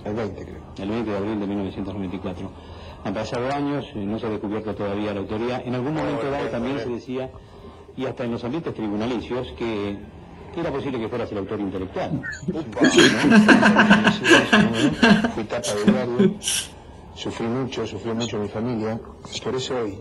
El 0.05 0.15
20 0.15 0.45
creo. 0.45 0.63
El 0.79 0.89
20 0.89 1.11
de 1.11 1.17
abril 1.17 1.41
de 1.41 1.47
1994. 1.47 2.51
Han 3.07 3.14
pasado 3.14 3.51
años, 3.53 3.87
eh, 3.95 4.05
no 4.05 4.19
se 4.19 4.27
ha 4.27 4.31
descubierto 4.31 4.75
todavía 4.75 5.14
la 5.14 5.21
autoría. 5.21 5.62
En 5.64 5.75
algún 5.75 5.95
momento 5.95 6.31
dado 6.31 6.49
también 6.49 6.79
se 6.81 6.88
decía, 6.88 7.31
y 7.97 8.05
hasta 8.05 8.25
en 8.25 8.33
los 8.33 8.45
ambientes 8.45 8.75
tribunalicios, 8.75 9.53
que 9.57 9.97
que 10.57 10.61
era 10.62 10.73
posible 10.73 10.99
que 10.99 11.09
fueras 11.09 11.31
el 11.33 11.38
autor 11.38 11.61
intelectual. 11.61 12.23
Fui 15.35 15.45
tapa 15.45 15.75
de 15.75 15.92
diario, 15.92 16.35
sufrí 17.14 17.47
mucho, 17.47 17.87
sufrió 17.87 18.14
mucho 18.14 18.38
mi 18.38 18.49
familia. 18.49 18.99
Por 19.45 19.55
eso 19.55 19.77
hoy, 19.77 19.99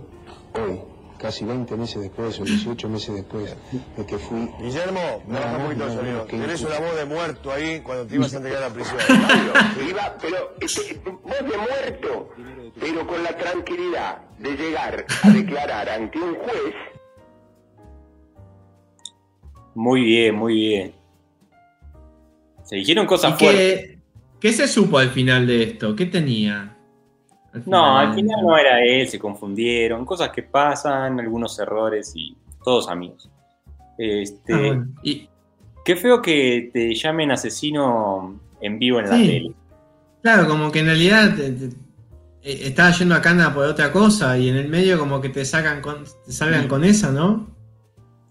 hoy, 0.54 0.80
casi 1.26 1.44
20 1.44 1.76
meses 1.76 2.04
después 2.04 2.40
o 2.40 2.44
18 2.44 2.88
meses 2.88 3.16
después 3.16 3.58
de 3.98 4.06
que 4.06 4.16
fui 4.20 4.48
Guillermo, 4.62 5.24
me 5.28 5.40
baja 5.40 5.58
un 5.58 5.64
poquito 5.64 5.88
el 5.88 5.94
sonido. 5.98 6.22
Tenés 6.26 6.62
una 6.62 6.80
voz 6.80 6.96
de 6.96 7.06
muerto 7.06 7.52
ahí 7.52 7.80
cuando 7.80 8.06
te 8.06 8.14
ibas 8.14 8.32
a 8.32 8.38
entregar 8.38 8.62
a 8.62 8.68
la 8.70 8.74
prisión. 8.76 8.98
Pablo, 9.08 9.90
iba, 9.90 10.18
pero 10.22 10.56
este, 10.62 11.02
vos 11.04 11.52
de 11.52 11.58
muerto, 11.58 12.30
pero 12.80 13.08
con 13.08 13.24
la 13.24 13.36
tranquilidad 13.36 14.22
de 14.38 14.56
llegar 14.56 15.06
a 15.24 15.30
declarar 15.32 15.90
ante 15.90 16.20
un 16.20 16.36
juez 16.36 16.76
Muy 19.74 20.02
bien, 20.02 20.36
muy 20.36 20.54
bien. 20.54 20.94
Se 22.66 22.76
dijeron 22.76 23.08
cosas 23.08 23.34
¿Y 23.34 23.46
fuertes. 23.46 23.82
qué, 23.82 24.00
qué 24.40 24.54
se 24.54 24.68
supo 24.68 25.00
al 25.00 25.10
final 25.10 25.48
de 25.48 25.64
esto? 25.64 25.96
¿Qué 25.96 26.06
tenía? 26.06 26.75
No, 27.66 27.98
al 27.98 28.14
final 28.16 28.42
no 28.44 28.58
era 28.58 28.84
él, 28.84 29.08
se 29.08 29.20
confundieron, 29.20 30.06
cosas 30.06 30.30
que 30.30 30.44
pasan, 30.44 31.20
algunos 31.20 31.58
errores 31.60 32.14
y 32.16 32.36
todos 32.64 32.88
amigos. 32.90 33.30
Este, 33.98 34.54
Ah, 34.54 34.58
bueno. 34.58 34.88
Y, 35.04 35.30
Qué 35.84 35.96
feo 35.96 36.20
que 36.20 36.72
te 36.74 36.96
llamen 36.96 37.30
asesino 37.32 38.40
en 38.60 38.80
vivo 38.80 39.00
en 39.00 39.06
la 39.06 39.18
tele. 39.18 39.52
claro, 40.24 40.48
como 40.48 40.72
que 40.72 40.80
en 40.80 40.88
realidad 40.88 41.36
te- 41.36 41.52
te- 41.52 41.66
eh, 42.42 42.60
estaba 42.68 42.90
yendo 42.90 43.14
a 43.14 43.22
Cana 43.22 43.54
por 43.54 43.66
otra 43.68 43.92
cosa 43.92 44.36
y 44.36 44.50
en 44.50 44.56
el 44.56 44.68
medio 44.68 44.98
como 44.98 45.22
que 45.22 45.30
te 45.30 45.46
sacan 45.46 45.82
con, 45.82 46.04
te 46.26 46.32
salgan 46.32 46.68
con 46.68 46.84
esa, 46.84 47.12
¿no? 47.12 47.48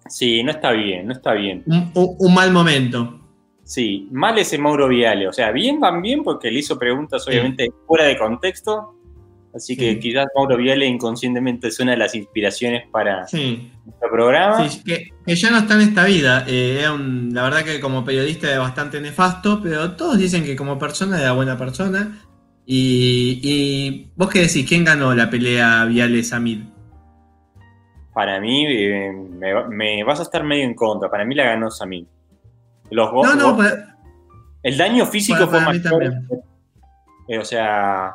Sí, 0.09 0.43
no 0.43 0.51
está 0.51 0.73
bien, 0.73 1.07
no 1.07 1.13
está 1.13 1.33
bien. 1.35 1.63
Un, 1.67 1.93
un- 1.95 2.17
un 2.19 2.35
mal 2.35 2.51
momento. 2.53 3.21
Sí, 3.63 4.09
mal 4.11 4.37
ese 4.37 4.59
Mauro 4.59 4.89
Viale. 4.89 5.29
O 5.29 5.33
sea, 5.33 5.53
bien 5.53 5.79
van 5.79 6.03
bien 6.03 6.25
porque 6.25 6.51
le 6.51 6.59
hizo 6.59 6.77
preguntas 6.77 7.27
obviamente 7.29 7.71
fuera 7.87 8.05
de 8.07 8.19
contexto. 8.19 8.97
Así 9.55 9.77
que 9.77 10.01
quizás 10.01 10.27
Mauro 10.35 10.57
Viale 10.57 10.85
inconscientemente 10.87 11.69
es 11.69 11.79
una 11.79 11.93
de 11.93 11.97
las 11.99 12.15
inspiraciones 12.17 12.89
para 12.91 13.25
Sí, 13.29 13.71
nuestro 13.85 14.11
programa. 14.11 14.69
sí, 14.69 14.83
que, 14.83 15.11
que 15.25 15.37
ya 15.37 15.51
no 15.51 15.59
está 15.59 15.75
en 15.75 15.81
esta 15.83 16.05
vida. 16.05 16.45
Eh, 16.49 16.85
un- 16.93 17.31
la 17.33 17.45
verdad 17.45 17.63
que 17.63 17.79
como 17.81 18.05
periodista 18.05 18.49
era 18.51 18.59
bastante 18.59 19.01
nefasto, 19.01 19.61
pero 19.63 19.93
todos 19.93 20.19
dicen 20.19 20.43
que 20.45 20.57
como 20.57 20.77
persona 20.79 21.21
era 21.21 21.33
buena 21.33 21.57
persona. 21.57 22.21
Y, 22.67 23.41
y 23.45 24.11
vos 24.17 24.29
qué 24.31 24.41
decís, 24.41 24.67
¿quién 24.69 24.85
ganó 24.85 25.15
la 25.15 25.31
pelea 25.31 25.85
Viale-Samid? 25.85 26.63
Para 28.13 28.41
mí, 28.41 28.65
eh, 28.67 29.13
me, 29.13 29.69
me 29.69 30.05
vas 30.05 30.21
a 30.21 30.23
estar 30.25 30.43
medio 30.45 30.65
en 30.65 30.75
contra. 30.75 31.11
Para 31.11 31.25
mí 31.25 31.35
la 31.35 31.45
ganó 31.45 31.71
Samir. 31.71 32.07
Los 32.91 33.13
No, 33.13 33.35
no, 33.35 33.53
go- 33.53 33.59
pa- 33.59 33.97
el 34.63 34.77
daño 34.79 35.05
físico 35.07 35.49
para- 35.49 35.65
fue 35.71 35.81
para 35.81 35.97
mayor. 35.99 36.15
Eh, 37.29 37.39
o 37.39 37.45
sea, 37.45 38.15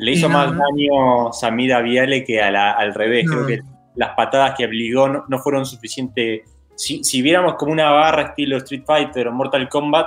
le 0.00 0.12
hizo 0.12 0.28
no, 0.28 0.34
más 0.38 0.52
no. 0.52 0.58
daño 0.58 1.32
Samir 1.32 1.72
a 1.74 1.80
Viale 1.80 2.24
que 2.24 2.40
a 2.42 2.50
la- 2.50 2.72
al 2.72 2.94
revés. 2.94 3.24
No. 3.26 3.32
Creo 3.34 3.46
que 3.46 3.60
las 3.96 4.10
patadas 4.16 4.54
que 4.56 4.66
obligó 4.66 5.08
no, 5.08 5.24
no 5.28 5.38
fueron 5.38 5.64
suficientes. 5.66 6.42
Si, 6.76 7.04
si 7.04 7.20
viéramos 7.22 7.54
como 7.54 7.72
una 7.72 7.90
barra 7.90 8.22
estilo 8.22 8.56
Street 8.58 8.84
Fighter 8.86 9.28
o 9.28 9.32
Mortal 9.32 9.68
Kombat, 9.68 10.06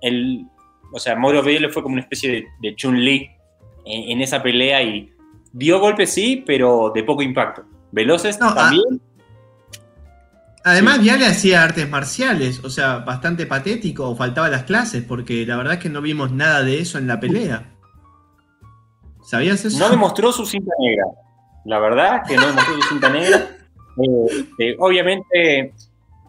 el, 0.00 0.44
o 0.92 0.98
sea, 0.98 1.16
Mauro 1.16 1.42
Viale 1.42 1.68
fue 1.68 1.82
como 1.82 1.94
una 1.94 2.02
especie 2.02 2.30
de, 2.30 2.46
de 2.60 2.76
Chun-Li 2.76 3.28
en, 3.84 4.10
en 4.10 4.20
esa 4.20 4.42
pelea 4.42 4.82
y 4.82 5.12
dio 5.52 5.80
golpes 5.80 6.12
sí, 6.12 6.42
pero 6.46 6.92
de 6.94 7.02
poco 7.02 7.22
impacto. 7.22 7.64
Veloces 7.90 8.38
No, 8.40 8.48
ah, 8.50 8.54
también. 8.54 9.00
Además, 10.64 10.96
Sí. 10.98 11.02
Viale 11.02 11.26
hacía 11.26 11.62
artes 11.64 11.88
marciales, 11.90 12.62
o 12.64 12.70
sea, 12.70 12.98
bastante 12.98 13.46
patético, 13.46 14.08
o 14.08 14.14
faltaba 14.14 14.48
las 14.48 14.62
clases, 14.62 15.02
porque 15.02 15.44
la 15.44 15.56
verdad 15.56 15.74
es 15.74 15.78
que 15.80 15.88
no 15.88 16.00
vimos 16.00 16.30
nada 16.30 16.62
de 16.62 16.78
eso 16.78 16.98
en 16.98 17.08
la 17.08 17.18
pelea. 17.18 17.71
¿Sabías 19.22 19.64
eso? 19.64 19.78
No 19.78 19.88
demostró 19.90 20.32
su 20.32 20.44
cinta 20.46 20.72
negra. 20.78 21.04
La 21.64 21.78
verdad 21.78 22.22
que 22.26 22.36
no 22.36 22.46
demostró 22.46 22.74
su 22.74 22.88
cinta 22.88 23.08
negra. 23.08 23.48
Eh, 23.98 24.44
eh, 24.58 24.76
obviamente, 24.78 25.74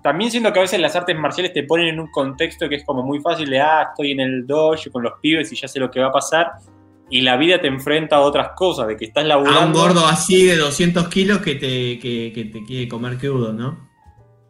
también 0.03 0.29
siento 0.29 0.51
que 0.51 0.60
a 0.60 0.63
veces 0.63 0.82
las 0.82 0.97
artes 0.97 1.17
marciales 1.17 1.53
te 1.53 1.63
ponen 1.63 1.88
en 1.88 1.99
un 2.01 2.12
contexto 2.12 2.67
que 2.67 2.75
es 2.75 2.84
como 2.84 3.03
muy 3.03 3.21
fácil 3.21 3.49
de, 3.49 3.62
ah, 3.62 3.88
estoy 3.89 4.12
en 4.12 4.19
el 4.19 4.45
dojo 4.45 4.75
con 4.91 5.01
los 5.01 5.13
pibes 5.21 5.49
y 5.53 5.56
ya 5.56 5.69
sé 5.69 5.79
lo 5.79 5.89
que 5.89 6.01
va 6.01 6.08
a 6.08 6.12
pasar. 6.12 6.51
Y 7.10 7.21
la 7.21 7.38
vida 7.38 7.62
te 7.62 7.67
enfrenta 7.67 8.17
a 8.17 8.19
otras 8.19 8.49
cosas, 8.58 8.88
de 8.88 8.97
que 8.97 9.06
estás 9.06 9.23
laburando. 9.25 9.60
A 9.62 9.65
un 9.65 9.71
gordo 9.71 10.06
así 10.06 10.45
de 10.45 10.58
200 10.58 11.08
kilos 11.08 11.38
que 11.39 11.56
te, 11.56 11.99
que, 11.99 12.34
que 12.36 12.45
te 12.51 12.65
quiere 12.65 12.89
comer 12.89 13.17
crudo, 13.17 13.53
¿no? 13.53 13.88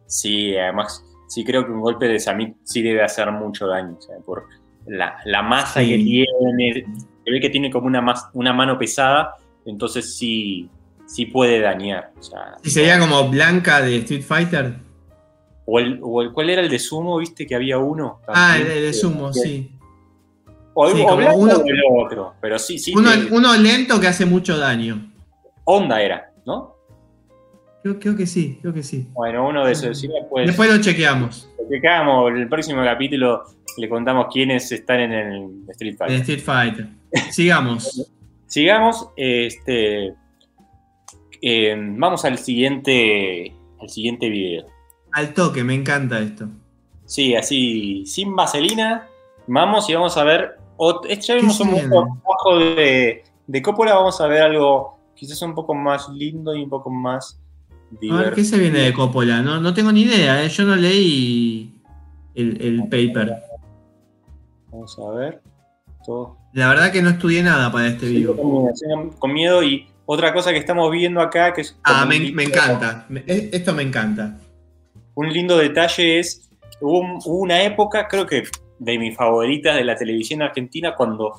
Sí, 0.08 0.56
además, 0.56 1.04
sí 1.28 1.44
creo 1.44 1.64
que 1.64 1.70
un 1.70 1.82
golpe 1.82 2.08
de 2.08 2.18
Samit 2.18 2.56
sí 2.64 2.82
debe 2.82 3.04
hacer 3.04 3.30
mucho 3.30 3.68
daño. 3.68 3.94
o 3.96 4.00
sea, 4.02 4.16
por 4.26 4.48
la, 4.88 5.18
la 5.24 5.40
masa 5.42 5.82
Sí. 5.82 5.88
que 5.90 5.98
tiene, 5.98 6.86
se 7.24 7.30
ve 7.30 7.40
que 7.40 7.50
tiene 7.50 7.70
como 7.70 7.86
una, 7.86 8.00
mas- 8.00 8.28
una 8.34 8.52
mano 8.52 8.78
pesada, 8.78 9.34
entonces 9.64 10.16
sí, 10.16 10.68
sí 11.06 11.26
puede 11.26 11.60
dañar. 11.60 12.12
O 12.18 12.22
sea, 12.22 12.56
Y 12.62 12.70
sería 12.70 12.98
como 12.98 13.28
Blanca 13.28 13.80
de 13.82 13.96
Street 13.98 14.22
Fighter. 14.22 14.74
O 15.66 15.78
el, 15.78 15.98
o 16.02 16.20
el- 16.22 16.32
¿Cuál 16.32 16.50
era 16.50 16.60
el 16.62 16.68
de 16.68 16.78
sumo? 16.78 17.16
¿Viste 17.18 17.46
que 17.46 17.54
había 17.54 17.78
uno? 17.78 18.20
Ah, 18.28 18.56
el, 18.58 18.66
el 18.66 18.82
de 18.82 18.92
sumo, 18.92 19.32
sí. 19.32 19.70
O, 20.76 20.90
Sí, 20.90 21.00
uno- 21.02 21.12
o 21.34 21.64
el 21.64 21.80
otro, 22.04 22.34
pero 22.40 22.58
sí, 22.58 22.78
sí. 22.78 22.92
Uno, 22.94 23.56
lento 23.56 24.00
que 24.00 24.08
hace 24.08 24.26
mucho 24.26 24.58
daño. 24.58 25.10
Onda 25.64 26.02
era, 26.02 26.32
¿no? 26.44 26.74
Creo, 27.82 27.98
creo 28.00 28.16
que 28.16 28.26
sí, 28.26 28.58
creo 28.60 28.74
que 28.74 28.82
sí. 28.82 29.06
Bueno, 29.12 29.46
uno 29.48 29.64
de 29.64 29.72
esos. 29.72 29.98
Sí, 29.98 30.08
pues, 30.28 30.46
Después 30.46 30.70
lo 30.74 30.80
chequeamos. 30.82 31.48
lo 31.58 31.68
que 31.68 31.86
hagamos, 31.88 32.32
el 32.32 32.48
próximo 32.48 32.82
capítulo 32.82 33.44
le 33.76 33.88
contamos 33.88 34.26
quiénes 34.32 34.70
están 34.72 35.00
en 35.00 35.12
el 35.12 35.50
Street 35.70 35.96
Fighter. 35.96 36.16
Street 36.20 36.40
Fighter. 36.40 36.88
Sigamos. 37.30 38.10
Sigamos, 38.46 39.08
este. 39.16 40.14
eh, 41.42 41.74
vamos 41.76 42.24
al 42.24 42.38
siguiente. 42.38 43.54
Al 43.80 43.88
siguiente 43.88 44.28
video. 44.28 44.66
Al 45.12 45.34
toque, 45.34 45.62
me 45.62 45.74
encanta 45.74 46.20
esto. 46.20 46.48
Sí, 47.04 47.34
así, 47.34 48.04
sin 48.06 48.34
vaselina. 48.34 49.06
Vamos 49.46 49.88
y 49.90 49.94
vamos 49.94 50.16
a 50.16 50.24
ver. 50.24 50.56
este 51.08 51.26
ya 51.26 51.34
vimos 51.36 51.58
¿Qué 51.58 51.64
un 51.64 52.20
poco 52.20 52.58
de, 52.58 53.24
de 53.46 53.62
Coppola. 53.62 53.94
Vamos 53.94 54.20
a 54.20 54.26
ver 54.26 54.42
algo 54.42 54.98
quizás 55.14 55.40
un 55.42 55.54
poco 55.54 55.74
más 55.74 56.08
lindo 56.08 56.56
y 56.56 56.62
un 56.62 56.70
poco 56.70 56.90
más 56.90 57.38
A 58.10 58.16
ver. 58.16 58.34
¿qué 58.34 58.42
se 58.42 58.58
viene 58.58 58.78
de 58.78 58.92
Coppola? 58.92 59.42
No, 59.42 59.60
no 59.60 59.74
tengo 59.74 59.92
ni 59.92 60.02
idea, 60.02 60.42
¿eh? 60.44 60.48
yo 60.48 60.64
no 60.64 60.74
leí 60.76 61.80
el, 62.34 62.60
el 62.60 62.82
paper. 62.88 63.42
Vamos 64.72 64.98
a 64.98 65.10
ver. 65.10 65.42
Todo. 66.04 66.38
La 66.54 66.68
verdad 66.68 66.92
que 66.92 67.02
no 67.02 67.10
estudié 67.10 67.42
nada 67.42 67.70
para 67.70 67.88
este 67.88 68.06
video. 68.06 68.36
Con 68.36 68.62
miedo, 68.62 68.74
sigan 68.74 69.10
con 69.10 69.32
miedo. 69.32 69.62
Y 69.64 69.88
otra 70.06 70.32
cosa 70.32 70.52
que 70.52 70.58
estamos 70.58 70.90
viendo 70.92 71.20
acá, 71.20 71.52
que 71.52 71.62
es. 71.62 71.76
Ah, 71.82 72.06
me, 72.06 72.16
encanta. 72.16 73.06
Me- 73.08 73.24
esto 73.26 73.74
me 73.74 73.82
encanta. 73.82 74.38
Un 75.14 75.32
lindo 75.32 75.58
detalle 75.58 76.20
es 76.20 76.48
hubo, 76.80 77.18
una 77.26 77.62
época, 77.64 78.06
creo 78.06 78.24
que 78.26 78.44
de 78.78 78.98
mis 78.98 79.16
favoritas 79.16 79.74
de 79.74 79.84
la 79.84 79.96
televisión 79.96 80.42
argentina, 80.42 80.94
cuando 80.94 81.36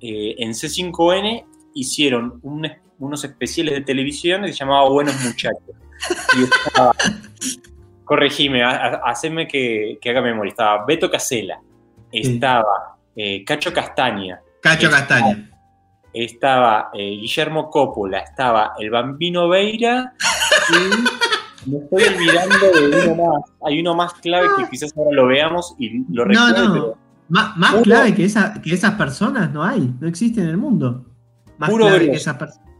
eh, 0.00 0.34
en 0.38 0.50
C5N 0.52 1.44
hicieron 1.74 2.40
unos 2.98 3.24
especiales 3.24 3.74
de 3.74 3.80
televisión 3.82 4.42
que 4.42 4.48
se 4.48 4.54
llamaba 4.54 4.88
Buenos 4.88 5.14
Muchachos. 5.24 5.60
Y 6.38 6.44
estaba, 6.44 6.94
corregime, 8.04 8.62
haceme 8.62 9.46
que, 9.46 9.98
que, 10.00 10.10
haga 10.10 10.22
memoria. 10.22 10.50
Estaba 10.50 10.86
Beto 10.86 11.10
Casela, 11.10 11.60
estaba 12.10 12.96
eh, 13.14 13.44
Cacho 13.44 13.70
Castaña. 13.70 14.40
Cacho 14.64 14.88
Castaña. 14.88 15.50
Estaba 16.14 16.88
eh, 16.94 17.18
Guillermo 17.20 17.68
Coppola, 17.68 18.20
estaba 18.20 18.72
el 18.78 18.88
Bambino 18.88 19.46
Veira 19.46 20.14
y 20.70 21.70
me 21.70 21.78
estoy 21.80 22.02
olvidando 22.04 22.72
de 22.72 23.12
uno 23.12 23.24
más. 23.26 23.42
Hay 23.66 23.80
uno 23.80 23.94
más 23.94 24.14
clave 24.14 24.48
que 24.56 24.70
quizás 24.70 24.94
ahora 24.96 25.10
lo 25.12 25.26
veamos 25.26 25.74
y 25.78 26.02
lo 26.10 26.24
recuerdo. 26.24 26.96
No, 27.28 27.44
no. 27.44 27.52
más 27.56 27.74
clave 27.82 28.14
que, 28.14 28.24
esa, 28.24 28.62
que 28.62 28.72
esas 28.72 28.92
personas 28.92 29.52
no 29.52 29.62
hay, 29.62 29.94
no 30.00 30.08
existe 30.08 30.40
en 30.40 30.48
el 30.48 30.56
mundo. 30.56 31.04
Más 31.58 31.68
Puro 31.68 31.84
clave 31.84 32.10
que 32.10 32.16
esas 32.16 32.38
personas. 32.38 32.70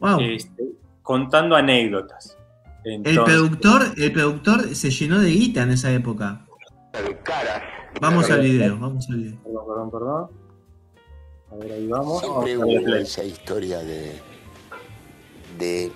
Wow. 0.00 0.20
Este, 0.22 0.64
contando 1.02 1.54
anécdotas. 1.54 2.36
el, 2.82 3.22
productor, 3.22 3.92
el 3.96 4.12
productor 4.12 4.74
se 4.74 4.90
llenó 4.90 5.20
de 5.20 5.30
guita 5.30 5.62
en 5.62 5.70
esa 5.70 5.92
época. 5.92 6.44
Vamos 8.00 8.30
al 8.30 8.40
video, 8.40 8.78
vamos 8.78 9.08
al 9.10 9.16
video. 9.16 9.38
Perdón, 9.42 9.66
perdón, 9.66 9.90
perdón. 9.90 10.30
A 11.50 11.54
ver, 11.56 11.72
ahí 11.72 11.86
vamos. 11.86 12.20
Siempre 12.20 12.58
hubo 12.58 12.96
esa 12.96 13.24
historia 13.24 13.78
de, 13.80 14.12
de, 15.58 15.90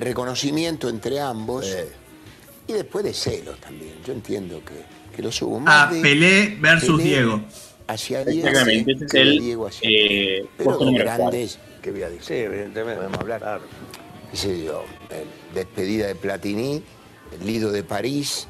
reconocimiento 0.00 0.88
entre 0.88 1.20
ambos 1.20 1.66
y 2.66 2.72
después 2.72 3.04
de 3.04 3.14
celos 3.14 3.58
también. 3.60 3.94
Yo 4.04 4.12
entiendo 4.12 4.60
que, 4.64 5.14
que 5.14 5.22
los 5.22 5.40
hubo 5.42 5.60
más. 5.60 5.88
Ah, 5.88 6.02
Pelé 6.02 6.56
versus 6.60 7.02
Diego. 7.02 7.42
Hacia 7.86 8.24
Diego. 8.24 8.48
Exactamente, 8.48 8.92
este 8.92 9.04
es 9.04 9.14
el. 9.14 9.38
Diego 9.38 9.66
hacia 9.66 9.88
eh, 9.90 10.46
Pero 10.56 10.78
grandes. 10.78 11.58
Que 11.80 11.90
voy 11.90 12.02
a 12.02 12.10
decir? 12.10 12.24
Sí, 12.24 12.34
evidentemente. 12.34 12.96
Podemos 12.96 13.18
hablar. 13.18 13.40
Claro. 13.40 13.62
¿Qué 14.30 14.36
sé 14.36 14.64
yo? 14.64 14.84
Despedida 15.54 16.06
de 16.06 16.14
Platini, 16.14 16.82
el 17.38 17.46
Lido 17.46 17.70
de 17.70 17.82
París 17.82 18.48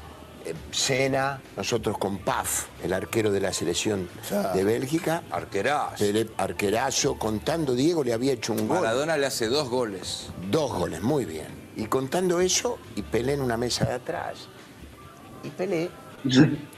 Sena, 0.71 1.41
nosotros 1.55 1.97
con 1.97 2.19
Paf, 2.19 2.65
el 2.83 2.93
arquero 2.93 3.31
de 3.31 3.39
la 3.39 3.53
selección 3.53 4.09
de 4.53 4.63
Bélgica. 4.63 5.23
Arquerazo. 5.31 6.03
arquerazo, 6.37 7.17
contando 7.17 7.75
Diego 7.75 8.03
le 8.03 8.13
había 8.13 8.33
hecho 8.33 8.53
un 8.53 8.67
gol. 8.67 8.79
Maradona 8.79 9.17
le 9.17 9.25
hace 9.25 9.47
dos 9.47 9.69
goles. 9.69 10.27
Dos 10.49 10.73
goles, 10.73 11.01
muy 11.01 11.25
bien. 11.25 11.47
Y 11.75 11.85
contando 11.85 12.39
eso, 12.39 12.77
y 12.95 13.01
Pelé 13.01 13.33
en 13.33 13.41
una 13.41 13.57
mesa 13.57 13.85
de 13.85 13.93
atrás. 13.93 14.47
Y 15.43 15.49
Pelé, 15.49 15.89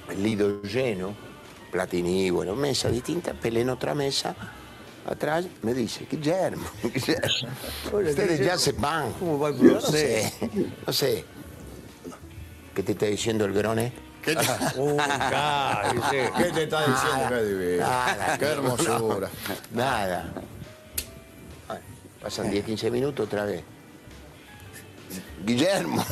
el 0.09 0.23
lido 0.23 0.61
lleno, 0.61 1.15
Platini, 1.71 2.29
bueno, 2.29 2.55
mesa 2.55 2.89
distinta, 2.89 3.33
Pelé 3.33 3.61
en 3.61 3.69
otra 3.69 3.93
mesa 3.93 4.35
atrás 5.05 5.45
me 5.61 5.73
dice, 5.73 6.07
Guillermo, 6.09 6.65
Guillermo 6.83 7.49
ustedes 7.91 8.39
ya 8.39 8.57
se 8.57 8.71
van. 8.73 9.11
¿Cómo 9.13 9.39
va 9.39 9.51
no 9.51 9.81
sé, 9.81 10.33
no 10.85 10.93
sé. 10.93 11.25
¿Qué 12.75 12.83
te 12.83 12.91
está 12.91 13.05
diciendo 13.05 13.45
el 13.45 13.53
grone? 13.53 13.93
¿Qué 14.21 14.35
te, 14.35 14.41
uh, 14.79 14.97
¿Qué 16.37 16.51
te 16.51 16.63
está 16.63 16.85
diciendo? 16.85 17.29
Qué 17.29 17.77
Nada, 17.79 18.37
Qué 18.37 18.45
hermosura. 18.45 19.29
Nada. 19.71 20.25
pasan 22.21 22.51
10, 22.51 22.65
15 22.65 22.91
minutos 22.91 23.27
otra 23.27 23.45
vez. 23.45 23.63
Guillermo. 25.45 26.03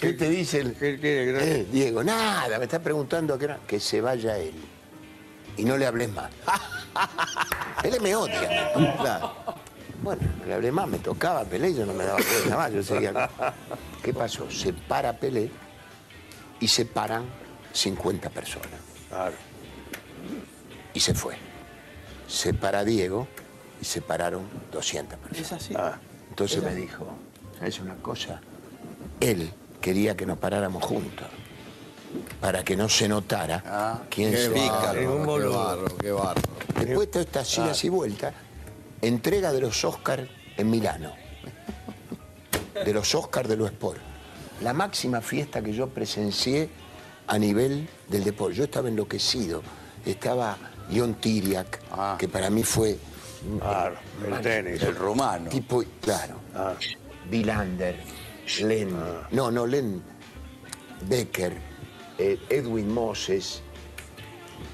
¿Qué 0.00 0.12
te 0.12 0.28
dice 0.28 0.60
el 0.60 0.74
¿Qué, 0.74 0.98
eh, 1.02 1.66
Diego? 1.72 2.04
Nada, 2.04 2.56
me 2.58 2.64
está 2.64 2.78
preguntando 2.78 3.36
que, 3.36 3.56
que 3.66 3.80
se 3.80 4.00
vaya 4.00 4.38
él. 4.38 4.54
Y 5.56 5.64
no 5.64 5.76
le 5.76 5.86
hables 5.86 6.12
más. 6.12 6.30
él 7.82 8.00
me 8.00 8.14
odia. 8.14 8.72
Claro. 9.00 9.34
Bueno, 10.04 10.20
no 10.38 10.44
le 10.44 10.52
hablé 10.52 10.70
más, 10.70 10.86
me 10.86 10.98
tocaba 10.98 11.44
Pelé, 11.44 11.72
yo 11.72 11.86
no 11.86 11.94
me 11.94 12.04
daba 12.04 12.18
cuenta 12.18 12.56
más, 12.58 12.70
yo 12.70 12.82
seguía. 12.82 13.30
¿Qué 14.02 14.12
pasó? 14.12 14.50
Se 14.50 14.74
para 14.74 15.14
Pelé 15.14 15.50
y 16.60 16.68
se 16.68 16.84
paran 16.84 17.24
50 17.72 18.28
personas. 18.28 18.68
Claro. 19.08 19.34
Y 20.92 21.00
se 21.00 21.14
fue. 21.14 21.36
Se 22.28 22.52
para 22.52 22.84
Diego 22.84 23.26
y 23.80 23.86
se 23.86 24.02
pararon 24.02 24.46
200 24.72 25.18
personas. 25.18 25.40
Es 25.40 25.52
así. 25.52 25.74
Ah, 25.74 25.98
entonces 26.28 26.62
me 26.62 26.74
dijo, 26.74 27.06
¿sabes 27.58 27.80
una 27.80 27.94
cosa? 27.96 28.42
Él 29.20 29.50
quería 29.80 30.14
que 30.14 30.26
nos 30.26 30.36
paráramos 30.36 30.84
juntos 30.84 31.28
para 32.42 32.62
que 32.62 32.76
no 32.76 32.90
se 32.90 33.08
notara 33.08 33.62
ah, 33.66 34.02
quién 34.10 34.36
se 34.36 34.50
pica. 34.50 34.92
Qué 34.92 35.06
barro, 35.06 35.96
qué 35.96 36.12
barro. 36.12 36.42
Después 36.78 37.10
de 37.10 37.22
estas 37.22 37.56
idas 37.56 37.82
y 37.84 37.88
vueltas, 37.88 38.34
entrega 39.06 39.52
de 39.52 39.60
los 39.60 39.84
Oscars 39.84 40.28
en 40.56 40.70
Milano, 40.70 41.12
de 42.84 42.92
los 42.92 43.14
Oscars 43.14 43.48
de 43.48 43.56
los 43.56 43.70
Sport. 43.70 44.00
La 44.62 44.72
máxima 44.72 45.20
fiesta 45.20 45.62
que 45.62 45.72
yo 45.72 45.88
presencié 45.88 46.68
a 47.26 47.38
nivel 47.38 47.88
del 48.08 48.24
deporte. 48.24 48.56
Yo 48.56 48.64
estaba 48.64 48.88
enloquecido. 48.88 49.62
Estaba 50.04 50.56
Ion 50.90 51.14
Tiriak, 51.14 51.80
ah. 51.90 52.16
que 52.18 52.28
para 52.28 52.50
mí 52.50 52.62
fue... 52.62 52.98
Claro, 53.60 53.96
el 54.26 54.40
tenis, 54.40 54.82
el 54.82 54.94
romano. 54.94 55.50
Tipo, 55.50 55.82
claro. 56.00 56.36
Ah. 56.54 56.74
Vilander, 57.30 57.96
Len... 58.60 58.94
Ah. 58.94 59.28
No, 59.30 59.50
no, 59.50 59.66
Len... 59.66 60.02
Becker, 61.08 61.52
eh, 62.18 62.38
Edwin 62.48 62.92
Moses, 62.92 63.60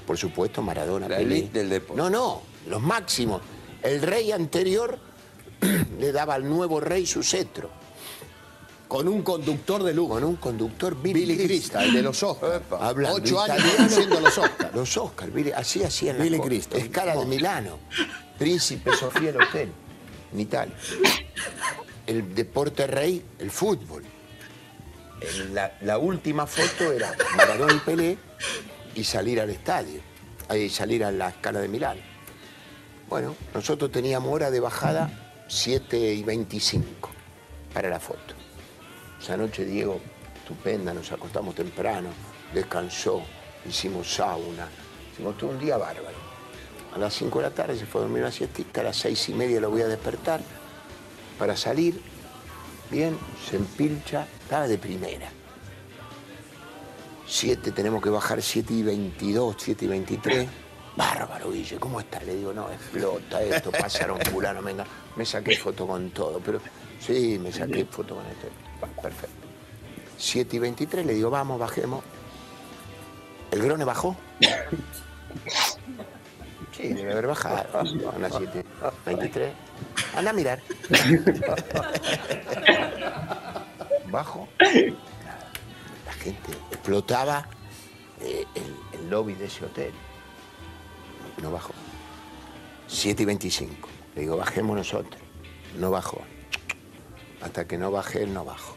por 0.05 0.17
supuesto 0.17 0.61
Maradona. 0.61 1.09
La 1.09 1.17
del 1.17 1.69
deporte. 1.69 2.01
No, 2.01 2.09
no, 2.09 2.41
los 2.67 2.81
máximos. 2.81 3.41
El 3.83 4.01
rey 4.01 4.31
anterior 4.31 4.99
le 5.99 6.11
daba 6.11 6.35
al 6.35 6.47
nuevo 6.47 6.79
rey 6.79 7.05
su 7.05 7.23
cetro. 7.23 7.69
Con 8.87 9.07
un 9.07 9.21
conductor 9.21 9.83
de 9.83 9.93
lujo. 9.93 10.15
Con 10.15 10.23
un 10.25 10.35
conductor 10.35 11.01
Billy, 11.01 11.21
Billy 11.21 11.45
Crystal, 11.45 11.83
el 11.85 11.93
de 11.93 12.01
los 12.01 12.21
Oscars. 12.21 12.63
Hablando 12.77 13.17
Ocho 13.17 13.39
años 13.39 13.79
haciendo 13.79 14.19
los 14.19 14.37
Oscars. 14.37 14.75
Los 14.75 14.97
Oscars, 14.97 15.31
así 15.55 15.83
hacían 15.83 16.21
Billy 16.21 16.39
Crystal. 16.39 16.79
Escala 16.79 17.15
de 17.15 17.25
Milano. 17.25 17.79
Príncipe 18.37 18.91
Sofía 18.93 19.29
el 19.29 19.41
Hotel, 19.41 19.71
en 20.33 20.39
Italia. 20.39 20.75
El 22.05 22.35
deporte 22.35 22.85
rey, 22.87 23.23
el 23.39 23.49
fútbol. 23.49 24.03
La, 25.53 25.77
la, 25.81 25.97
última 25.99 26.47
foto 26.47 26.91
era 26.91 27.15
Maradona 27.37 27.75
y 27.75 27.79
Pelé 27.79 28.17
y 28.95 29.03
salir 29.03 29.39
al 29.39 29.51
estadio, 29.51 30.01
y 30.53 30.67
salir 30.69 31.05
a 31.05 31.11
la 31.11 31.29
escala 31.29 31.61
de 31.61 31.67
Milano. 31.67 32.10
Bueno, 33.11 33.35
nosotros 33.53 33.91
teníamos 33.91 34.33
hora 34.33 34.49
de 34.49 34.61
bajada 34.61 35.09
7 35.49 36.13
y 36.13 36.23
25 36.23 37.09
para 37.73 37.89
la 37.89 37.99
foto. 37.99 38.35
Esa 39.21 39.35
noche 39.35 39.65
Diego, 39.65 39.99
estupenda, 40.33 40.93
nos 40.93 41.11
acostamos 41.11 41.53
temprano, 41.53 42.07
descansó, 42.53 43.21
hicimos 43.67 44.13
sauna, 44.13 44.69
hicimos 45.11 45.37
todo 45.37 45.49
un 45.49 45.59
día 45.59 45.75
bárbaro. 45.75 46.15
A 46.95 46.99
las 46.99 47.13
5 47.15 47.39
de 47.39 47.49
la 47.49 47.53
tarde 47.53 47.77
se 47.77 47.85
fue 47.85 47.99
a 47.99 48.03
dormir 48.05 48.21
una 48.21 48.31
siestita, 48.31 48.79
a 48.79 48.85
las 48.85 48.95
6 48.95 49.27
y 49.27 49.33
media 49.33 49.59
lo 49.59 49.69
voy 49.69 49.81
a 49.81 49.89
despertar 49.89 50.39
para 51.37 51.57
salir. 51.57 52.01
Bien, 52.89 53.17
se 53.45 53.57
empilcha, 53.57 54.25
estaba 54.41 54.69
de 54.69 54.77
primera. 54.77 55.29
7, 57.27 57.73
tenemos 57.73 58.01
que 58.01 58.09
bajar 58.09 58.41
7 58.41 58.73
y 58.73 58.83
22, 58.83 59.55
7 59.59 59.83
y 59.83 59.87
23. 59.89 60.47
Bárbaro, 60.95 61.51
Guille, 61.51 61.77
¿cómo 61.79 61.99
está? 61.99 62.21
Le 62.21 62.35
digo, 62.35 62.53
no, 62.53 62.69
explota 62.69 63.41
esto, 63.41 63.71
pasaron 63.71 64.19
fulano, 64.19 64.61
venga. 64.61 64.85
Me 65.15 65.25
saqué 65.25 65.55
foto 65.55 65.87
con 65.87 66.11
todo, 66.11 66.39
pero 66.39 66.59
sí, 66.99 67.39
me 67.39 67.51
saqué 67.51 67.85
foto 67.85 68.15
con 68.15 68.25
este. 68.25 68.49
Perfecto. 69.01 69.47
7 70.17 70.55
y 70.55 70.59
23, 70.59 71.05
le 71.05 71.13
digo, 71.13 71.29
vamos, 71.29 71.59
bajemos. 71.59 72.03
¿El 73.51 73.61
grone 73.61 73.85
bajó? 73.85 74.15
Sí, 76.71 76.93
debe 76.93 77.11
haber 77.13 77.27
bajado. 77.27 77.79
A 77.79 78.19
las 78.19 78.35
7, 78.35 78.65
23. 79.05 79.53
Anda 80.15 80.31
a 80.31 80.33
mirar. 80.33 80.61
Bajo. 84.07 84.47
La 84.59 86.13
gente 86.13 86.51
explotaba 86.71 87.47
eh, 88.21 88.45
el 88.93 89.09
lobby 89.09 89.35
de 89.35 89.45
ese 89.45 89.65
hotel 89.65 89.93
no 91.41 91.51
bajó. 91.51 91.73
7 92.87 93.23
y 93.23 93.25
25. 93.25 93.89
Le 94.15 94.21
digo, 94.21 94.37
bajemos 94.37 94.75
nosotros. 94.75 95.21
No 95.77 95.91
bajó. 95.91 96.21
Hasta 97.41 97.65
que 97.67 97.77
no 97.77 97.91
bajé, 97.91 98.27
no 98.27 98.43
bajó. 98.45 98.75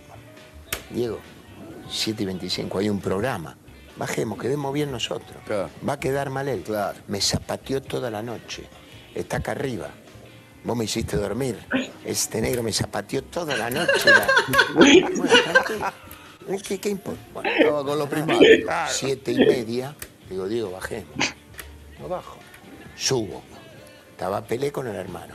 Diego, 0.91 1.19
7 1.91 2.23
y 2.23 2.27
25, 2.27 2.79
hay 2.79 2.89
un 2.89 3.01
programa. 3.01 3.57
Bajemos, 3.97 4.39
quedemos 4.39 4.73
bien 4.73 4.91
nosotros. 4.91 5.37
Va 5.87 5.93
a 5.95 6.01
quedar 6.01 6.31
mal 6.31 6.49
él. 6.49 6.63
Claro. 6.63 6.99
Me 7.09 7.21
zapateó 7.21 7.81
toda 7.83 8.11
la 8.11 8.23
noche. 8.23 8.65
Está 9.15 9.37
acá 9.39 9.53
arriba. 9.53 9.89
Vos 10.65 10.77
me 10.77 10.85
hiciste 10.85 11.17
dormir. 11.17 11.59
Este 12.05 12.41
negro 12.41 12.63
me 12.63 12.73
zapateó 12.73 13.23
toda 13.23 13.57
la 13.57 13.71
noche. 13.71 14.11
¿Qué, 16.67 16.79
qué 16.79 16.89
importa? 16.91 17.21
Bueno, 17.33 17.51
Estaba 17.51 17.85
con 17.85 17.99
los 17.99 18.09
primarios. 18.09 18.71
siete 18.89 19.33
y 19.33 19.39
media, 19.39 19.95
digo, 20.29 20.47
Diego, 20.49 20.71
bajemos. 20.71 21.35
No 22.01 22.09
bajo. 22.09 22.37
Subo. 22.97 23.43
Estaba 24.11 24.43
Pelé 24.45 24.71
con 24.73 24.87
el 24.87 24.95
hermano. 24.97 25.35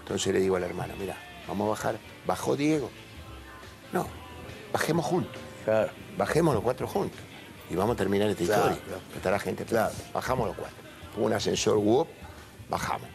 Entonces 0.00 0.32
le 0.32 0.40
digo 0.40 0.56
al 0.56 0.64
hermano, 0.64 0.94
mira, 0.98 1.16
vamos 1.46 1.66
a 1.66 1.70
bajar. 1.70 1.98
¿Bajó 2.26 2.56
Diego? 2.56 2.90
No, 3.92 4.06
bajemos 4.72 5.04
juntos. 5.06 5.40
Claro. 5.64 5.90
Bajemos 6.16 6.54
los 6.54 6.62
cuatro 6.62 6.86
juntos. 6.86 7.20
Y 7.70 7.74
vamos 7.74 7.94
a 7.94 7.98
terminar 7.98 8.28
esta 8.28 8.44
Claro, 8.44 8.62
historia. 8.72 8.84
claro. 8.86 9.02
Está 9.16 9.30
la 9.30 9.38
gente. 9.38 9.64
Claro. 9.64 9.92
Bajamos 10.12 10.46
los 10.48 10.56
cuatro. 10.56 10.76
Un 11.16 11.32
ascensor, 11.32 11.76
whoop, 11.78 12.08
bajamos. 12.70 13.08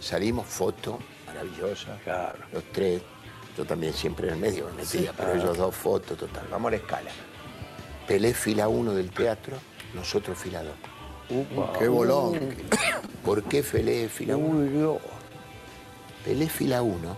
Salimos, 0.00 0.46
foto, 0.46 0.98
maravillosa. 1.26 1.98
Claro. 2.04 2.38
Los 2.52 2.64
tres. 2.72 3.02
Yo 3.56 3.64
también 3.64 3.92
siempre 3.94 4.28
en 4.28 4.34
el 4.34 4.40
medio 4.40 4.66
me 4.66 4.82
metía, 4.82 5.12
pero 5.16 5.34
ellos 5.34 5.56
dos 5.56 5.74
fotos, 5.74 6.18
total. 6.18 6.46
Vamos 6.50 6.68
a 6.68 6.70
la 6.72 6.76
escala. 6.76 7.10
Pelé 8.06 8.34
fila 8.34 8.68
uno 8.68 8.92
del 8.92 9.10
teatro, 9.10 9.56
nosotros 9.94 10.36
fila 10.38 10.62
dos. 10.62 10.74
Qué 11.78 11.88
bolón. 11.88 12.38
¿Por 13.24 13.42
qué 13.44 13.62
Pelé 13.62 14.08
fila 14.08 14.36
uno? 14.36 14.98
Pelé 16.24 16.48
fila 16.48 16.82
uno 16.82 17.16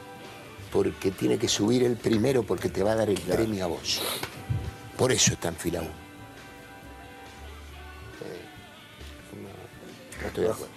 porque 0.73 1.11
tiene 1.11 1.39
que 1.39 1.49
subir 1.49 1.83
el 1.83 1.97
primero 1.97 2.43
porque 2.43 2.69
te 2.69 2.83
va 2.83 2.93
a 2.93 2.97
dar 2.97 3.09
el 3.11 3.19
premio 3.21 3.65
a 3.65 3.69
vos. 3.69 4.01
Por 4.97 5.13
eso 5.13 5.33
está 5.33 5.49
en 5.49 5.57
fila 5.57 5.81
uno. 5.81 5.91
Eh, 8.25 8.45
no, 9.43 10.21
no 10.21 10.27
estoy 10.29 10.45
de 10.45 10.51
acuerdo. 10.51 10.73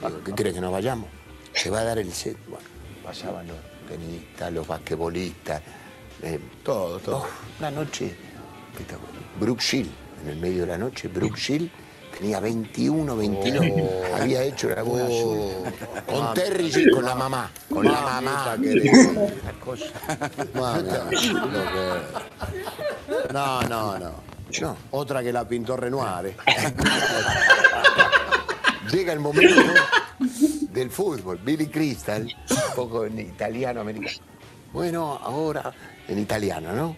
Bueno, 0.00 0.16
digo, 0.18 0.24
¿Qué 0.24 0.32
crees 0.32 0.54
que 0.54 0.60
nos 0.60 0.72
vayamos? 0.72 1.08
Se 1.54 1.70
va 1.70 1.80
a 1.80 1.84
dar 1.84 1.98
el 1.98 2.12
set. 2.12 2.36
Bueno, 2.48 2.64
pasaban 3.04 3.46
los 3.48 3.56
tenistas, 3.88 4.52
los 4.52 4.66
basquetbolistas. 4.66 5.62
eh, 6.22 6.38
Todo, 6.64 6.98
todo. 7.00 7.16
Oh, 7.18 7.26
una 7.58 7.70
noche 7.70 8.14
espectacular. 8.72 9.12
Brooke 9.40 9.62
Shield, 9.62 9.90
en 10.24 10.28
el 10.30 10.36
medio 10.38 10.60
de 10.62 10.66
la 10.68 10.78
noche, 10.78 11.08
Brooke 11.08 11.38
Shield 11.38 11.70
tenía 12.18 12.40
21, 12.40 13.16
22. 13.16 13.66
Había 14.20 14.42
hecho 14.42 14.68
la 14.70 14.82
boda 14.82 15.04
azul. 15.04 15.50
Con 16.06 16.34
Terry 16.34 16.70
Shield, 16.70 16.94
con 16.94 17.04
la 17.04 17.14
mamá. 17.14 17.50
Con 17.68 17.84
la 17.84 18.00
mamá. 18.00 18.56
No, 23.32 23.62
no, 23.62 23.98
no. 23.98 24.10
No. 24.60 24.76
Otra 24.90 25.22
que 25.22 25.32
la 25.32 25.48
pintó 25.48 25.76
Renoir. 25.76 26.26
eh. 26.26 26.36
Llega 28.92 29.12
el 29.14 29.20
momento 29.20 29.62
del 30.70 30.90
fútbol. 30.90 31.38
Billy 31.38 31.68
Crystal, 31.68 32.22
un 32.50 32.74
poco 32.76 33.06
en 33.06 33.18
italiano, 33.18 33.80
americano. 33.80 34.18
Bueno, 34.72 35.18
ahora 35.22 35.72
en 36.06 36.18
italiano, 36.18 36.72
¿no? 36.74 36.96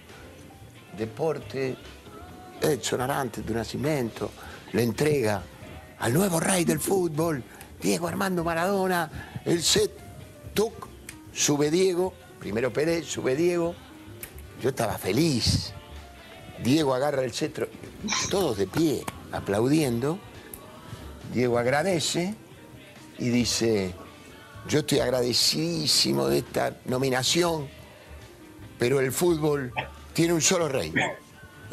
Deporte, 0.97 1.77
Edson 2.61 3.01
Arantes 3.01 3.47
de 3.47 3.53
le 4.75 4.83
entrega 4.83 5.43
al 6.01 6.12
nuevo 6.12 6.41
rey 6.41 6.64
del 6.64 6.81
fútbol, 6.81 7.43
Diego 7.81 8.09
Armando 8.09 8.43
Maradona, 8.43 9.41
el 9.45 9.62
set, 9.62 9.91
tuc, 10.53 10.89
sube 11.33 11.70
Diego, 11.70 12.12
primero 12.41 12.72
Pérez, 12.72 13.07
sube 13.07 13.37
Diego. 13.37 13.75
Yo 14.61 14.70
estaba 14.70 14.99
feliz. 14.99 15.72
Diego 16.62 16.93
agarra 16.93 17.22
el 17.25 17.33
cetro, 17.33 17.68
todos 18.31 18.57
de 18.57 18.66
pie, 18.66 19.05
aplaudiendo. 19.33 20.18
Diego 21.33 21.59
agradece 21.59 22.35
y 23.18 23.29
dice, 23.29 23.95
yo 24.68 24.81
estoy 24.81 24.99
agradecidísimo 24.99 26.27
de 26.27 26.39
esta 26.39 26.77
nominación, 26.87 27.68
pero 28.79 28.99
el 29.01 29.12
fútbol 29.12 29.72
tiene 30.12 30.33
un 30.33 30.41
solo 30.41 30.68
rey. 30.68 30.93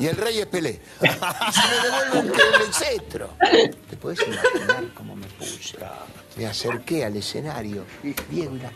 Y 0.02 0.08
el 0.08 0.18
rey 0.18 0.39
es 0.39 0.47
Pelé. 0.47 0.80
Y 1.02 1.08
se 1.08 1.68
me 1.68 1.84
devuelve 1.84 2.34
el, 2.34 2.62
el 2.68 2.74
cetro. 2.74 3.30
¿Te 3.88 3.97
puedes 3.97 4.20
imaginar 4.26 4.86
cómo 4.95 5.16
me 5.16 5.28
puse? 5.28 5.78
Me 6.38 6.47
acerqué 6.47 7.06
al 7.06 7.16
escenario. 7.18 7.84
Diego 8.32 8.56
y 8.56 8.60
la 8.60 8.72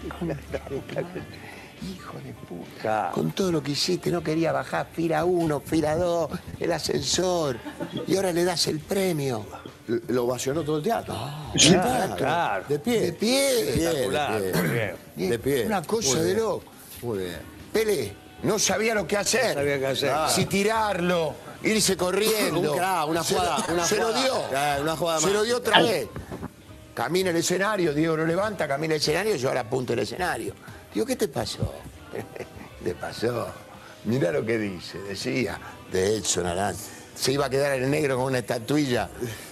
Hijo 1.81 2.17
de 2.19 2.33
puta. 2.47 3.11
Con 3.13 3.31
todo 3.31 3.51
lo 3.51 3.61
que 3.63 3.71
hiciste, 3.71 4.11
no 4.11 4.23
quería 4.23 4.51
bajar 4.51 4.87
fila 4.93 5.25
1, 5.25 5.59
fila 5.61 5.95
2, 5.95 6.29
el 6.59 6.71
ascensor. 6.71 7.57
Y 8.07 8.15
ahora 8.15 8.31
le 8.31 8.43
das 8.43 8.67
el 8.67 8.79
premio. 8.79 9.45
Lo 10.07 10.25
ovacionó 10.25 10.63
todo 10.63 10.77
el 10.77 10.83
teatro. 10.83 11.15
Claro, 11.57 12.15
claro. 12.15 12.65
De 12.69 12.79
pie. 12.79 13.01
De 13.01 13.13
pie. 13.13 13.65
De 13.65 14.93
pie. 15.15 15.27
De 15.27 15.39
pie. 15.39 15.65
Una 15.65 15.81
cosa 15.81 16.09
Muy 16.09 16.19
de 16.19 16.25
bien. 16.25 16.37
loco. 16.37 16.63
Muy 17.01 17.17
bien. 17.19 17.39
Pelé 17.73 18.24
no 18.45 18.59
sabía 18.59 18.93
lo 18.95 19.05
que 19.07 19.17
hacer. 19.17 19.53
sabía 19.53 19.79
qué 19.79 19.87
hacer. 19.87 20.13
Si 20.29 20.45
tirarlo, 20.45 21.33
irse 21.63 21.97
corriendo. 21.97 22.59
Un 22.71 22.77
crack, 22.77 23.07
una 23.09 23.23
Se 23.23 23.33
jugada, 23.35 23.57
lo- 23.67 23.73
una 23.73 23.85
se 23.85 23.95
lo 23.97 24.13
dio. 24.13 24.47
Claro, 24.49 24.83
una 24.83 24.95
jugada 24.95 25.19
se 25.21 25.31
lo 25.31 25.43
dio 25.43 25.57
otra 25.57 25.81
vez. 25.81 26.07
Camina 26.93 27.29
el 27.31 27.35
escenario, 27.35 27.93
Diego 27.93 28.15
lo 28.15 28.25
levanta, 28.25 28.67
camina 28.67 28.93
el 28.95 29.01
escenario, 29.01 29.35
yo 29.35 29.49
ahora 29.49 29.61
apunto 29.61 29.93
el 29.93 29.99
escenario. 29.99 30.53
Digo, 30.93 31.05
¿qué 31.05 31.15
te 31.17 31.27
pasó? 31.27 31.73
Le 32.85 32.93
pasó. 32.95 33.47
Mirá 34.05 34.31
lo 34.31 34.45
que 34.45 34.57
dice, 34.57 34.99
decía, 34.99 35.59
de 35.91 36.17
Edson 36.17 36.45
Arán. 36.45 36.75
Se 37.15 37.31
iba 37.31 37.45
a 37.47 37.49
quedar 37.49 37.73
el 37.73 37.89
negro 37.89 38.17
con 38.17 38.25
una 38.27 38.37
estatuilla 38.39 39.09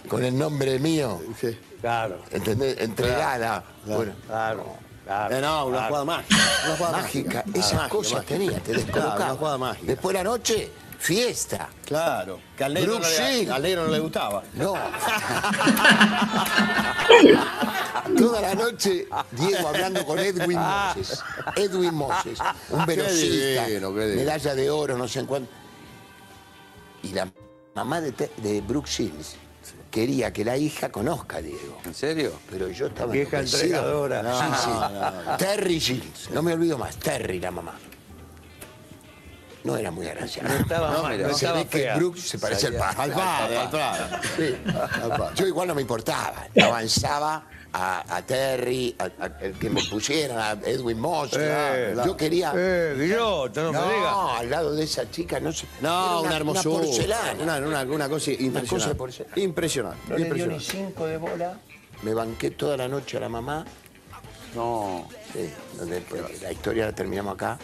con 0.08 0.24
el 0.24 0.38
nombre 0.38 0.78
mío. 0.80 1.22
Sí. 1.40 1.58
Claro, 1.82 2.20
¿Entendés? 2.32 2.78
Entregada. 2.80 3.64
Bueno, 3.86 4.14
claro, 4.28 4.76
claro. 5.06 5.36
Eh, 5.36 5.42
no, 5.42 5.66
una 5.68 5.84
jugada 5.88 6.06
mágica. 6.06 6.36
Una 6.66 6.76
jugada 6.78 6.98
mágica. 6.98 7.44
mágica. 7.46 7.60
Esas 7.60 7.74
Mágica, 7.74 7.90
cosas 7.90 8.14
mágica. 8.14 8.34
tenía, 8.34 8.60
te 8.60 8.72
descolocaba. 8.74 9.16
Claro, 9.16 9.32
una 9.32 9.40
jugada 9.40 9.58
mágica. 9.58 9.88
Después 9.88 10.14
la 10.14 10.24
noche, 10.24 10.72
fiesta. 11.00 11.70
Claro. 11.86 12.40
Que 12.58 12.64
al 12.64 12.74
negro, 12.74 13.00
no 13.00 13.00
le, 13.00 13.08
Shield. 13.16 13.52
al 13.52 13.62
negro 13.62 13.86
no 13.86 13.92
le 13.92 14.00
gustaba. 14.00 14.44
No. 14.54 14.74
Toda 18.18 18.42
la 18.42 18.56
noche, 18.56 19.08
Diego 19.32 19.68
hablando 19.68 20.06
con 20.06 20.20
Edwin 20.20 20.60
Moses. 20.60 21.24
Edwin 21.56 21.94
Moses, 21.94 22.40
un 22.70 22.86
velocista, 22.86 23.66
medalla 23.94 24.56
de 24.56 24.70
oro, 24.70 24.98
no 24.98 25.08
sé 25.08 25.20
en 25.20 25.26
cuánto. 25.26 25.52
Y 27.02 27.10
la 27.14 27.32
mamá 27.76 28.02
de, 28.02 28.12
de 28.38 28.62
Brooke 28.62 28.90
Shields 28.90 29.36
quería 29.94 30.34
que 30.34 30.44
la 30.44 30.58
hija 30.58 30.90
conozca 30.92 31.38
a 31.38 31.42
Diego. 31.44 31.78
¿En 31.86 31.94
serio? 31.94 32.34
Pero 32.50 32.68
yo 32.70 32.88
estaba 32.88 33.14
Vieja 33.14 33.38
enloquecido. 33.40 33.78
entregadora. 33.78 34.40
Sí, 34.58 34.60
sí. 34.66 35.38
Terry 35.38 35.78
Shields, 35.80 36.32
no 36.32 36.42
me 36.42 36.52
olvido 36.54 36.80
más, 36.80 36.98
Terry 36.98 37.40
la 37.40 37.52
mamá. 37.52 37.76
No 39.64 39.78
era 39.78 39.92
muy 39.92 40.08
agraciada. 40.08 40.50
No 40.50 40.56
estaba 40.56 40.92
No, 40.92 41.04
mal, 41.04 41.22
no 41.22 41.28
Se 41.30 41.34
estaba 41.36 41.58
ve 41.60 41.66
que 41.68 41.78
fea. 41.78 41.96
Brooks 41.96 42.22
se 42.22 42.40
parece 42.40 42.68
al 42.68 42.74
padre. 42.74 43.02
Al 43.04 43.12
padre, 43.14 43.58
al 43.60 43.70
padre. 43.70 44.04
Sí. 44.36 44.56
Yo 45.36 45.48
igual 45.48 45.68
no 45.68 45.76
me 45.76 45.82
importaba. 45.84 46.48
Avanzaba 46.62 47.48
a, 47.74 48.16
a 48.18 48.22
Terry, 48.22 48.96
a, 49.00 49.06
a- 49.26 49.38
el 49.42 49.54
que 49.54 49.70
me 49.70 49.82
pusieran, 49.84 50.38
a 50.38 50.52
Edwin 50.70 51.00
Moss. 51.00 51.32
Eh, 51.38 51.96
Yo 52.06 52.16
quería. 52.16 52.54
Eh, 52.56 52.96
Guillote, 52.98 53.62
no, 53.62 53.72
no, 53.72 53.86
me 53.88 53.94
digas. 53.94 54.14
al 54.40 54.50
lado 54.50 54.76
de 54.76 54.84
esa 54.84 55.10
chica, 55.10 55.40
no 55.40 55.52
sé. 55.52 55.66
No, 55.82 56.20
era 56.20 56.20
una, 56.20 56.38
hermosura. 56.38 56.76
Una 56.78 56.86
porcelana. 56.86 57.44
Una, 57.44 57.58
una- 57.58 57.82
una 57.84 58.10
cosa 58.10 58.32
impresionante. 58.32 58.70
cosa 58.70 58.90
de 58.90 58.96
porcelana. 58.96 59.36
Impresionante. 59.42 60.00
no 60.10 60.18
le 60.18 60.34
dio 60.34 60.48
ni 60.48 60.60
cinco 60.60 61.06
de 61.08 61.18
bola. 61.18 61.58
Me 62.04 62.14
banqué 62.14 62.52
toda 62.52 62.78
la 62.78 62.88
noche 62.88 63.18
a 63.18 63.20
la 63.22 63.30
mamá. 63.30 63.66
No. 64.56 65.08
Sí, 65.34 65.50
donde- 65.78 66.02
porque 66.02 66.38
la 66.42 66.52
historia 66.52 66.86
la 66.86 66.92
terminamos 66.94 67.34
acá 67.34 67.58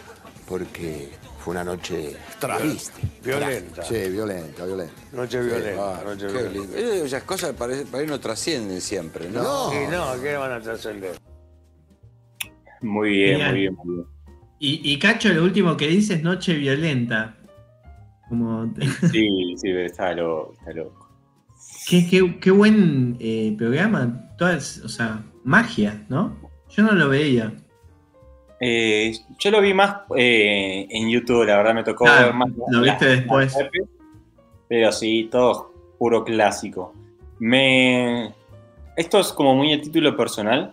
porque 0.46 1.12
fue 1.42 1.52
una 1.52 1.64
noche 1.64 2.16
triste. 2.38 3.00
Violenta. 3.24 3.82
Sí, 3.82 3.94
violenta, 4.10 4.64
violenta. 4.66 4.94
Noche 5.12 5.42
violenta. 5.42 6.00
Ah, 6.00 6.02
noche 6.04 6.26
qué 6.26 6.32
violenta. 6.32 6.58
lindo. 6.76 7.04
Esas 7.04 7.22
cosas 7.24 7.52
para, 7.54 7.74
para 7.90 8.02
ahí 8.02 8.06
no 8.06 8.20
trascienden 8.20 8.80
siempre, 8.80 9.28
¿no? 9.30 9.72
Y 9.72 9.86
no, 9.90 10.20
¿qué 10.22 10.36
van 10.36 10.52
a 10.52 10.60
trascender? 10.60 11.16
Muy 12.82 13.10
bien, 13.10 13.44
muy 13.50 13.60
bien, 13.60 13.74
muy 13.74 13.94
bien. 13.96 14.06
Y, 14.58 14.92
y 14.92 14.98
Cacho, 14.98 15.30
lo 15.30 15.42
último 15.44 15.76
que 15.76 15.86
dice 15.88 16.14
es 16.14 16.22
noche 16.22 16.54
violenta. 16.54 17.36
Como, 18.28 18.72
Sí, 19.10 19.54
sí, 19.56 19.70
está 19.70 20.12
loco, 20.12 20.54
está 20.58 20.72
loco. 20.72 21.08
qué, 21.88 22.06
qué- 22.08 22.38
qué 22.40 22.50
buen 22.50 23.16
eh, 23.20 23.54
programa. 23.58 24.28
Todas, 24.38 24.78
o 24.84 24.88
sea, 24.88 25.24
magia, 25.44 26.04
¿no? 26.08 26.36
Yo 26.68 26.82
no 26.84 26.92
lo 26.92 27.08
veía. 27.08 27.52
Eh, 28.60 29.12
yo 29.38 29.50
lo 29.50 29.60
vi 29.62 29.72
más 29.72 30.02
eh, 30.16 30.86
en 30.90 31.08
YouTube, 31.08 31.46
la 31.46 31.56
verdad 31.56 31.74
me 31.74 31.82
tocó 31.82 32.06
Ah, 32.06 32.26
ver 32.26 32.34
más. 32.34 32.48
lo 32.70 32.82
viste 32.82 33.06
después. 33.06 33.56
Pero 34.68 34.92
sí, 34.92 35.28
todo 35.30 35.72
puro 35.98 36.24
clásico. 36.24 36.92
Me. 37.38 38.32
Esto 38.96 39.18
es 39.20 39.32
como 39.32 39.54
muy 39.54 39.72
a 39.72 39.80
título 39.80 40.16
personal. 40.16 40.72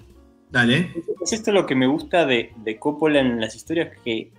Dale. 0.50 0.92
Es 1.22 1.34
esto 1.34 1.52
lo 1.52 1.66
que 1.66 1.76
me 1.76 1.88
gusta 1.88 2.26
de, 2.26 2.52
de 2.58 2.78
Coppola 2.78 3.20
en 3.20 3.40
las 3.40 3.56
historias, 3.56 3.90
que 4.04 4.32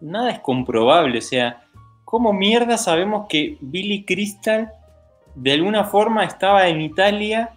nada 0.00 0.30
es 0.30 0.40
comprobable. 0.40 1.18
O 1.18 1.22
sea, 1.22 1.64
¿cómo 2.04 2.32
mierda 2.32 2.76
sabemos 2.76 3.26
que 3.28 3.56
Billy 3.60 4.04
Crystal 4.04 4.70
de 5.34 5.52
alguna 5.52 5.84
forma 5.84 6.24
estaba 6.24 6.68
en 6.68 6.82
Italia 6.82 7.54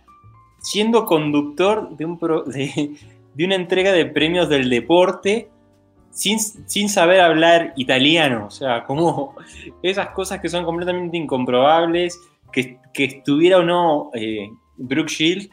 siendo 0.59 1.05
conductor 1.05 1.95
de, 1.95 2.05
un 2.05 2.17
pro- 2.17 2.43
de, 2.43 2.95
de 3.35 3.45
una 3.45 3.55
entrega 3.55 3.91
de 3.91 4.05
premios 4.05 4.49
del 4.49 4.69
deporte 4.69 5.49
sin, 6.09 6.39
sin 6.39 6.89
saber 6.89 7.19
hablar 7.19 7.73
italiano. 7.75 8.45
O 8.47 8.51
sea, 8.51 8.85
como 8.85 9.35
esas 9.83 10.09
cosas 10.09 10.39
que 10.39 10.49
son 10.49 10.65
completamente 10.65 11.17
incomprobables, 11.17 12.19
que, 12.51 12.79
que 12.93 13.03
estuviera 13.03 13.59
o 13.59 13.63
no 13.63 14.09
eh, 14.13 14.49
Brooke 14.77 15.09
Shield, 15.09 15.49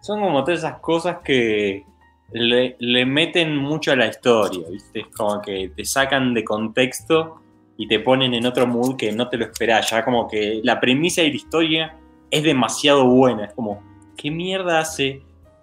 son 0.00 0.20
como 0.20 0.42
todas 0.42 0.60
esas 0.60 0.80
cosas 0.80 1.18
que 1.22 1.84
le, 2.32 2.76
le 2.78 3.04
meten 3.04 3.56
mucho 3.56 3.92
a 3.92 3.96
la 3.96 4.06
historia, 4.06 4.66
¿viste? 4.70 5.00
Es 5.00 5.06
como 5.08 5.40
que 5.42 5.70
te 5.76 5.84
sacan 5.84 6.32
de 6.32 6.44
contexto 6.44 7.40
y 7.76 7.86
te 7.86 8.00
ponen 8.00 8.32
en 8.32 8.46
otro 8.46 8.66
mood 8.66 8.96
que 8.96 9.12
no 9.12 9.28
te 9.28 9.36
lo 9.36 9.44
esperás. 9.44 9.90
Ya 9.90 10.04
como 10.04 10.26
que 10.28 10.60
la 10.64 10.80
premisa 10.80 11.22
de 11.22 11.28
la 11.28 11.36
historia 11.36 11.96
es 12.30 12.42
demasiado 12.42 13.04
buena. 13.06 13.46
Es 13.46 13.52
como, 13.52 13.82
¿qué 14.16 14.30
mierda 14.30 14.80
hace 14.80 15.22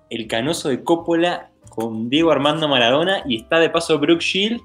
el 0.09 0.27
canoso 0.27 0.69
de 0.69 0.83
Coppola 0.83 1.49
con 1.73 2.09
Diego 2.09 2.31
Armando 2.31 2.67
Maradona 2.67 3.23
y 3.25 3.37
está 3.37 3.59
de 3.59 3.69
paso 3.69 3.97
Brooke 3.99 4.21
Shield 4.23 4.61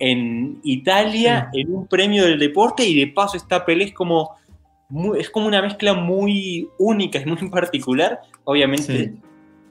en 0.00 0.58
Italia 0.64 1.48
en 1.52 1.72
un 1.72 1.86
premio 1.86 2.24
del 2.24 2.38
deporte 2.38 2.84
y 2.86 2.98
de 2.98 3.06
paso 3.06 3.36
está 3.36 3.64
Pelé 3.64 3.84
es 3.84 3.92
como 3.92 4.30
muy- 4.88 5.20
es 5.20 5.30
como 5.30 5.46
una 5.46 5.62
mezcla 5.62 5.94
muy 5.94 6.68
única 6.78 7.20
y 7.20 7.26
muy 7.26 7.36
particular, 7.50 8.20
obviamente 8.44 9.04
Sí. 9.04 9.20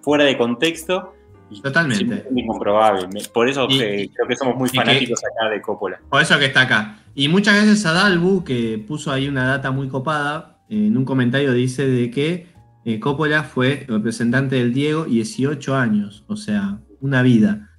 fuera 0.01 0.23
de 0.23 0.37
contexto 0.37 1.13
Totalmente. 1.61 2.25
incomprobable. 2.35 3.07
Por 3.33 3.47
eso 3.49 3.67
Y- 3.69 3.77
que 3.77 4.09
creo 4.13 4.27
que 4.27 4.35
somos 4.35 4.55
muy 4.55 4.69
que- 4.69 4.77
fanáticos 4.77 5.21
acá 5.23 5.49
de 5.49 5.61
Coppola. 5.61 5.99
Por 6.09 6.21
eso 6.21 6.39
que 6.39 6.45
está 6.45 6.61
acá. 6.61 6.99
Y 7.13 7.27
muchas 7.27 7.61
veces 7.61 7.85
a 7.85 7.91
Dalbu, 7.93 8.43
que 8.43 8.83
puso 8.87 9.11
ahí 9.11 9.27
una 9.27 9.45
data 9.47 9.69
muy 9.71 9.87
copada, 9.87 10.57
en 10.69 10.97
un 10.97 11.05
comentario 11.05 11.53
dice 11.53 11.85
de 11.85 12.09
que 12.09 12.47
eh, 12.85 12.99
Coppola 12.99 13.43
fue 13.43 13.85
representante 13.87 14.55
del 14.57 14.73
Diego 14.73 15.05
18 15.05 15.75
años, 15.75 16.23
o 16.27 16.35
sea, 16.35 16.79
una 17.01 17.21
vida. 17.21 17.69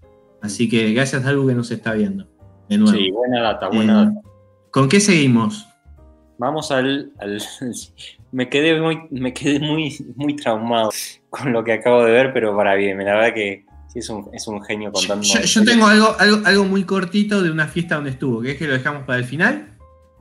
Así 0.43 0.69
que 0.69 0.93
gracias 0.93 1.23
a 1.23 1.27
Dalbu 1.27 1.49
que 1.49 1.55
nos 1.55 1.71
está 1.71 1.93
viendo. 1.95 2.27
De 2.69 2.79
nuevo. 2.79 2.97
Sí, 2.97 3.11
buena 3.11 3.43
data, 3.43 3.69
buena 3.69 4.03
Eh, 4.03 4.05
data. 4.07 4.21
¿Con 4.71 4.89
qué 4.89 5.01
seguimos? 5.01 5.67
Vamos 6.39 6.71
al, 6.71 7.13
al- 7.19 7.41
me 8.33 8.49
quedé 8.49 8.81
muy, 8.81 8.99
me 9.11 9.33
quedé 9.33 9.61
muy, 9.61 9.95
muy 10.17 10.35
traumado 10.37 10.91
con 11.31 11.53
lo 11.53 11.63
que 11.65 11.73
acabo 11.75 12.05
de 12.05 12.13
ver, 12.13 12.33
pero 12.33 12.57
para 12.57 12.75
bien. 12.75 12.99
La 12.99 13.15
verdad 13.15 13.35
que 13.35 13.65
sí 13.89 14.01
es 14.01 14.09
un, 14.09 14.29
es 14.33 14.47
un 14.49 14.63
genio 14.63 14.91
contando. 14.93 15.25
Yo, 15.25 15.41
yo 15.41 15.65
tengo 15.65 15.87
algo, 15.87 16.09
algo, 16.19 16.39
algo 16.47 16.65
muy 16.65 16.85
cortito 16.85 17.43
de 17.43 17.51
una 17.51 17.67
fiesta 17.67 17.95
donde 17.97 18.11
estuvo. 18.11 18.41
¿Querés 18.41 18.59
que 18.59 18.67
lo 18.67 18.73
dejamos 18.73 19.05
para 19.05 19.19
el 19.19 19.25
final? 19.25 19.77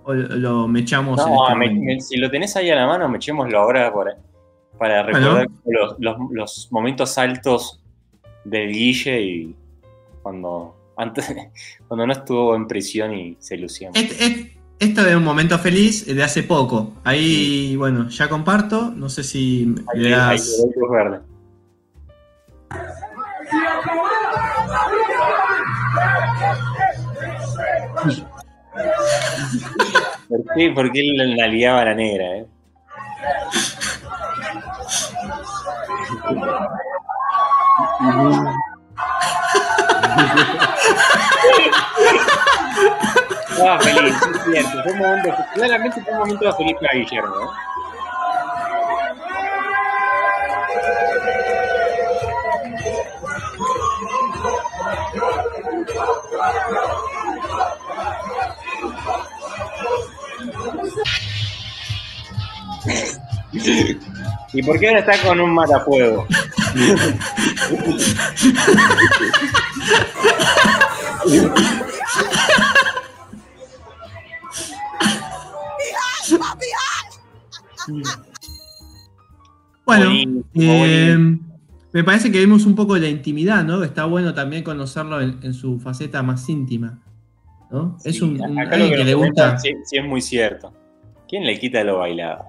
¿O 0.05 0.13
lo, 0.13 0.35
lo 0.35 0.67
mechamos 0.67 1.19
en 1.25 1.33
este 1.33 1.55
me- 1.55 1.79
me- 1.95 1.99
si 2.01 2.17
lo 2.17 2.29
tenés 2.29 2.55
ahí 2.57 2.69
a 2.69 2.75
la 2.75 2.85
mano, 2.85 3.07
me 3.09 3.17
echémoslo 3.17 3.57
ahora 3.57 3.91
para, 3.93 4.17
para 4.77 5.03
recordar 5.03 5.47
los, 5.65 5.95
los- 5.99 6.17
los 6.31 6.67
momentos 6.71 7.17
altos 7.17 7.79
del 8.43 8.71
Guille 8.71 9.21
y 9.21 9.55
cuando, 10.21 10.75
antes, 10.97 11.33
cuando 11.87 12.07
no 12.07 12.13
estuvo 12.13 12.55
en 12.55 12.67
prisión 12.67 13.13
y 13.13 13.35
se 13.39 13.57
lucía. 13.57 13.89
Este- 13.93 14.25
este- 14.25 14.57
esto 14.79 15.05
es 15.07 15.15
un 15.15 15.23
momento 15.23 15.57
feliz 15.59 16.05
de 16.05 16.23
hace 16.23 16.43
poco. 16.43 16.91
Ahí, 17.05 17.75
bueno, 17.77 18.09
ya 18.09 18.27
comparto. 18.27 18.91
No 18.93 19.07
sé 19.07 19.23
si 19.23 19.73
Ahí, 19.93 19.99
le 20.01 20.07
ahí 20.15 20.37
das. 20.37 20.59
luz 20.75 20.91
verde. 20.91 21.19
¿Por 30.29 30.43
qué? 30.55 30.71
Porque 30.73 30.99
él 31.01 31.35
la 31.37 31.47
liaba 31.47 31.81
a 31.81 31.85
la 31.85 31.93
negra, 31.95 32.37
¿eh? 32.37 32.45
Estaba 36.23 36.79
feliz, 43.81 44.15
es 44.15 44.43
cierto. 44.43 44.83
Fue 44.83 44.93
un 44.93 44.99
momento, 44.99 45.35
claramente 45.53 46.01
fue 46.01 46.13
un 46.13 46.19
momento 46.19 46.53
feliz 46.53 46.77
para 46.79 46.93
Guillermo, 46.93 47.35
¿eh? 47.35 47.47
¿Y 64.53 64.61
por 64.63 64.79
qué 64.79 64.87
ahora 64.89 64.99
está 64.99 65.13
con 65.27 65.39
un 65.39 65.53
matafuego? 65.53 66.27
Bueno, 79.85 80.11
eh, 80.55 81.17
me 81.91 82.03
parece 82.03 82.31
que 82.31 82.39
vimos 82.39 82.65
un 82.65 82.75
poco 82.75 82.93
de 82.95 83.01
la 83.01 83.09
intimidad, 83.09 83.63
¿no? 83.63 83.83
Está 83.83 84.05
bueno 84.05 84.33
también 84.33 84.63
conocerlo 84.63 85.19
en, 85.21 85.39
en 85.43 85.53
su 85.53 85.79
faceta 85.79 86.23
más 86.23 86.47
íntima. 86.49 86.99
¿no? 87.69 87.97
es 88.03 88.21
un, 88.21 88.39
un- 88.39 88.59
Acá 88.59 88.77
lo 88.77 88.83
alguien 88.85 88.91
que 88.91 88.97
nos 88.97 89.05
le 89.07 89.13
gusta. 89.15 89.57
Sí, 89.57 89.69
sí 89.85 89.97
es 89.97 90.05
muy 90.05 90.21
cierto. 90.21 90.71
¿Quién 91.27 91.45
le 91.45 91.59
quita 91.59 91.83
lo 91.83 91.97
bailado? 91.99 92.45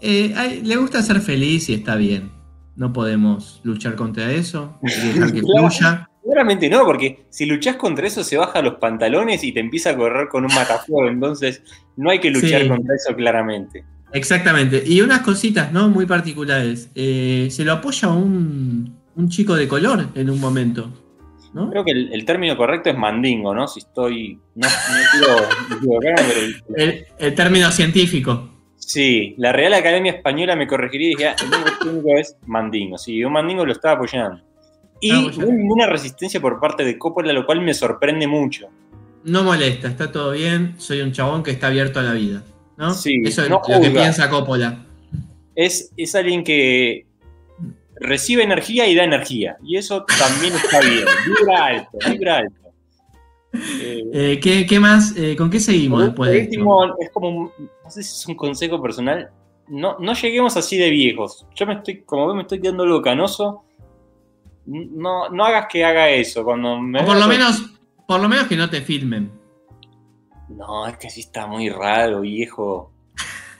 Eh, 0.00 0.60
le 0.64 0.76
gusta 0.76 1.02
ser 1.02 1.20
feliz 1.20 1.68
y 1.68 1.74
está 1.74 1.96
bien. 1.96 2.30
No 2.76 2.92
podemos 2.92 3.60
luchar 3.64 3.94
contra 3.96 4.30
eso. 4.32 4.78
Dejar 4.82 5.32
que 5.32 5.40
fluya. 5.40 6.08
Seguramente 6.22 6.68
no, 6.68 6.84
porque 6.84 7.24
si 7.30 7.46
luchás 7.46 7.76
contra 7.76 8.06
eso 8.06 8.24
se 8.24 8.36
baja 8.36 8.60
los 8.60 8.74
pantalones 8.74 9.44
y 9.44 9.52
te 9.52 9.60
empieza 9.60 9.90
a 9.90 9.96
correr 9.96 10.28
con 10.28 10.44
un 10.44 10.52
matafuego, 10.54 11.08
entonces 11.08 11.62
no 11.96 12.10
hay 12.10 12.18
que 12.18 12.30
luchar 12.30 12.62
Sí. 12.62 12.68
contra 12.68 12.94
eso 12.96 13.14
claramente. 13.14 13.84
Exactamente. 14.12 14.82
Y 14.86 15.00
unas 15.02 15.20
cositas, 15.20 15.72
¿no? 15.72 15.88
Muy 15.88 16.04
particulares. 16.06 16.90
Eh, 16.94 17.48
se 17.50 17.64
lo 17.64 17.72
apoya 17.72 18.08
un, 18.08 18.96
un 19.14 19.28
chico 19.28 19.54
de 19.54 19.68
color 19.68 20.08
en 20.14 20.28
un 20.30 20.40
momento. 20.40 20.90
¿no? 21.54 21.70
Creo 21.70 21.84
que 21.84 21.92
el, 21.92 22.12
el 22.12 22.24
término 22.26 22.56
correcto 22.56 22.90
es 22.90 22.98
mandingo, 22.98 23.54
¿no? 23.54 23.66
Si 23.68 23.80
estoy. 23.80 24.38
No, 24.56 24.68
no 24.68 25.98
quiero 26.00 26.16
El, 26.76 27.06
el 27.18 27.34
término 27.34 27.70
científico. 27.70 28.50
Sí, 28.86 29.34
la 29.38 29.52
Real 29.52 29.74
Academia 29.74 30.12
Española 30.12 30.56
me 30.56 30.66
corregiría 30.66 31.08
y 31.08 31.10
decía: 31.12 31.36
el 31.42 31.50
nombre 31.50 31.72
técnico 31.80 32.16
es 32.16 32.36
mandingo. 32.46 32.98
Sí, 32.98 33.24
un 33.24 33.32
mandingo 33.32 33.64
lo 33.64 33.72
estaba 33.72 33.94
apoyando. 33.94 34.42
Y 35.00 35.12
no 35.12 35.18
apoyando. 35.28 35.52
ninguna 35.52 35.86
resistencia 35.86 36.40
por 36.40 36.60
parte 36.60 36.84
de 36.84 36.98
Coppola, 36.98 37.32
lo 37.32 37.44
cual 37.44 37.60
me 37.60 37.74
sorprende 37.74 38.26
mucho. 38.26 38.68
No 39.24 39.42
molesta, 39.42 39.88
está 39.88 40.12
todo 40.12 40.32
bien. 40.32 40.74
Soy 40.78 41.00
un 41.00 41.12
chabón 41.12 41.42
que 41.42 41.50
está 41.50 41.66
abierto 41.66 41.98
a 41.98 42.02
la 42.02 42.12
vida. 42.12 42.42
¿no? 42.76 42.92
Sí, 42.94 43.20
Eso 43.24 43.42
es 43.42 43.50
no 43.50 43.60
lo 43.66 43.80
que 43.80 43.90
piensa 43.90 44.30
Coppola. 44.30 44.84
Es, 45.54 45.92
es 45.96 46.14
alguien 46.14 46.44
que 46.44 47.06
recibe 47.96 48.42
energía 48.42 48.86
y 48.86 48.94
da 48.94 49.04
energía. 49.04 49.56
Y 49.64 49.76
eso 49.76 50.04
también 50.18 50.54
está 50.54 50.80
bien. 50.80 51.04
Vibra 51.26 51.66
alto, 51.66 51.98
vibra 52.10 52.38
alto. 52.38 52.65
Eh, 53.52 54.02
Eh, 54.12 54.40
¿qué, 54.42 54.66
qué 54.66 54.78
más? 54.80 55.16
Eh, 55.16 55.34
¿Con 55.36 55.48
qué 55.50 55.60
seguimos 55.60 56.04
después 56.04 56.30
de 56.30 56.38
esto? 56.40 56.50
último, 56.50 56.84
es 57.00 57.10
como 57.10 57.28
un, 57.28 57.50
no 57.84 57.90
sé 57.90 58.02
si 58.02 58.10
es 58.14 58.26
un 58.26 58.34
consejo 58.34 58.80
personal. 58.82 59.30
No, 59.68 59.96
no 59.98 60.12
lleguemos 60.14 60.56
así 60.56 60.76
de 60.76 60.90
viejos. 60.90 61.46
Yo 61.54 61.66
me 61.66 61.74
estoy, 61.74 62.02
como 62.02 62.26
ves, 62.28 62.36
me 62.36 62.42
estoy 62.42 62.60
quedando 62.60 62.82
algo 62.84 63.02
canoso. 63.02 63.64
No, 64.66 65.28
no 65.30 65.44
hagas 65.44 65.66
que 65.70 65.84
haga 65.84 66.08
eso. 66.10 66.44
Cuando 66.44 66.78
me 66.80 67.00
O 67.02 67.06
por 67.06 67.16
lo 67.18 67.26
menos, 67.26 67.62
por 68.06 68.20
lo 68.20 68.28
menos 68.28 68.46
que 68.46 68.56
no 68.56 68.68
te 68.68 68.80
filmen. 68.82 69.30
No, 70.48 70.86
es 70.86 70.96
que 70.98 71.10
sí 71.10 71.20
está 71.20 71.46
muy 71.46 71.68
raro, 71.68 72.20
viejo. 72.20 72.92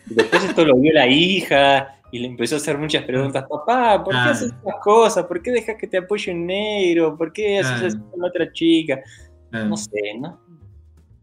Después 0.06 0.44
esto 0.44 0.64
lo 0.64 0.76
vio 0.76 0.92
la 0.92 1.08
hija 1.08 1.98
y 2.12 2.20
le 2.20 2.28
empezó 2.28 2.54
a 2.54 2.58
hacer 2.58 2.78
muchas 2.78 3.02
preguntas. 3.04 3.44
Papá, 3.48 3.98
¿por 4.04 4.12
qué 4.12 4.18
Claro. 4.18 4.30
haces 4.30 4.52
estas 4.52 4.74
cosas? 4.82 5.24
¿Por 5.26 5.42
qué 5.42 5.50
dejas 5.50 5.76
que 5.76 5.88
te 5.88 5.96
apoye 5.98 6.32
un 6.32 6.46
negro? 6.46 7.16
¿Por 7.16 7.32
qué 7.32 7.58
haces 7.58 7.72
Claro. 7.72 7.86
eso 7.88 8.10
con 8.12 8.24
otra 8.24 8.52
chica? 8.52 9.00
Eh, 9.52 9.64
No 9.64 9.76
sé, 9.76 10.18
no, 10.18 10.40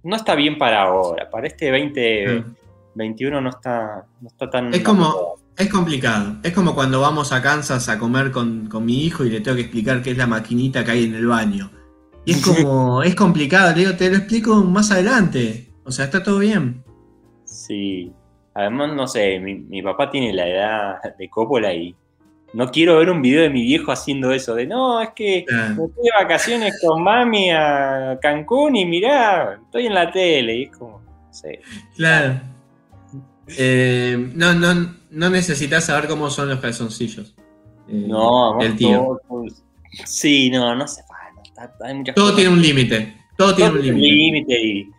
no 0.03 0.15
está 0.15 0.35
bien 0.35 0.57
para 0.57 0.83
ahora. 0.83 1.29
Para 1.29 1.47
este 1.47 1.71
2021 1.71 3.37
eh. 3.37 3.41
no 3.41 3.49
está, 3.49 4.05
no 4.21 4.27
está 4.27 4.49
tan... 4.49 4.73
Es 4.73 4.81
como, 4.81 5.35
es 5.57 5.69
complicado. 5.69 6.37
Es 6.43 6.53
como 6.53 6.75
cuando 6.75 7.01
vamos 7.01 7.31
a 7.31 7.41
Kansas 7.41 7.87
a 7.89 7.97
comer 7.97 8.31
con, 8.31 8.67
con 8.67 8.85
mi 8.85 9.03
hijo 9.05 9.23
y 9.23 9.29
le 9.29 9.41
tengo 9.41 9.55
que 9.55 9.63
explicar 9.63 10.01
qué 10.01 10.11
es 10.11 10.17
la 10.17 10.27
maquinita 10.27 10.83
que 10.83 10.91
hay 10.91 11.05
en 11.05 11.15
el 11.15 11.27
baño. 11.27 11.71
Y 12.25 12.33
es 12.33 12.45
como, 12.45 13.03
es 13.03 13.15
complicado. 13.15 13.73
Le 13.73 13.81
digo, 13.81 13.95
te 13.95 14.09
lo 14.09 14.17
explico 14.17 14.55
más 14.63 14.91
adelante. 14.91 15.69
O 15.85 15.91
sea, 15.91 16.05
está 16.05 16.21
todo 16.21 16.39
bien. 16.39 16.83
Sí. 17.45 18.11
Además, 18.55 18.93
no 18.93 19.07
sé, 19.07 19.39
mi, 19.39 19.55
mi 19.55 19.81
papá 19.81 20.09
tiene 20.09 20.31
la 20.33 20.47
edad 20.47 21.15
de 21.17 21.29
Coppola 21.29 21.73
y 21.73 21.95
no 22.53 22.69
quiero 22.69 22.97
ver 22.97 23.09
un 23.09 23.21
video 23.21 23.41
de 23.41 23.49
mi 23.49 23.63
viejo 23.63 23.91
haciendo 23.91 24.31
eso. 24.31 24.53
De 24.55 24.67
no, 24.67 25.01
es 25.01 25.09
que 25.15 25.45
me 25.49 25.75
fui 25.75 26.03
de 26.03 26.11
vacaciones 26.17 26.79
con 26.81 27.03
mami 27.03 27.49
a 27.51 28.17
Cancún 28.21 28.75
y 28.75 28.85
mirá, 28.85 29.59
estoy 29.63 29.87
en 29.87 29.95
la 29.95 30.11
tele. 30.11 30.57
Y 30.57 30.63
es 30.63 30.77
como, 30.77 30.99
no 30.99 31.33
sé. 31.33 31.61
claro. 31.95 32.39
Eh, 33.47 34.31
no, 34.35 34.53
no, 34.53 34.95
no 35.09 35.29
necesitas 35.29 35.85
saber 35.85 36.07
cómo 36.07 36.29
son 36.29 36.49
los 36.49 36.59
calzoncillos. 36.59 37.35
Eh, 37.87 38.05
No, 38.07 38.55
vamos 38.55 38.75
tío. 38.77 39.19
Sí, 40.05 40.49
no, 40.49 40.75
no 40.75 40.83
hace 40.83 41.01
falta. 41.03 42.13
Todo 42.13 42.35
tiene 42.35 42.51
un 42.51 42.61
límite. 42.61 43.15
Todo, 43.37 43.55
tiene 43.55 43.71
un 43.71 43.99
límite. 43.99 44.61
y. 44.61 44.91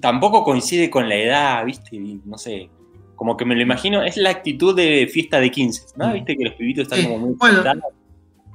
tampoco 0.00 0.44
coincide 0.44 0.88
con 0.88 1.08
la 1.08 1.16
edad, 1.16 1.64
¿viste? 1.64 1.98
No 2.24 2.38
sé. 2.38 2.70
Como 3.16 3.36
que 3.36 3.44
me 3.44 3.54
lo 3.54 3.62
imagino, 3.62 4.02
es 4.02 4.16
la 4.16 4.30
actitud 4.30 4.74
de 4.74 5.08
fiesta 5.12 5.38
de 5.38 5.50
15, 5.50 5.94
¿no? 5.96 6.12
Viste 6.12 6.36
que 6.36 6.44
los 6.44 6.54
pibitos 6.54 6.82
están 6.82 7.04
como 7.04 7.18
muy. 7.18 7.34
Bueno, 7.34 7.62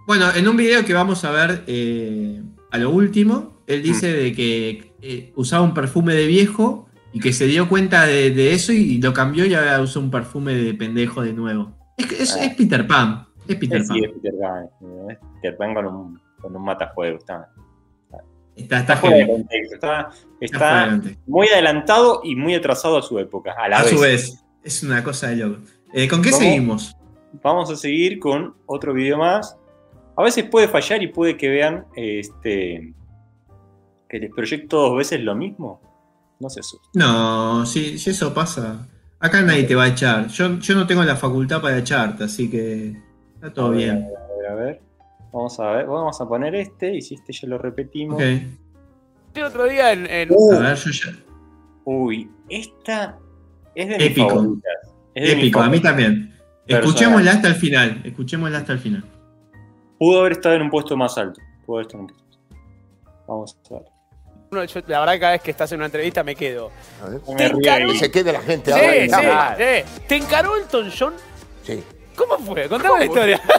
bueno, 0.08 0.26
en 0.34 0.47
un 0.47 0.55
video 0.55 0.86
que 0.86 0.93
vamos 0.93 1.26
a 1.26 1.32
ver 1.32 1.64
eh, 1.68 2.41
a 2.72 2.78
lo 2.78 2.91
último, 2.91 3.58
él 3.68 3.84
dice 3.84 4.08
mm. 4.08 4.16
de 4.16 4.34
que 4.34 4.93
eh, 5.01 5.34
usaba 5.36 5.64
un 5.64 5.74
perfume 5.74 6.14
de 6.14 6.26
viejo 6.28 6.88
y 7.12 7.20
que 7.20 7.34
se 7.34 7.45
dio 7.45 7.68
cuenta 7.68 8.05
de, 8.05 8.53
eso 8.53 8.72
y, 8.72 9.01
lo 9.01 9.14
cambió 9.14 9.45
y 9.45 9.53
ahora 9.53 9.82
usa 9.82 10.01
un 10.01 10.10
perfume 10.10 10.53
de 10.53 10.74
pendejo 10.74 11.24
de 11.24 11.34
nuevo. 11.34 11.74
Es, 11.97 12.36
es, 12.36 12.55
Peter 12.55 12.88
Pan. 12.88 13.28
Es 13.47 13.58
Peter 13.58 13.84
Pan. 13.86 13.97
Sí, 13.97 14.03
es 14.05 14.12
Peter 14.14 14.34
Pan. 14.39 14.70
Es 15.10 15.18
Peter 15.41 15.58
Pan 15.58 15.74
con 15.74 15.86
un, 15.88 16.22
con 16.39 16.55
un 16.55 16.64
matafuego. 16.64 17.18
Está, 17.18 17.49
está, 18.55 18.80
está, 18.80 18.97
fuera 18.97 19.18
de 19.18 19.28
contexto. 19.28 19.76
Está, 19.76 20.10
está, 20.39 21.01
muy 21.26 21.47
adelantado 21.47 22.22
y 22.24 22.36
muy 22.36 22.55
atrasado 22.55 22.97
a 22.97 23.01
su 23.01 23.20
época. 23.20 23.55
A, 23.58 23.68
la 23.68 23.80
a 23.80 23.84
su 23.84 23.99
vez. 23.99 24.43
Es 24.68 24.84
una 24.84 25.01
cosa 25.01 25.30
de 25.30 25.38
loco. 25.38 25.61
Eh, 25.93 26.09
¿Con 26.09 26.22
qué 26.22 26.34
seguimos? 26.34 26.93
Vamos 27.41 27.72
a 27.72 27.78
seguir 27.78 28.20
con 28.20 28.53
otro 28.65 28.93
video 28.93 29.18
más. 29.18 29.57
A 30.18 30.24
veces 30.24 30.43
puede 30.43 30.68
fallar 30.68 31.01
y 31.01 31.07
puede 31.07 31.38
que 31.38 31.47
vean 31.47 31.86
este, 31.95 32.93
que 34.09 34.20
les 34.20 34.30
proyecto 34.30 34.78
dos 34.82 34.97
veces 34.97 35.22
lo 35.22 35.36
mismo. 35.36 35.80
No 36.41 36.49
sé 36.49 36.59
eso. 36.59 36.82
No, 36.95 37.65
si, 37.65 37.97
si 37.97 38.09
eso 38.09 38.34
pasa. 38.34 38.86
Acá 39.22 39.41
nadie 39.41 39.63
te 39.63 39.74
va 39.74 39.86
a 39.86 39.88
echar. 39.88 40.28
Yo, 40.28 40.59
yo 40.59 40.76
no 40.76 40.86
tengo 40.86 41.01
la 41.05 41.15
facultad 41.15 41.61
para 41.61 41.78
echarte, 41.78 42.26
así 42.26 42.49
que 42.49 43.01
está 43.36 43.53
todo 43.53 43.72
bien. 43.72 44.03
A 44.03 44.36
ver, 44.36 44.51
a 44.51 44.55
ver. 44.55 44.82
Vamos 45.32 45.57
a 45.61 45.72
ver. 45.72 45.86
Vamos 45.86 46.20
a 46.20 46.28
poner 46.28 46.55
este 46.55 46.93
y 46.93 47.01
si 47.01 47.15
este 47.15 47.32
ya 47.32 47.47
lo 47.47 47.57
repetimos. 47.57 48.22
El 48.22 49.43
otro 49.45 49.63
día 49.63 49.93
en. 49.93 50.07
en... 50.07 50.30
a 50.53 50.59
ver, 50.59 50.76
yo 50.76 50.91
ya. 50.91 51.18
Uy, 51.86 52.30
esta 52.49 53.18
es 53.82 53.89
de 53.89 54.05
Épico. 54.05 54.41
mis 54.41 54.63
Épico, 55.13 55.61
a 55.61 55.69
mí 55.69 55.80
también. 55.80 56.34
Escuchémosla 56.65 57.32
hasta 57.32 57.47
el 57.47 57.55
final. 57.55 58.01
Escuchémosla 58.03 58.57
hasta 58.57 58.73
el 58.73 58.80
final. 58.80 59.03
Pudo 59.99 60.19
haber 60.19 60.34
estado 60.34 60.55
en 60.55 60.63
un 60.63 60.69
puesto 60.69 60.97
más 60.97 61.17
alto. 61.17 61.39
Pudo 61.65 61.78
haber 61.78 61.88
estado 61.88 62.03
en 62.03 62.09
un 62.09 62.15
puesto. 62.15 62.39
Vamos 63.28 63.57
a 63.69 63.73
ver 63.73 63.97
la 64.51 64.99
verdad, 65.01 65.19
cada 65.19 65.32
vez 65.34 65.41
que 65.41 65.51
estás 65.51 65.71
en 65.73 65.80
una 65.80 65.88
entrevista 65.88 66.23
me 66.23 66.36
quedo. 66.36 66.71
¿Te 67.38 67.45
encaró? 67.47 67.93
Se 67.93 68.09
quede 68.09 68.32
la 68.32 68.41
gente 68.41 68.71
sí, 68.71 68.80
ahora. 69.13 69.57
Sí, 69.57 69.63
sí. 69.63 70.01
¿Te 70.07 70.15
encaró 70.15 70.55
Elton 70.55 70.91
John? 70.97 71.13
Sí. 71.63 71.84
¿Cómo 72.18 72.38
fue? 72.39 72.68
Contame 72.68 72.99
la 72.99 73.05
historia. 73.05 73.39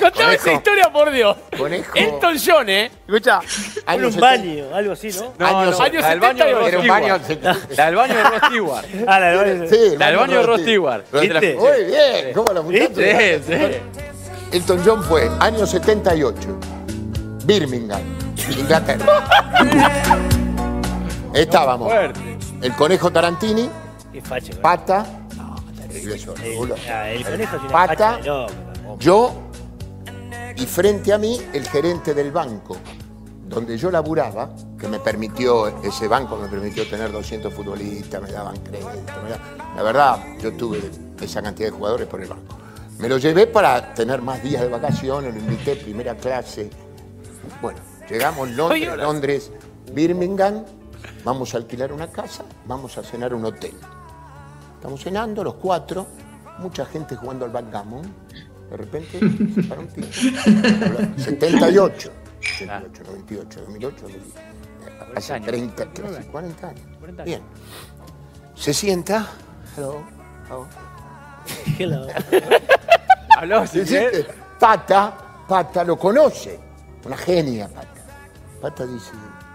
Contame 0.00 0.34
esa 0.34 0.52
historia, 0.52 0.92
por 0.92 1.10
Dios. 1.12 1.36
Conejo. 1.56 1.92
Elton 1.94 2.36
John, 2.44 2.68
¿eh? 2.68 2.90
Escucha. 3.06 3.40
Era 3.86 4.08
un 4.08 4.16
baño, 4.16 4.74
algo 4.74 4.92
así, 4.94 5.10
¿no? 5.10 5.32
No, 5.38 5.46
años, 5.46 5.78
no, 5.78 5.84
años 5.84 6.02
baño 6.20 6.44
era 6.66 6.78
un 6.80 6.88
baño. 6.88 7.20
La 7.76 7.86
del 7.86 7.94
baño 7.94 8.14
de 8.16 8.22
Ross 8.24 8.42
Stewart. 8.48 8.84
Ah, 9.06 9.20
la 9.20 9.26
del 9.28 9.38
baño. 9.58 9.70
Sí, 9.70 9.96
la 9.96 10.06
del 10.06 10.16
baño 10.16 10.38
de 10.38 10.42
Ross 10.42 10.60
Stewart. 10.62 11.04
Muy 11.12 11.28
bien. 11.28 12.32
¿Cómo 12.34 12.52
la 12.52 12.62
Sí, 12.62 13.42
sí. 13.46 13.54
Elton 14.50 14.82
John 14.84 15.02
fue 15.04 15.30
año 15.40 15.64
78. 15.64 16.58
Birmingham, 17.44 18.02
Inglaterra. 18.58 19.06
Estábamos. 21.34 21.92
El 22.62 22.72
conejo 22.74 23.12
Tarantini, 23.12 23.68
Pata, 24.62 25.04
Pata, 27.70 28.20
yo 28.98 29.32
y 30.56 30.66
frente 30.66 31.12
a 31.12 31.18
mí 31.18 31.40
el 31.52 31.68
gerente 31.68 32.14
del 32.14 32.30
banco 32.30 32.76
donde 33.54 33.76
yo 33.76 33.90
laburaba, 33.90 34.50
que 34.78 34.88
me 34.88 34.98
permitió, 34.98 35.68
ese 35.82 36.08
banco 36.08 36.36
me 36.36 36.48
permitió 36.48 36.88
tener 36.88 37.12
200 37.12 37.52
futbolistas, 37.52 38.20
me 38.20 38.32
daban 38.32 38.56
crédito. 38.58 38.90
la 39.76 39.82
verdad, 39.82 40.18
yo 40.40 40.52
tuve 40.54 40.80
esa 41.20 41.40
cantidad 41.40 41.68
de 41.68 41.76
jugadores 41.76 42.08
por 42.08 42.20
el 42.20 42.28
banco. 42.28 42.58
Me 42.98 43.08
lo 43.08 43.18
llevé 43.18 43.46
para 43.46 43.94
tener 43.94 44.22
más 44.22 44.42
días 44.42 44.62
de 44.62 44.68
vacaciones, 44.68 45.34
lo 45.34 45.40
invité 45.40 45.76
primera 45.76 46.16
clase, 46.16 46.70
bueno, 47.60 47.78
llegamos 48.08 48.50
Londres, 48.50 48.96
Londres, 48.96 49.52
Birmingham, 49.92 50.64
vamos 51.24 51.54
a 51.54 51.58
alquilar 51.58 51.92
una 51.92 52.10
casa, 52.10 52.44
vamos 52.66 52.96
a 52.98 53.02
cenar 53.02 53.34
un 53.34 53.44
hotel. 53.44 53.74
Estamos 54.84 55.02
cenando 55.02 55.42
los 55.42 55.54
cuatro, 55.54 56.06
mucha 56.58 56.84
gente 56.84 57.16
jugando 57.16 57.46
al 57.46 57.50
backgammon. 57.50 58.02
De 58.68 58.76
repente, 58.76 59.18
para 59.66 59.80
un 59.80 59.88
tiempo. 59.88 60.12
78, 61.16 62.12
78, 62.58 63.02
98, 63.06 63.60
2008, 63.60 63.96
2010. 64.02 64.34
Hace 65.16 65.40
30, 65.40 65.86
casi 65.90 66.28
40 66.28 66.68
años. 66.68 66.84
Bien. 67.24 67.40
Se 68.54 68.74
sienta. 68.74 69.26
Hello. 69.74 70.04
Hello. 71.78 72.06
Hello. 73.40 73.66
Se 73.66 74.26
Pata, 74.60 75.16
Pata 75.48 75.82
lo 75.82 75.98
conoce. 75.98 76.60
Una 77.06 77.16
genia, 77.16 77.68
Pata. 77.68 77.88
Pata 78.60 78.84
dice, 78.84 79.12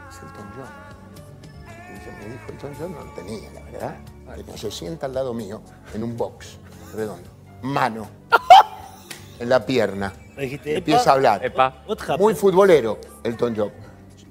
es 0.09 0.23
Elton 0.23 0.49
John. 0.55 2.17
me 2.17 2.33
dijo 2.33 2.49
Elton 2.49 2.73
John, 2.79 2.91
no 2.93 3.05
lo 3.05 3.11
tenía, 3.11 3.51
la 3.53 3.61
verdad. 3.61 3.95
Que 4.35 4.57
se 4.57 4.71
sienta 4.71 5.05
al 5.05 5.13
lado 5.13 5.33
mío, 5.33 5.61
en 5.93 6.03
un 6.03 6.15
box 6.15 6.57
redondo. 6.95 7.29
Mano. 7.61 8.07
en 9.39 9.49
la 9.49 9.65
pierna. 9.65 10.13
Empieza 10.37 11.11
a 11.11 11.13
hablar. 11.13 11.53
Muy 12.17 12.35
futbolero, 12.35 12.99
Elton 13.23 13.55
John. 13.55 13.71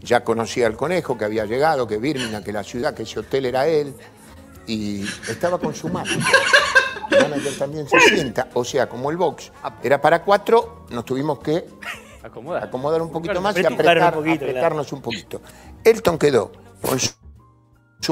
Ya 0.00 0.22
conocía 0.22 0.66
al 0.66 0.76
conejo 0.76 1.18
que 1.18 1.24
había 1.24 1.44
llegado, 1.44 1.86
que 1.86 1.98
Birmingham, 1.98 2.42
que 2.42 2.52
la 2.52 2.62
ciudad, 2.62 2.94
que 2.94 3.02
ese 3.02 3.20
hotel 3.20 3.46
era 3.46 3.66
él. 3.66 3.94
Y 4.66 5.02
estaba 5.28 5.58
con 5.58 5.74
su 5.74 5.88
mano. 5.88 6.10
El 7.10 7.22
manager 7.22 7.58
también 7.58 7.88
se 7.88 7.98
sienta. 8.00 8.48
O 8.54 8.64
sea, 8.64 8.88
como 8.88 9.10
el 9.10 9.16
box 9.16 9.50
era 9.82 10.00
para 10.00 10.22
cuatro, 10.22 10.86
nos 10.90 11.04
tuvimos 11.04 11.38
que 11.40 11.66
acomodar, 12.22 12.64
acomodar 12.64 13.02
un 13.02 13.10
poquito 13.10 13.40
más 13.40 13.56
y 13.56 13.64
apretar, 13.64 14.16
un 14.16 14.24
poquito, 14.24 14.44
apretarnos 14.44 14.92
un 14.92 15.02
poquito. 15.02 15.40
Elton 15.82 16.18
quedó 16.18 16.52
con 16.82 16.98
su, 17.00 17.10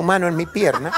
mano 0.03 0.29
en 0.29 0.37
mi 0.37 0.47
pierna 0.47 0.93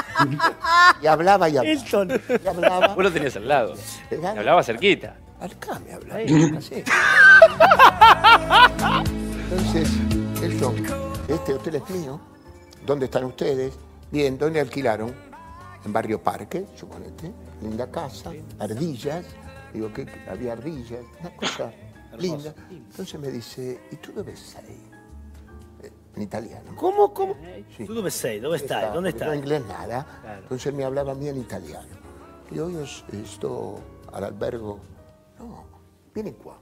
y 1.01 1.07
hablaba 1.07 1.49
y 1.49 1.57
hablaba. 1.57 1.69
Elton. 1.69 2.21
Y 2.45 2.47
hablaba. 2.47 2.89
Vos 2.95 3.05
lo 3.05 3.13
tenías 3.13 3.37
al 3.37 3.49
lado. 3.49 3.75
Me 4.11 4.27
hablaba 4.29 4.63
cerquita. 4.63 5.17
Acá 5.41 5.79
me 5.81 5.93
hablaba. 5.93 6.21
Entonces, 9.51 9.91
Elton, 10.43 10.77
este 11.29 11.55
hotel 11.55 11.77
es 11.77 11.91
mío. 11.91 12.21
¿Dónde 12.85 13.07
están 13.07 13.25
ustedes? 13.25 13.75
Bien, 14.11 14.39
¿dónde 14.39 14.61
alquilaron? 14.61 15.15
En 15.85 15.93
Barrio 15.93 16.23
Parque, 16.23 16.67
suponete. 16.75 17.33
Linda 17.63 17.91
casa, 17.91 18.33
ardillas. 18.59 19.27
Digo, 19.73 19.93
que 19.93 20.07
había 20.29 20.53
ardillas, 20.53 21.01
una 21.21 21.31
cosa 21.37 21.71
linda. 22.19 22.55
Entonces 22.71 23.21
me 23.21 23.29
dice, 23.31 23.81
¿y 23.91 23.97
tú 23.97 24.13
dónde 24.13 24.33
estás 24.33 24.65
eh, 24.65 24.77
En 26.17 26.23
italiano. 26.23 26.73
¿Cómo? 26.77 27.13
¿Cómo? 27.13 27.37
Sí. 27.77 27.85
¿Tú 27.87 27.95
dónde 27.95 28.09
estás? 28.09 28.43
¿Dónde 28.43 28.57
estás? 28.57 28.95
¿Dónde 28.95 29.11
estás? 29.11 29.29
No 29.29 29.35
inglés 29.35 29.63
nada. 29.67 30.07
Entonces 30.43 30.67
él 30.67 30.75
me 30.75 30.85
hablaba 30.85 31.13
a 31.13 31.15
mí 31.15 31.29
en 31.29 31.39
italiano. 31.39 31.89
Y 32.51 32.57
yo 32.57 32.69
estoy 32.81 33.75
al 34.13 34.25
albergo. 34.25 34.81
No, 35.39 35.65
viene 36.15 36.33
qua. 36.33 36.59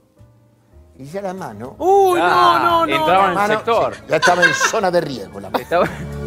Y 0.97 1.05
ya 1.05 1.21
la 1.21 1.33
mano. 1.33 1.75
¡Uy, 1.79 2.19
no, 2.19 2.59
no, 2.59 2.85
no! 2.85 2.93
Entraba 2.93 3.31
en 3.31 3.51
el 3.51 3.57
sector. 3.57 3.93
ya 4.07 4.15
estaba 4.17 4.43
en 4.43 4.53
zona 4.53 4.91
de 4.91 5.01
riesgo 5.01 5.39
la 5.39 5.49
mano. 5.49 5.63
Estaba, 5.63 5.85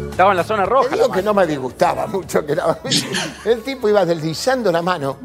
estaba 0.09 0.31
en 0.31 0.37
la 0.37 0.43
zona 0.43 0.65
roja. 0.65 0.89
Te 0.89 0.95
digo 0.95 1.11
que 1.11 1.21
no 1.21 1.33
me 1.33 1.45
disgustaba 1.45 2.07
mucho. 2.07 2.45
Que 2.45 2.53
era... 2.53 2.77
El 3.45 3.63
tipo 3.63 3.89
iba 3.89 4.05
deslizando 4.05 4.71
la 4.71 4.81
mano 4.81 5.17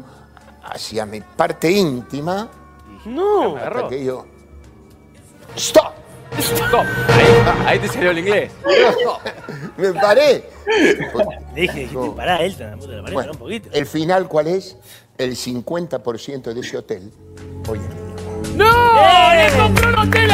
hacia 0.63 1.05
mi 1.05 1.21
parte 1.21 1.71
íntima 1.71 2.49
no. 3.07 3.55
Hasta 3.55 3.87
que 3.87 4.03
yo. 4.03 4.25
¡Stop! 5.55 5.93
¡Stop! 6.39 6.85
Ahí, 7.65 7.79
te 7.79 7.87
salió 7.87 8.11
el 8.11 8.19
inglés. 8.19 8.51
Me 9.77 9.93
paré. 9.93 10.43
dije, 11.55 11.79
dijiste, 11.79 12.09
pará, 12.15 12.37
él 12.37 12.55
la 12.59 12.77
puta 12.77 12.91
la 12.93 13.01
pared, 13.01 13.13
bueno, 13.13 13.31
un 13.31 13.37
poquito. 13.37 13.69
¿El 13.73 13.85
final 13.85 14.27
cuál 14.27 14.47
es? 14.47 14.77
El 15.17 15.35
50% 15.35 16.53
de 16.53 16.59
ese 16.59 16.77
hotel 16.77 17.11
hoy 17.67 17.79
en 17.79 17.89
día. 17.89 18.07
¡No! 18.55 19.33
¡Le 19.33 19.51
compró 19.57 19.89
un 19.89 19.99
hotel! 19.99 20.31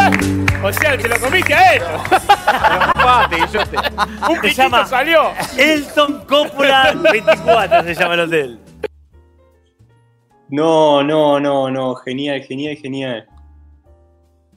O 0.64 0.72
sea, 0.72 0.98
te 0.98 1.08
lo 1.08 1.20
comiste 1.20 1.54
a 1.54 1.74
él. 1.74 1.82
Un 4.30 4.42
se 4.42 4.54
llama 4.54 4.86
salió. 4.86 5.32
Elton 5.58 6.26
Coppola 6.26 6.94
24 6.94 7.84
se 7.84 7.96
llama 7.96 8.14
el 8.14 8.20
hotel. 8.22 8.60
No, 10.50 11.04
no, 11.04 11.40
no, 11.40 11.70
no, 11.70 11.96
genial, 11.96 12.42
genial, 12.44 12.78
genial. 12.78 13.28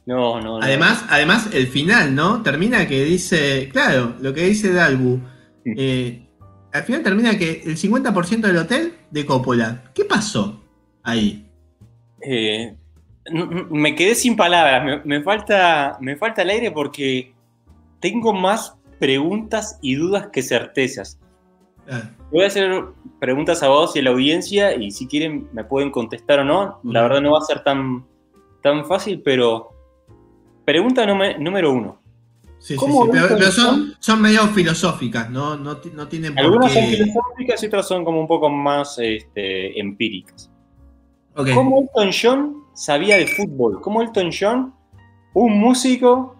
No, 0.07 0.40
no, 0.40 0.59
no. 0.59 0.62
Además, 0.62 1.04
además, 1.09 1.50
el 1.52 1.66
final, 1.66 2.14
¿no? 2.14 2.42
Termina 2.42 2.86
que 2.86 3.04
dice, 3.04 3.68
claro, 3.72 4.14
lo 4.20 4.32
que 4.32 4.44
dice 4.44 4.72
Dalbu. 4.72 5.20
Eh, 5.64 6.28
al 6.72 6.82
final 6.84 7.02
termina 7.02 7.36
que 7.36 7.62
el 7.64 7.76
50% 7.76 8.40
del 8.40 8.57
hotel 8.57 8.94
de 9.11 9.26
Coppola. 9.26 9.82
¿Qué 9.94 10.04
pasó 10.04 10.62
ahí? 11.02 11.48
Eh, 12.20 12.76
me 13.70 13.94
quedé 13.96 14.14
sin 14.14 14.36
palabras, 14.36 15.02
me, 15.04 15.22
falta, 15.22 15.98
me 16.00 16.16
falta 16.16 16.42
el 16.42 16.50
aire 16.50 16.70
porque 16.70 17.34
tengo 17.98 18.32
más 18.32 18.76
preguntas 19.00 19.78
y 19.82 19.96
dudas 19.96 20.28
que 20.32 20.42
certezas. 20.42 21.18
Ah. 21.90 22.11
Voy 22.30 22.44
a 22.44 22.48
hacer 22.48 22.84
preguntas 23.18 23.62
a 23.62 23.68
vos 23.68 23.96
y 23.96 24.00
a 24.00 24.02
la 24.02 24.11
audiencia 24.11 24.74
y 24.74 24.90
si 24.92 25.07
quieren 25.07 25.48
me 25.52 25.64
pueden 25.64 25.90
contestar 25.90 26.40
o 26.40 26.44
no. 26.44 26.80
La 26.84 27.02
verdad 27.02 27.20
no 27.20 27.32
va 27.32 27.38
a 27.38 27.42
ser 27.42 27.64
tan, 27.64 28.07
tan 28.62 28.84
fácil, 28.84 29.22
pero 29.24 29.76
pregunta 30.67 31.07
número 31.07 31.73
uno. 31.73 32.01
Sí, 32.59 32.77
sí, 32.77 32.85
sí. 32.85 32.93
Pero, 33.12 33.53
son, 33.53 33.95
son, 34.01 34.21
medio 34.21 34.49
filosóficas, 34.49 35.31
¿no? 35.31 35.57
No, 35.57 35.79
no 35.95 36.09
tienen 36.09 36.35
por 36.35 36.45
Algunas 36.45 36.73
son 36.73 36.85
filosóficas 36.85 37.62
y 37.62 37.67
otras 37.67 37.87
son 37.87 38.05
como 38.05 38.21
un 38.21 38.27
poco 38.27 38.51
más 38.51 38.99
este, 38.99 39.79
empíricas. 39.79 40.51
¿Cómo 41.35 41.81
Elton 41.81 42.11
John 42.11 42.64
sabía 42.75 43.19
de 43.19 43.27
fútbol? 43.29 43.81
¿Cómo 43.81 44.03
Elton 44.03 44.31
John, 44.39 44.75
un 45.35 45.61
músico 45.61 46.35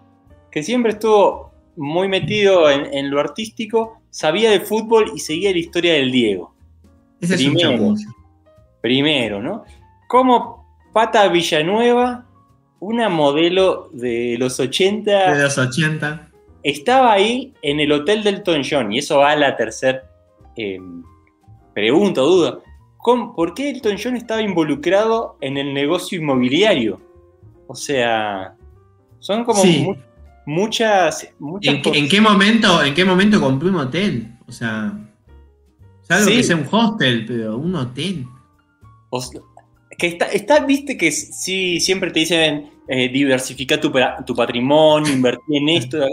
que 0.51 0.63
siempre 0.63 0.93
estuvo 0.93 1.53
muy 1.77 2.09
metido 2.09 2.69
en, 2.69 3.09
lo 3.09 3.21
artístico, 3.21 4.01
sabía 4.09 4.51
de 4.51 4.59
fútbol 4.59 5.11
y 5.15 5.19
seguía 5.19 5.51
la 5.51 5.59
historia 5.59 5.93
del 5.93 6.11
Diego? 6.11 6.53
Ese 7.21 7.35
primero, 7.35 7.71
es 7.71 7.79
un 7.79 7.97
primero, 8.81 9.41
¿no? 9.41 9.63
¿Cómo 10.09 10.67
Pata 10.91 11.27
Villanueva, 11.29 12.26
una 12.79 13.09
modelo 13.09 13.89
de 13.93 14.35
los 14.37 14.59
80... 14.59 15.35
De 15.35 15.43
los 15.43 15.57
80. 15.57 16.29
Estaba 16.63 17.13
ahí 17.13 17.53
en 17.61 17.79
el 17.79 17.91
hotel 17.91 18.23
del 18.23 18.43
John, 18.69 18.91
y 18.91 18.99
eso 18.99 19.19
va 19.19 19.31
a 19.31 19.35
la 19.35 19.55
tercera 19.55 20.03
eh, 20.55 20.79
pregunta 21.73 22.21
o 22.21 22.27
duda. 22.27 22.59
¿por 23.35 23.53
qué 23.53 23.69
Elton 23.69 23.95
John 24.01 24.15
estaba 24.17 24.41
involucrado 24.41 25.37
en 25.39 25.57
el 25.57 25.73
negocio 25.73 26.19
inmobiliario? 26.19 26.99
O 27.67 27.75
sea, 27.75 28.55
son 29.19 29.45
como 29.45 29.63
muchas... 30.45 31.29
¿En, 31.61 32.09
qué 32.09 32.19
momento, 32.19 32.83
¿En 32.83 32.93
qué 32.93 33.05
momento 33.05 33.39
compré 33.39 33.69
un 33.69 33.75
hotel? 33.75 34.33
O 34.47 34.51
sea, 34.51 34.93
salvo 36.01 36.27
que 36.27 36.43
sea 36.43 36.55
un 36.55 36.67
hostel, 36.69 37.25
pero 37.25 37.57
un 37.57 37.75
hotel. 37.75 38.25
Que 39.97 40.17
está, 40.31 40.59
viste 40.59 40.97
que 40.97 41.11
sí, 41.11 41.79
siempre 41.79 42.11
te 42.11 42.19
dicen 42.19 42.71
eh, 42.87 43.09
diversificar 43.09 43.79
tu, 43.79 43.91
tu 44.25 44.35
patrimonio, 44.35 45.11
invertir 45.11 45.57
en 45.57 45.69
esto, 45.69 46.05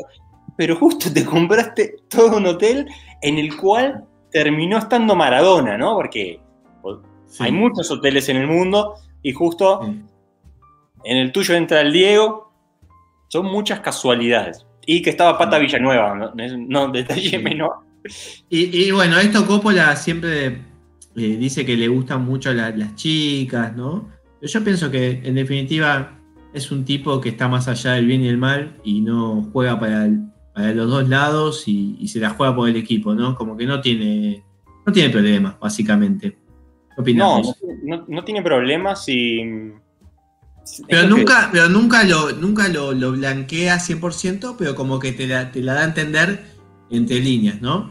pero 0.57 0.77
justo 0.77 1.13
te 1.13 1.25
compraste 1.25 1.97
todo 2.09 2.39
un 2.39 2.47
hotel 2.47 2.87
en 3.21 3.39
el 3.39 3.57
cual 3.57 4.05
terminó 4.31 4.79
estando 4.79 5.15
Maradona, 5.15 5.77
¿no? 5.77 5.95
Porque 5.95 6.41
hay 7.39 7.53
muchos 7.53 7.91
hoteles 7.91 8.29
en 8.29 8.39
el 8.39 8.47
mundo 8.47 8.95
y 9.23 9.33
justo 9.33 9.83
en 9.83 11.17
el 11.17 11.33
tuyo 11.33 11.55
entra 11.55 11.81
el 11.81 11.93
Diego. 11.93 12.53
Son 13.29 13.47
muchas 13.47 13.81
casualidades. 13.81 14.67
Y 14.87 15.03
que 15.03 15.11
estaba 15.11 15.39
Pata 15.39 15.59
Villanueva, 15.59 16.15
no, 16.15 16.33
no 16.35 16.89
detalle 16.89 17.39
menor. 17.39 17.77
Y, 18.51 18.91
bueno, 18.91 19.19
esto 19.19 19.47
Coppola 19.47 19.97
siempre 19.97 20.59
eh, 21.17 21.37
dice 21.37 21.65
que 21.65 21.77
le 21.77 21.89
gustan 21.89 22.25
mucho 22.25 22.53
las 22.53 22.95
chicas, 22.97 23.77
¿no? 23.77 24.09
Pero 24.41 24.53
yo 24.53 24.65
pienso 24.65 24.91
que 24.91 25.21
en 25.25 25.35
definitiva 25.35 26.19
es 26.53 26.71
un 26.71 26.85
tipo 26.85 27.21
que 27.21 27.31
está 27.31 27.49
más 27.49 27.69
allá 27.69 27.93
del 27.93 28.07
bien 28.07 28.23
y 28.23 28.29
el 28.29 28.39
mal 28.39 28.77
y 28.85 29.01
no 29.01 29.49
juega 29.53 29.79
para, 29.79 30.09
los 30.73 30.89
dos 30.89 31.09
lados 31.09 31.67
y, 31.67 31.97
y, 31.99 32.09
se 32.09 32.21
la 32.21 32.31
juega 32.31 32.55
por 32.55 32.69
el 32.69 32.77
equipo, 32.77 33.15
¿no? 33.15 33.35
Como 33.35 33.57
que 33.57 33.67
no 33.67 33.81
tiene, 33.81 34.45
no 34.87 34.93
tiene 34.93 35.11
problemas, 35.11 35.59
básicamente. 35.59 36.37
No, 37.15 37.43
no, 38.07 38.25
tiene 38.25 38.43
problemas 38.43 39.09
y. 39.09 39.73
Pero 40.89 41.09
nunca, 41.09 41.51
pero 41.53 41.69
nunca 41.69 42.05
lo, 42.05 42.33
nunca 42.33 42.69
lo, 42.69 42.93
lo 42.93 43.13
blanquea 43.13 43.77
100%, 43.77 44.55
pero 44.57 44.75
como 44.75 44.99
que 44.99 45.13
te 45.13 45.27
la, 45.27 45.51
da 45.53 45.81
a 45.81 45.85
entender 45.85 46.45
entre 46.91 47.21
líneas, 47.21 47.61
¿no? 47.61 47.91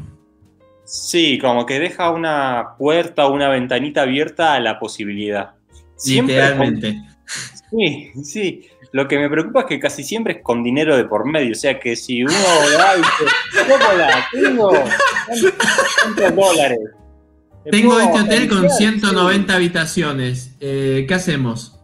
Sí, 0.86 1.38
como 1.40 1.66
que 1.66 1.80
deja 1.80 2.12
una 2.12 2.76
puerta 2.78 3.26
o 3.26 3.34
una 3.34 3.50
ventanita 3.50 4.02
abierta 4.02 4.54
a 4.54 4.60
la 4.60 4.80
posibilidad. 4.80 5.52
Literalmente. 6.06 7.02
Sí, 7.72 8.12
sí. 8.24 8.68
Lo 8.92 9.08
que 9.08 9.18
me 9.18 9.30
preocupa 9.30 9.62
es 9.62 9.66
que 9.66 9.80
casi 9.80 10.04
siempre 10.04 10.34
es 10.34 10.44
con 10.44 10.62
dinero 10.64 10.96
de 10.96 11.06
por 11.06 11.26
medio. 11.26 11.54
O 11.54 11.56
sea 11.56 11.80
que 11.80 11.96
si 11.96 12.24
uno 12.24 12.34
va 12.78 12.96
y 12.96 12.98
dice, 12.98 13.68
¿cómo 13.68 13.98
la 13.98 14.28
tengo? 14.32 14.72
¿Cuántos 16.04 16.36
dólares? 16.36 16.80
Tengo 17.72 18.00
este 18.00 18.20
hotel 18.20 18.50
con 18.50 18.70
190 18.70 19.56
habitaciones. 19.56 20.56
Eh, 20.60 21.06
¿Qué 21.08 21.14
hacemos? 21.14 21.80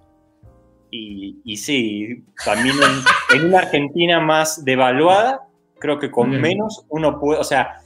Y, 0.92 1.58
sí, 1.58 2.26
también 2.44 2.76
en, 3.34 3.46
una 3.46 3.60
Argentina 3.60 4.20
más 4.20 4.66
devaluada, 4.66 5.42
creo 5.80 6.00
que 6.00 6.10
con 6.10 6.30
menos 6.30 6.86
uno 6.90 7.20
puede, 7.20 7.40
o 7.40 7.44
sea, 7.44 7.82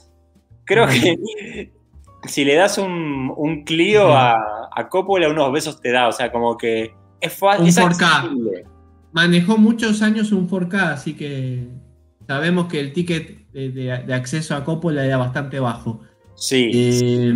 creo 0.64 0.86
que 0.86 1.70
si 2.26 2.44
le 2.44 2.54
das 2.54 2.78
un, 2.78 3.32
un 3.36 3.64
Clio 3.64 4.14
a, 4.14 4.68
a, 4.74 4.88
Coppola, 4.88 5.28
unos 5.28 5.52
besos 5.52 5.80
te 5.80 5.90
da, 5.90 6.08
o 6.08 6.12
sea, 6.12 6.32
como 6.32 6.56
que 6.56 6.94
es 7.20 7.32
fácil. 7.32 7.64
Un 7.66 7.90
4K. 7.90 8.64
Manejó 9.12 9.56
muchos 9.56 10.02
años 10.02 10.32
un 10.32 10.48
4K, 10.48 10.92
así 10.92 11.14
que 11.14 11.68
sabemos 12.26 12.66
que 12.66 12.80
el 12.80 12.92
ticket 12.92 13.48
de, 13.52 14.12
acceso 14.12 14.56
a 14.56 14.64
Coppola 14.64 15.04
era 15.04 15.16
bastante 15.16 15.60
bajo. 15.60 16.00
Sí. 16.34 16.70
Eh, 16.74 17.34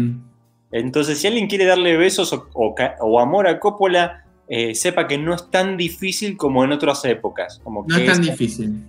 entonces, 0.72 1.18
si 1.18 1.26
alguien 1.26 1.46
quiere 1.46 1.64
darle 1.64 1.96
besos 1.96 2.38
o, 2.52 3.20
amor 3.20 3.46
a 3.46 3.60
Coppola, 3.60 4.24
eh, 4.48 4.74
sepa 4.74 5.06
que 5.06 5.18
no 5.18 5.34
es 5.34 5.50
tan 5.50 5.76
difícil 5.76 6.36
como 6.36 6.64
en 6.64 6.72
otras 6.72 7.04
épocas. 7.04 7.60
Como 7.62 7.84
no 7.86 7.96
es 7.96 8.06
tan 8.06 8.22
difícil. 8.22 8.84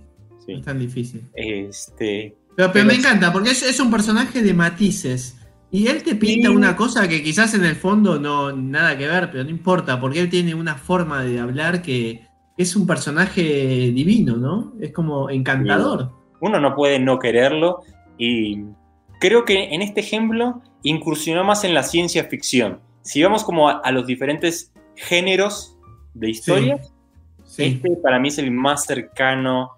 No 0.48 0.58
es 0.58 0.64
tan 0.64 0.78
difícil. 0.78 1.28
Este, 1.34 2.34
pero, 2.72 2.84
me 2.84 2.94
encanta, 2.94 3.32
porque 3.32 3.50
es, 3.50 3.80
un 3.80 3.90
personaje 3.90 4.42
de 4.42 4.54
matices. 4.54 5.36
Y 5.70 5.86
él 5.86 6.02
te 6.02 6.16
pinta 6.16 6.50
una 6.50 6.74
cosa 6.74 7.08
que 7.08 7.22
quizás 7.22 7.54
en 7.54 7.64
el 7.64 7.76
fondo 7.76 8.18
no 8.18 8.52
nada 8.52 8.98
que 8.98 9.06
ver, 9.06 9.30
pero 9.30 9.44
no 9.44 9.50
importa, 9.50 10.00
porque 10.00 10.20
él 10.20 10.28
tiene 10.28 10.54
una 10.54 10.74
forma 10.74 11.22
de 11.22 11.38
hablar 11.38 11.80
que 11.80 12.26
es 12.56 12.74
un 12.74 12.86
personaje 12.86 13.42
divino, 13.92 14.36
¿no? 14.36 14.74
Es 14.80 14.92
como 14.92 15.30
encantador. 15.30 16.10
Uno 16.40 16.58
no 16.58 16.74
puede 16.74 16.98
no 16.98 17.18
quererlo 17.18 17.82
y 18.18 18.64
creo 19.20 19.44
que 19.44 19.72
en 19.74 19.82
este 19.82 20.00
ejemplo 20.00 20.60
incursionó 20.82 21.44
más 21.44 21.64
en 21.64 21.74
la 21.74 21.82
ciencia 21.84 22.24
ficción. 22.24 22.80
Si 23.02 23.22
vamos 23.22 23.44
como 23.44 23.68
a, 23.68 23.90
los 23.92 24.06
diferentes 24.06 24.72
géneros 24.96 25.78
de 26.14 26.30
historia, 26.30 26.80
este 27.56 27.96
para 28.02 28.18
mí 28.18 28.28
es 28.28 28.38
el 28.38 28.50
más 28.50 28.84
cercano. 28.84 29.70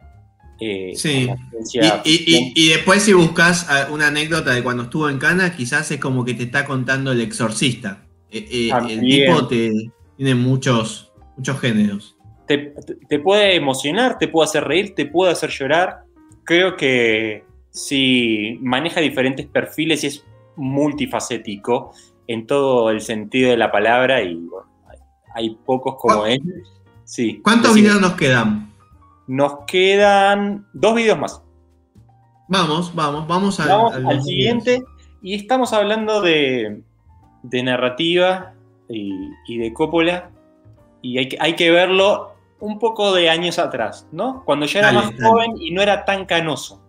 Eh, 0.64 0.92
sí. 0.94 1.28
Ciencia 1.64 2.02
y, 2.04 2.52
y, 2.54 2.68
después 2.68 3.02
si 3.02 3.12
buscas 3.12 3.66
una 3.90 4.06
anécdota 4.06 4.54
de 4.54 4.62
cuando 4.62 4.84
estuvo 4.84 5.08
en 5.08 5.18
Cana, 5.18 5.56
quizás 5.56 5.90
es 5.90 5.98
como 5.98 6.24
que 6.24 6.34
te 6.34 6.44
está 6.44 6.64
contando 6.64 7.10
el 7.10 7.20
exorcista. 7.20 8.04
Eh, 8.30 8.46
eh, 8.48 8.70
el 8.88 9.00
tipo 9.00 9.48
tiene 9.48 10.34
muchos, 10.36 11.12
muchos 11.36 11.58
géneros. 11.58 12.16
Te, 12.46 12.74
te, 13.08 13.18
puede 13.18 13.56
emocionar, 13.56 14.18
te 14.18 14.28
puede 14.28 14.44
hacer 14.44 14.62
reír, 14.62 14.94
te 14.94 15.06
puede 15.06 15.32
hacer 15.32 15.50
llorar. 15.50 16.04
Creo 16.44 16.76
que 16.76 17.44
si 17.70 18.56
maneja 18.60 19.00
diferentes 19.00 19.46
perfiles 19.46 20.04
y 20.04 20.06
es 20.06 20.24
multifacético 20.54 21.92
en 22.28 22.46
todo 22.46 22.90
el 22.90 23.00
sentido 23.00 23.50
de 23.50 23.56
la 23.56 23.72
palabra 23.72 24.22
y 24.22 24.38
hay 25.34 25.56
pocos 25.66 25.96
como 25.98 26.24
él. 26.24 26.40
Sí, 27.04 27.40
¿Cuántos 27.42 27.74
videos 27.74 28.00
nos 28.00 28.12
quedan? 28.12 28.71
Nos 29.26 29.64
quedan 29.66 30.66
dos 30.72 30.94
videos 30.94 31.18
más. 31.18 31.42
Vamos, 32.48 32.94
vamos, 32.94 33.26
vamos, 33.26 33.60
al, 33.60 34.22
siguiente. 34.22 34.82
Y 35.22 35.34
estamos 35.34 35.72
hablando 35.72 36.20
de, 36.20 36.82
narrativa 37.42 38.54
y, 38.88 39.58
de 39.58 39.72
Coppola. 39.72 40.30
Y 41.00 41.18
hay 41.18 41.28
que, 41.28 41.36
hay 41.40 41.54
que 41.54 41.70
verlo 41.70 42.34
un 42.60 42.78
poco 42.78 43.12
de 43.12 43.30
años 43.30 43.58
atrás, 43.58 44.06
¿no? 44.12 44.44
Cuando 44.44 44.66
ya 44.66 44.80
era 44.80 44.92
más 44.92 45.12
joven 45.20 45.52
y 45.58 45.70
no 45.72 45.82
era 45.82 46.04
tan 46.04 46.26
canoso. 46.26 46.80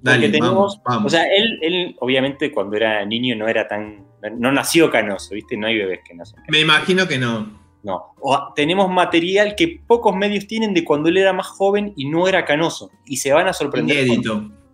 Dale, 0.00 0.28
tenemos, 0.28 0.80
o 0.84 1.08
sea, 1.08 1.24
él, 1.24 1.58
él 1.62 1.96
obviamente 2.00 2.52
cuando 2.52 2.76
era 2.76 3.04
niño 3.04 3.34
no 3.34 3.48
era 3.48 3.66
tan, 3.66 4.04
no 4.38 4.52
nació 4.52 4.90
canoso, 4.90 5.34
¿viste? 5.34 5.56
No 5.56 5.66
hay 5.66 5.78
bebés 5.78 6.00
que 6.06 6.14
nacen 6.14 6.40
Me 6.48 6.60
imagino 6.60 7.08
que 7.08 7.18
no. 7.18 7.65
No, 7.86 8.14
tenemos 8.56 8.90
material 8.90 9.54
que 9.54 9.80
pocos 9.86 10.16
medios 10.16 10.48
tienen 10.48 10.74
de 10.74 10.84
cuando 10.84 11.08
él 11.08 11.18
era 11.18 11.32
más 11.32 11.46
joven 11.46 11.92
y 11.94 12.08
no 12.08 12.26
era 12.26 12.44
canoso. 12.44 12.90
Y 13.04 13.18
se 13.18 13.32
van 13.32 13.46
a 13.46 13.52
sorprender 13.52 14.08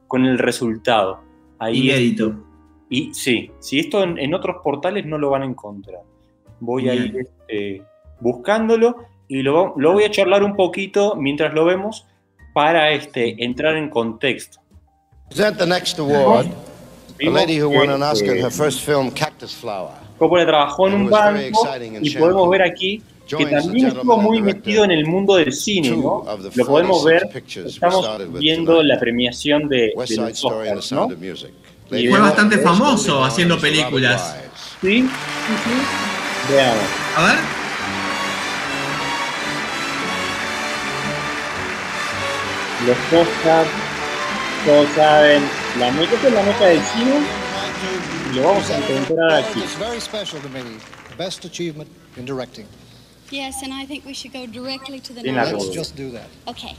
con, 0.08 0.24
el 0.24 0.38
resultado. 0.38 1.20
Ahí 1.58 1.90
Inédito. 1.90 2.34
y 2.88 3.12
sí, 3.12 3.50
si 3.60 3.80
esto 3.80 4.02
en, 4.02 4.32
otros 4.32 4.62
portales 4.64 5.04
no 5.04 5.18
lo 5.18 5.28
van 5.28 5.42
a 5.42 5.44
encontrar. 5.44 6.00
Voy 6.58 6.88
a 6.88 6.94
ir 6.94 7.14
este, 7.18 7.82
buscándolo 8.18 8.96
y 9.28 9.42
lo, 9.42 9.74
lo, 9.76 9.92
voy 9.92 10.04
a 10.04 10.10
charlar 10.10 10.42
un 10.42 10.56
poquito 10.56 11.14
mientras 11.14 11.52
lo 11.52 11.66
vemos 11.66 12.06
para 12.54 12.92
este, 12.92 13.44
entrar 13.44 13.76
en 13.76 13.90
contexto. 13.90 14.58
Present 15.28 15.58
the 15.58 15.66
next 15.66 15.98
award. 15.98 16.46
A 17.20 17.28
lady 17.28 17.60
who 17.60 17.68
won 17.68 17.90
an 17.90 18.02
Oscar 18.02 18.34
her 18.36 18.50
first 18.50 18.80
film, 18.80 19.10
Cactus 19.10 19.52
Flower. 19.52 20.01
Coppola 20.22 20.46
trabajó 20.46 20.86
en 20.86 20.94
un 20.94 21.10
banco 21.10 21.68
y 22.00 22.10
podemos 22.10 22.48
ver 22.48 22.62
aquí 22.62 23.02
que 23.26 23.44
también 23.44 23.88
estuvo 23.88 24.18
muy 24.18 24.40
metido 24.40 24.84
en 24.84 24.92
el 24.92 25.04
mundo 25.04 25.34
del 25.34 25.52
cine, 25.52 25.96
¿no? 25.96 26.24
Lo 26.54 26.64
podemos 26.64 27.04
ver, 27.04 27.28
estamos 27.66 28.08
viendo 28.38 28.84
la 28.84 29.00
premiación 29.00 29.68
de, 29.68 29.92
de 30.08 30.16
los 30.16 30.44
Oscars, 30.44 30.92
¿no? 30.92 31.08
Y 31.90 32.06
Fue 32.06 32.20
bastante 32.20 32.58
famoso 32.58 33.24
haciendo 33.24 33.58
películas. 33.58 34.36
Sí, 34.80 35.00
sí, 35.00 35.08
sí. 35.64 36.52
Veamos. 36.52 36.84
A 37.16 37.24
ver. 37.24 37.38
Los 42.86 43.22
Oscars, 43.22 43.68
todos 44.64 44.88
saben, 44.94 45.42
la 45.80 45.90
meta 45.90 46.14
es 46.14 46.32
la 46.32 46.42
meta 46.44 46.66
del 46.66 46.80
cine 46.80 47.41
y 48.32 48.36
lo 48.36 48.42
vamos 48.42 48.70
a 48.70 48.78
encontrar 48.78 49.44
aquí. 49.44 49.60
Best 51.18 51.44
achievement 51.44 51.88
in 52.16 52.24
directing. 52.24 52.66
Yes, 53.30 53.62
and 53.62 53.72
I 53.72 53.86
think 53.86 54.04
we 54.06 54.14
should 54.14 54.32
go 54.32 54.46
directly 54.46 54.98
to 55.00 55.12
the 55.12 55.22
Bien 55.22 55.36
la 55.36 55.44
Let's 55.44 55.68
just 55.68 55.94
do 55.96 56.10
that. 56.12 56.28
Okay. 56.46 56.74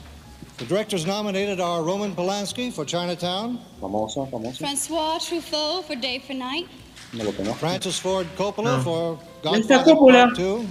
The 0.57 0.65
directors 0.65 1.05
nominated 1.05 1.59
are 1.59 1.81
Roman 1.83 2.13
Polanski 2.15 2.71
for 2.71 2.85
Chinatown, 2.85 3.59
Famoso, 3.81 4.29
famoso. 4.29 4.57
Francois 4.59 5.17
Truffaut 5.19 5.83
for 5.85 5.95
Day 5.95 6.19
for 6.19 6.33
Night. 6.35 6.67
No 7.13 7.23
lo 7.25 7.31
conozco. 7.31 7.55
Francis 7.59 7.99
Ford 7.99 8.27
Coppola 8.37 8.77
No. 8.77 8.81
for 8.83 9.19
Godfather 9.43 9.83
Coppola. 9.83 10.23
Part 10.25 10.35
Two, 10.35 10.65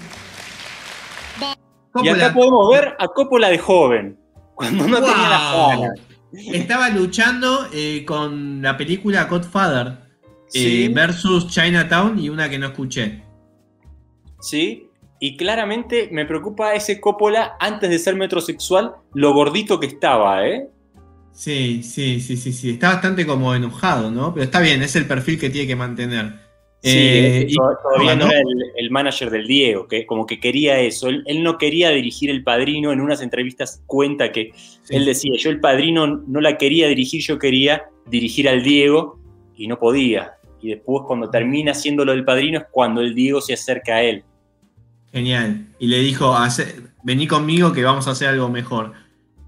Y 2.05 2.09
acá 2.09 2.33
Coppola. 2.33 2.33
podemos 2.33 2.71
ver 2.71 2.97
a 2.99 3.09
Coppola 3.09 3.49
de 3.49 3.59
joven, 3.59 4.17
cuando 4.55 4.87
no 4.89 5.01
tenía 5.01 5.29
las 5.29 5.53
Wow. 5.53 5.69
ganas. 5.69 5.99
Estaba 6.33 6.89
luchando 6.89 7.69
eh, 7.73 8.05
con 8.07 8.63
la 8.63 8.77
película 8.77 9.25
Godfather 9.25 9.99
eh, 10.55 10.89
versus 10.93 11.49
Chinatown 11.49 12.19
y 12.19 12.29
una 12.29 12.49
que 12.49 12.59
no 12.59 12.67
escuché. 12.69 13.23
¿Sí? 14.41 14.89
Y 15.21 15.37
claramente 15.37 16.09
me 16.11 16.27
preocupa 16.27 16.75
ese 16.75 17.01
Coppola 17.01 17.53
antes 17.61 17.89
de 17.91 17.99
ser 17.99 18.17
metrosexual, 18.17 18.93
lo 19.15 19.33
gordito 19.33 19.79
que 19.79 19.87
estaba, 19.87 20.47
¿eh? 20.47 20.69
Sí, 21.33 21.83
sí, 21.83 22.21
sí, 22.21 22.37
sí, 22.37 22.53
sí. 22.53 22.71
Está 22.71 22.95
bastante 22.95 23.25
como 23.25 23.55
enojado, 23.55 24.11
¿no? 24.11 24.35
Pero 24.35 24.45
está 24.45 24.61
bien, 24.61 24.83
es 24.83 24.97
el 24.97 25.07
perfil 25.07 25.39
que 25.39 25.49
tiene 25.49 25.67
que 25.69 25.77
mantener. 25.77 26.43
Sí, 26.83 26.91
Eh, 26.99 27.47
y- 27.49 27.55
todavía 27.55 28.17
no 28.17 28.25
¿no? 28.27 28.31
era 28.33 28.41
el, 28.41 28.47
el 28.77 28.91
manager 28.91 29.31
del 29.31 29.47
Diego, 29.47 29.87
que 29.87 30.05
como 30.05 30.27
que 30.27 30.41
quería 30.41 30.81
eso. 30.81 31.09
Él, 31.09 31.23
él 31.27 31.45
no 31.45 31.57
quería 31.57 31.91
dirigir 31.91 32.29
El 32.29 32.43
Padrino. 32.43 32.91
En 32.93 33.01
unas 33.01 33.23
entrevistas 33.23 33.81
cuenta 33.87 34.33
que 34.33 34.51
Sí. 34.83 34.97
él 34.97 35.05
decía, 35.05 35.33
yo 35.39 35.51
El 35.51 35.61
Padrino 35.61 36.09
no 36.09 36.41
la 36.41 36.59
quería 36.59 36.89
dirigir, 36.89 37.23
yo 37.23 37.39
quería 37.39 37.85
dirigir 38.11 38.49
al 38.49 38.65
Diego 38.65 39.21
y 39.57 39.69
no 39.69 39.79
podía. 39.79 40.33
Y 40.63 40.71
después 40.71 41.05
cuando 41.07 41.29
termina 41.29 41.73
haciendo 41.73 42.05
lo 42.05 42.13
del 42.13 42.25
Padrino 42.25 42.59
es 42.61 42.65
cuando 42.71 43.01
el 43.01 43.15
Diego 43.15 43.41
se 43.41 43.55
acerca 43.55 43.97
a 43.97 44.03
él. 44.03 44.25
Genial. 45.13 45.67
Y 45.79 45.89
le 45.89 45.99
dijo, 45.99 46.35
"Hace- 46.35 46.77
vení 47.03 47.27
conmigo 47.27 47.73
que 47.73 47.83
vamos 47.83 48.07
a 48.09 48.13
hacer 48.13 48.29
algo 48.29 48.49
mejor. 48.49 48.93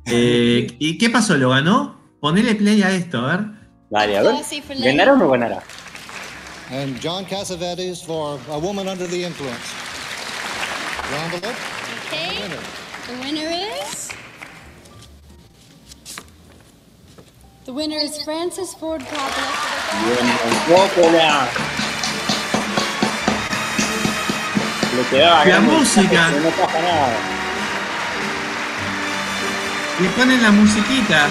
Eh, 0.06 0.66
¿Y 0.78 0.98
qué 0.98 1.08
pasó? 1.10 1.36
¿Lo 1.36 1.50
ganó? 1.50 1.98
Ponele 2.20 2.54
play 2.54 2.82
a 2.82 2.90
esto, 2.90 3.18
a 3.18 3.36
ver. 3.36 3.46
Dale, 3.90 4.18
a 4.18 4.22
ver. 4.22 4.34
¿Ganará 4.82 5.12
o 5.12 5.16
no 5.16 5.30
ganará? 5.30 5.62
and 6.70 6.98
John 7.02 7.24
Cassavetes 7.26 8.02
for 8.02 8.38
A 8.50 8.56
Woman 8.56 8.88
Under 8.88 9.06
the 9.06 9.22
Influence. 9.26 9.60
The 11.10 11.16
envelope, 11.36 11.56
Okay. 12.08 12.42
winner. 12.42 12.60
The 13.06 13.14
winner 13.22 13.50
is. 13.92 14.08
The 17.64 17.72
winner 17.72 17.96
is 17.96 18.22
Francis 18.22 18.76
Ford 18.76 19.00
Coppola 19.00 19.48
La 25.46 25.60
música. 25.60 26.30
No 26.30 26.50
pasa 26.50 26.82
nada. 26.82 27.16
Le 29.98 30.08
ponen 30.10 30.42
la 30.42 30.50
musiquita. 30.50 31.30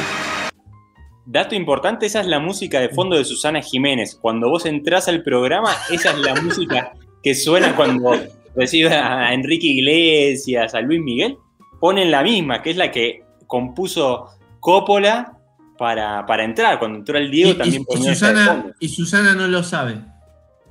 Dato 1.27 1.53
importante, 1.53 2.07
esa 2.07 2.21
es 2.21 2.25
la 2.25 2.39
música 2.39 2.79
de 2.79 2.89
fondo 2.89 3.15
de 3.15 3.25
Susana 3.25 3.61
Jiménez. 3.61 4.17
Cuando 4.19 4.49
vos 4.49 4.65
entrás 4.65 5.07
al 5.07 5.21
programa, 5.21 5.69
esa 5.91 6.09
es 6.13 6.17
la 6.17 6.33
música 6.41 6.93
que 7.21 7.35
suena 7.35 7.75
cuando 7.75 8.11
recibe 8.55 8.91
a 8.91 9.31
Enrique 9.35 9.67
Iglesias, 9.67 10.73
a 10.73 10.81
Luis 10.81 10.99
Miguel. 10.99 11.37
Ponen 11.79 12.09
la 12.09 12.23
misma, 12.23 12.63
que 12.63 12.71
es 12.71 12.77
la 12.77 12.89
que 12.89 13.23
compuso 13.45 14.29
Coppola 14.59 15.32
para, 15.83 16.25
para 16.25 16.45
entrar. 16.45 16.79
Cuando 16.79 16.99
entró 16.99 17.17
el 17.17 17.29
Diego 17.29 17.49
Y, 17.49 17.53
y- 17.53 17.57
también 17.57 17.85
y 17.89 17.99
de 17.99 18.15
Susana, 18.15 18.73
y 18.79 18.87
Susana 18.87 19.35
no 19.35 19.47
lo 19.49 19.61
sabe. 19.63 19.99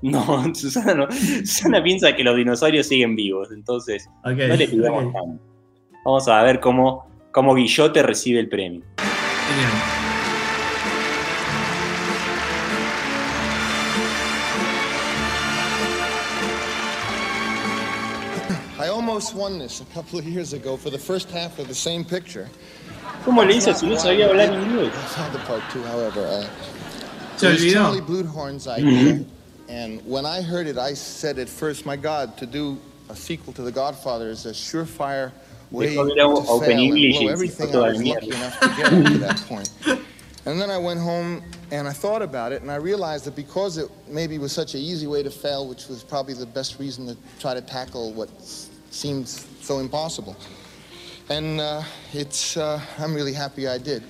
No, 0.01 0.43
Susana 0.55 0.95
no. 0.95 1.07
Susana 1.13 1.83
piensa 1.83 2.17
que 2.17 2.25
los 2.25 2.35
dinosaurios 2.35 2.87
siguen 2.89 3.15
vivos, 3.15 3.51
entonces 3.53 4.09
Ok, 4.25 4.39
no 4.49 4.57
le 4.57 4.69
pidamos 4.69 5.05
ok. 5.05 5.13
tanto. 5.13 5.43
Vamos 6.07 6.27
a 6.29 6.43
ver 6.43 6.61
cómo, 6.61 7.07
cómo 7.31 7.55
Guillote 7.55 8.03
recibe 8.03 8.41
el 8.41 8.49
premio. 8.49 8.81
Genial. 8.97 9.73
I 18.79 18.89
almost 18.89 19.35
won 19.35 19.59
this 19.61 19.81
a 19.81 19.85
couple 19.95 20.19
of 20.19 20.27
years 20.27 20.53
ago 20.55 20.77
for 20.77 20.91
the 20.91 20.99
first 20.99 21.31
half 21.31 21.59
of 21.61 21.69
the 21.69 21.75
same 21.75 22.05
picture. 22.05 22.49
¿Cómo 23.25 23.45
le 23.45 23.55
hizo 23.57 23.73
si 23.75 23.87
no 23.87 23.97
sabía 23.97 24.29
hablar 24.29 24.53
inglés? 24.53 24.93
I 24.93 25.07
saw 25.07 25.29
the 25.31 25.39
part 25.41 25.63
two, 25.73 25.83
however. 25.85 26.49
Se 27.37 27.47
it 27.47 27.51
was 27.53 27.61
olvidó. 27.63 27.73
Charlie 27.73 28.01
Bluthorn's 28.01 28.67
mm-hmm. 28.67 28.89
idea, 28.89 29.25
and 29.69 30.01
when 30.07 30.27
I 30.27 30.43
heard 30.43 30.67
it, 30.67 30.77
I 30.77 30.95
said 30.95 31.39
at 31.39 31.49
first, 31.49 31.87
"My 31.87 31.97
God, 31.97 32.37
to 32.39 32.47
do 32.47 32.79
a 33.09 33.17
sequel 33.17 33.53
to 33.55 33.63
The 33.63 33.73
Godfather 33.73 34.29
is 34.31 34.47
a 34.47 34.53
surefire 34.53 35.33
way 35.71 35.95
Dejó 35.95 36.07
de 36.07 36.15
ir 36.15 36.21
a 36.21 36.35
to 36.35 36.51
Open 36.51 36.69
fail 36.69 36.79
and 36.79 36.81
English 36.81 37.19
blow 37.19 37.29
everything 37.29 37.77
I 37.77 37.79
was 37.79 38.03
lucky 38.03 38.27
enough 38.29 38.61
to 38.61 38.69
get 38.77 38.93
up 38.93 39.13
to 39.13 39.19
that 39.27 39.45
point." 39.49 39.71
And 40.45 40.61
then 40.61 40.71
I 40.71 40.79
went 40.79 40.99
home 40.99 41.43
and 41.71 41.87
I 41.87 41.93
thought 41.93 42.21
about 42.21 42.53
it, 42.53 42.63
and 42.63 42.71
I 42.71 42.77
realized 42.77 43.25
that 43.27 43.37
because 43.37 43.79
it 43.79 43.89
maybe 44.09 44.39
was 44.39 44.53
such 44.53 44.75
an 44.75 44.81
easy 44.81 45.07
way 45.07 45.23
to 45.23 45.31
fail, 45.31 45.69
which 45.69 45.87
was 45.87 46.03
probably 46.03 46.35
the 46.35 46.47
best 46.47 46.79
reason 46.79 47.07
to 47.07 47.17
try 47.39 47.55
to 47.55 47.61
tackle 47.61 48.13
what 48.13 48.29
s- 48.39 48.69
seems 48.91 49.47
so 49.63 49.79
impossible. 49.79 50.37
And 51.37 51.61
uh, 51.61 51.83
it's, 52.13 52.57
uh, 52.57 52.79
I'm 52.99 53.15
really 53.15 53.33
happy 53.33 53.67
I 53.67 53.79
did. 53.79 54.03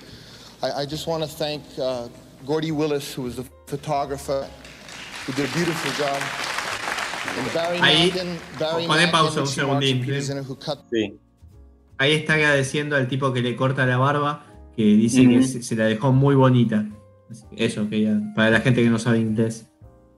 I, 0.62 0.82
I 0.82 0.86
just 0.86 1.06
want 1.06 1.22
to 1.22 1.28
thank 1.28 1.62
uh, 1.78 2.08
Gordy 2.44 2.72
Willis, 2.72 3.14
who 3.14 3.22
was 3.22 3.36
the 3.36 3.44
photographer, 3.66 4.42
who 5.24 5.32
did 5.38 5.46
a 5.50 5.52
beautiful 5.54 5.90
job. 6.02 6.18
And 7.38 7.46
Barry 7.54 7.78
Ahí, 7.78 8.10
Mankin, 8.10 8.38
Barry 8.58 8.86
poné 8.86 9.08
pausa 9.08 9.40
un 9.40 9.46
segundín, 9.46 10.04
¿sí? 10.04 10.32
Sí. 10.90 11.18
Ahí 11.98 12.12
está 12.14 12.34
agradeciendo 12.34 12.96
al 12.96 13.06
tipo 13.06 13.32
que 13.32 13.40
le 13.40 13.54
corta 13.54 13.86
la 13.86 13.96
barba, 13.98 14.44
que 14.76 14.82
dice 14.82 15.22
que 15.22 15.38
Ujú. 15.38 15.46
se, 15.46 15.62
se 15.62 15.76
la 15.76 15.84
dejó 15.86 16.12
muy 16.12 16.34
bonita. 16.34 16.84
Que 17.56 17.64
Eso, 17.66 17.88
que 17.88 18.02
ya, 18.02 18.18
para 18.34 18.50
la 18.50 18.60
gente 18.60 18.82
que 18.82 18.90
no 18.90 18.98
sabe 18.98 19.20
inglés. 19.20 19.68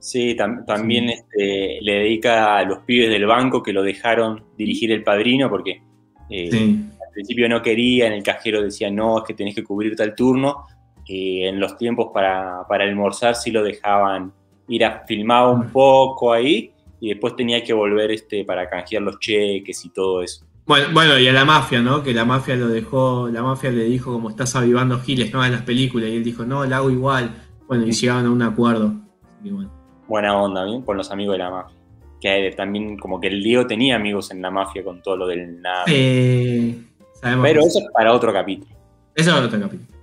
Sí, 0.01 0.35
tam- 0.37 0.65
también 0.67 1.09
este, 1.11 1.79
le 1.83 1.93
dedica 2.01 2.59
a 2.59 2.65
los 2.65 2.79
pibes 2.87 3.11
del 3.11 3.27
banco 3.27 3.63
que 3.63 3.73
lo 3.73 3.83
dejaron 3.83 4.45
dirigir 4.59 4.91
el 4.93 5.03
padrino 5.05 5.49
porque 5.49 5.83
eh, 6.31 6.49
Sí. 6.51 6.81
Principio 7.15 7.49
no 7.49 7.63
quería, 7.63 8.07
en 8.07 8.13
el 8.13 8.23
cajero 8.23 8.63
decía 8.63 8.91
no, 8.91 9.19
es 9.19 9.25
que 9.25 9.35
tenés 9.35 9.55
que 9.55 9.65
cubrir 9.65 9.97
tal 9.97 10.15
turno. 10.15 10.67
Eh, 11.09 11.49
en 11.49 11.61
los 11.61 11.77
tiempos 11.77 12.11
para, 12.13 12.67
para 12.69 12.85
almorzar 12.85 13.35
sí 13.35 13.51
lo 13.51 13.63
dejaban 13.63 14.33
ir 14.69 14.85
a 14.85 15.05
filmar 15.07 15.49
un 15.49 15.71
poco 15.71 16.33
ahí 16.33 16.73
y 17.01 17.11
después 17.11 17.37
tenía 17.37 17.63
que 17.63 17.73
volver 17.73 18.11
este, 18.11 18.45
para 18.45 18.69
canjear 18.69 19.03
los 19.03 19.19
cheques 19.19 19.85
y 19.85 19.91
todo 19.91 20.23
eso. 20.23 20.47
Bueno, 20.67 20.87
bueno, 20.95 21.19
y 21.19 21.29
a 21.29 21.33
la 21.33 21.45
mafia, 21.45 21.83
¿no? 21.83 22.03
Que 22.03 22.15
la 22.15 22.25
mafia 22.25 22.57
lo 22.57 22.69
dejó, 22.69 23.29
la 23.29 23.43
mafia 23.43 23.71
le 23.71 23.85
dijo 23.85 24.11
como 24.11 24.31
estás 24.31 24.57
avivando 24.57 24.99
giles, 25.01 25.31
no 25.33 25.45
en 25.45 25.53
las 25.53 25.63
películas, 25.63 26.09
y 26.09 26.17
él 26.17 26.25
dijo, 26.25 26.47
no, 26.47 26.65
la 26.65 26.79
hago 26.79 26.91
igual. 26.91 27.31
Bueno, 27.69 27.87
y 27.87 27.93
llegaron 27.93 28.27
a 28.27 28.31
un 28.31 28.41
acuerdo. 28.41 28.95
Bueno. 29.43 29.71
Buena 30.09 30.41
onda, 30.41 30.65
¿bien? 30.65 30.81
Con 30.81 30.97
los 30.97 31.11
amigos 31.11 31.35
de 31.35 31.39
la 31.39 31.51
mafia. 31.51 31.77
Que 32.19 32.49
eh, 32.49 32.53
también 32.53 32.97
como 32.97 33.21
que 33.21 33.27
el 33.27 33.43
Diego 33.43 33.67
tenía 33.67 33.97
amigos 33.97 34.31
en 34.31 34.41
la 34.41 34.51
mafia 34.51 34.83
con 34.83 35.03
todo 35.03 35.19
lo 35.19 35.27
del 35.27 35.61
nada. 35.61 35.85
Eh, 35.87 36.75
sabemos 37.21 37.43
Pero 37.45 37.61
eso 37.67 37.79
es 37.81 37.87
para 37.93 38.13
otro 38.13 38.33
capítulo. 38.33 38.71
eso 39.15 39.31
es 39.31 39.37
otro 39.37 39.61
capítulo. 39.61 39.95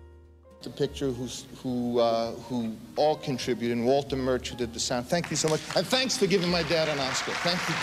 the 0.64 0.70
picture, 0.70 1.08
who's, 1.10 1.46
who, 1.64 1.98
uh, 2.00 2.34
who 2.48 2.72
all 2.96 3.16
contributed, 3.16 3.76
and 3.76 3.84
Walter 3.84 4.16
Murch, 4.16 4.50
who 4.50 4.56
did 4.56 4.72
the 4.74 4.80
sound. 4.80 5.08
Thank 5.08 5.32
you 5.32 5.36
so 5.36 5.50
much. 5.50 5.60
And 5.76 5.84
thanks 5.88 6.16
for 6.18 6.28
giving 6.28 6.52
my 6.52 6.62
dad 6.62 6.88
an 6.88 7.00
Oscar. 7.00 7.32
Thank 7.42 7.60
you. 7.68 7.76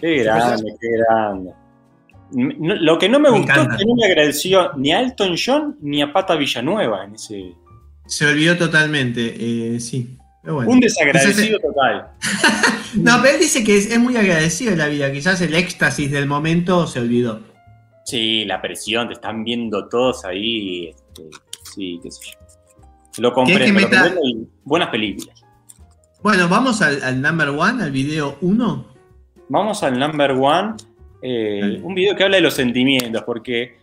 Qué 0.00 0.22
grande, 0.22 0.76
qué 0.80 0.88
grande. 0.98 1.52
No- 2.30 2.74
lo 2.76 2.98
que 2.98 3.08
no 3.08 3.18
me, 3.18 3.30
Me 3.30 3.38
gustó 3.38 3.52
encanta. 3.54 3.74
es 3.74 3.78
que 3.80 3.86
no 3.86 3.94
le 3.96 4.04
agradeció 4.06 4.72
ni 4.76 4.92
a 4.92 5.00
Elton 5.00 5.34
John 5.36 5.76
ni 5.80 6.00
a 6.02 6.12
Pata 6.12 6.36
Villanueva 6.36 7.04
en 7.04 7.14
ese. 7.16 7.54
Se 8.06 8.26
olvidó 8.26 8.56
totalmente, 8.56 9.34
eh, 9.74 9.80
sí. 9.80 10.16
Bueno. 10.54 10.70
Un 10.70 10.80
desagradecido 10.80 11.58
total. 11.58 12.08
no, 12.94 13.18
pero 13.22 13.34
él 13.34 13.40
dice 13.40 13.62
que 13.64 13.76
es, 13.76 13.90
es 13.90 13.98
muy 13.98 14.16
agradecido 14.16 14.70
de 14.72 14.76
la 14.78 14.86
vida. 14.88 15.12
Quizás 15.12 15.40
el 15.40 15.54
éxtasis 15.54 16.10
del 16.10 16.26
momento 16.26 16.86
se 16.86 17.00
olvidó. 17.00 17.40
Sí, 18.04 18.44
la 18.46 18.60
presión, 18.62 19.08
te 19.08 19.14
están 19.14 19.44
viendo 19.44 19.88
todos 19.88 20.24
ahí. 20.24 20.88
este, 20.88 21.24
sí, 21.74 22.00
qué 22.02 22.10
sé 22.10 22.20
yo. 22.32 23.22
Lo 23.22 23.32
compré. 23.32 23.66
que 23.66 23.72
meta- 23.72 24.14
Buenas 24.64 24.88
películas. 24.88 25.44
Bueno, 26.22 26.48
vamos 26.48 26.80
al, 26.82 27.02
al 27.02 27.20
number 27.20 27.48
one, 27.50 27.82
al 27.84 27.90
video 27.90 28.38
1. 28.40 28.86
Vamos 29.50 29.82
al 29.82 29.98
number 29.98 30.32
one. 30.32 30.74
eh, 31.22 31.80
un 31.82 31.94
video 31.94 32.14
que 32.16 32.24
habla 32.24 32.36
de 32.36 32.42
los 32.42 32.54
sentimientos, 32.54 33.22
porque 33.24 33.76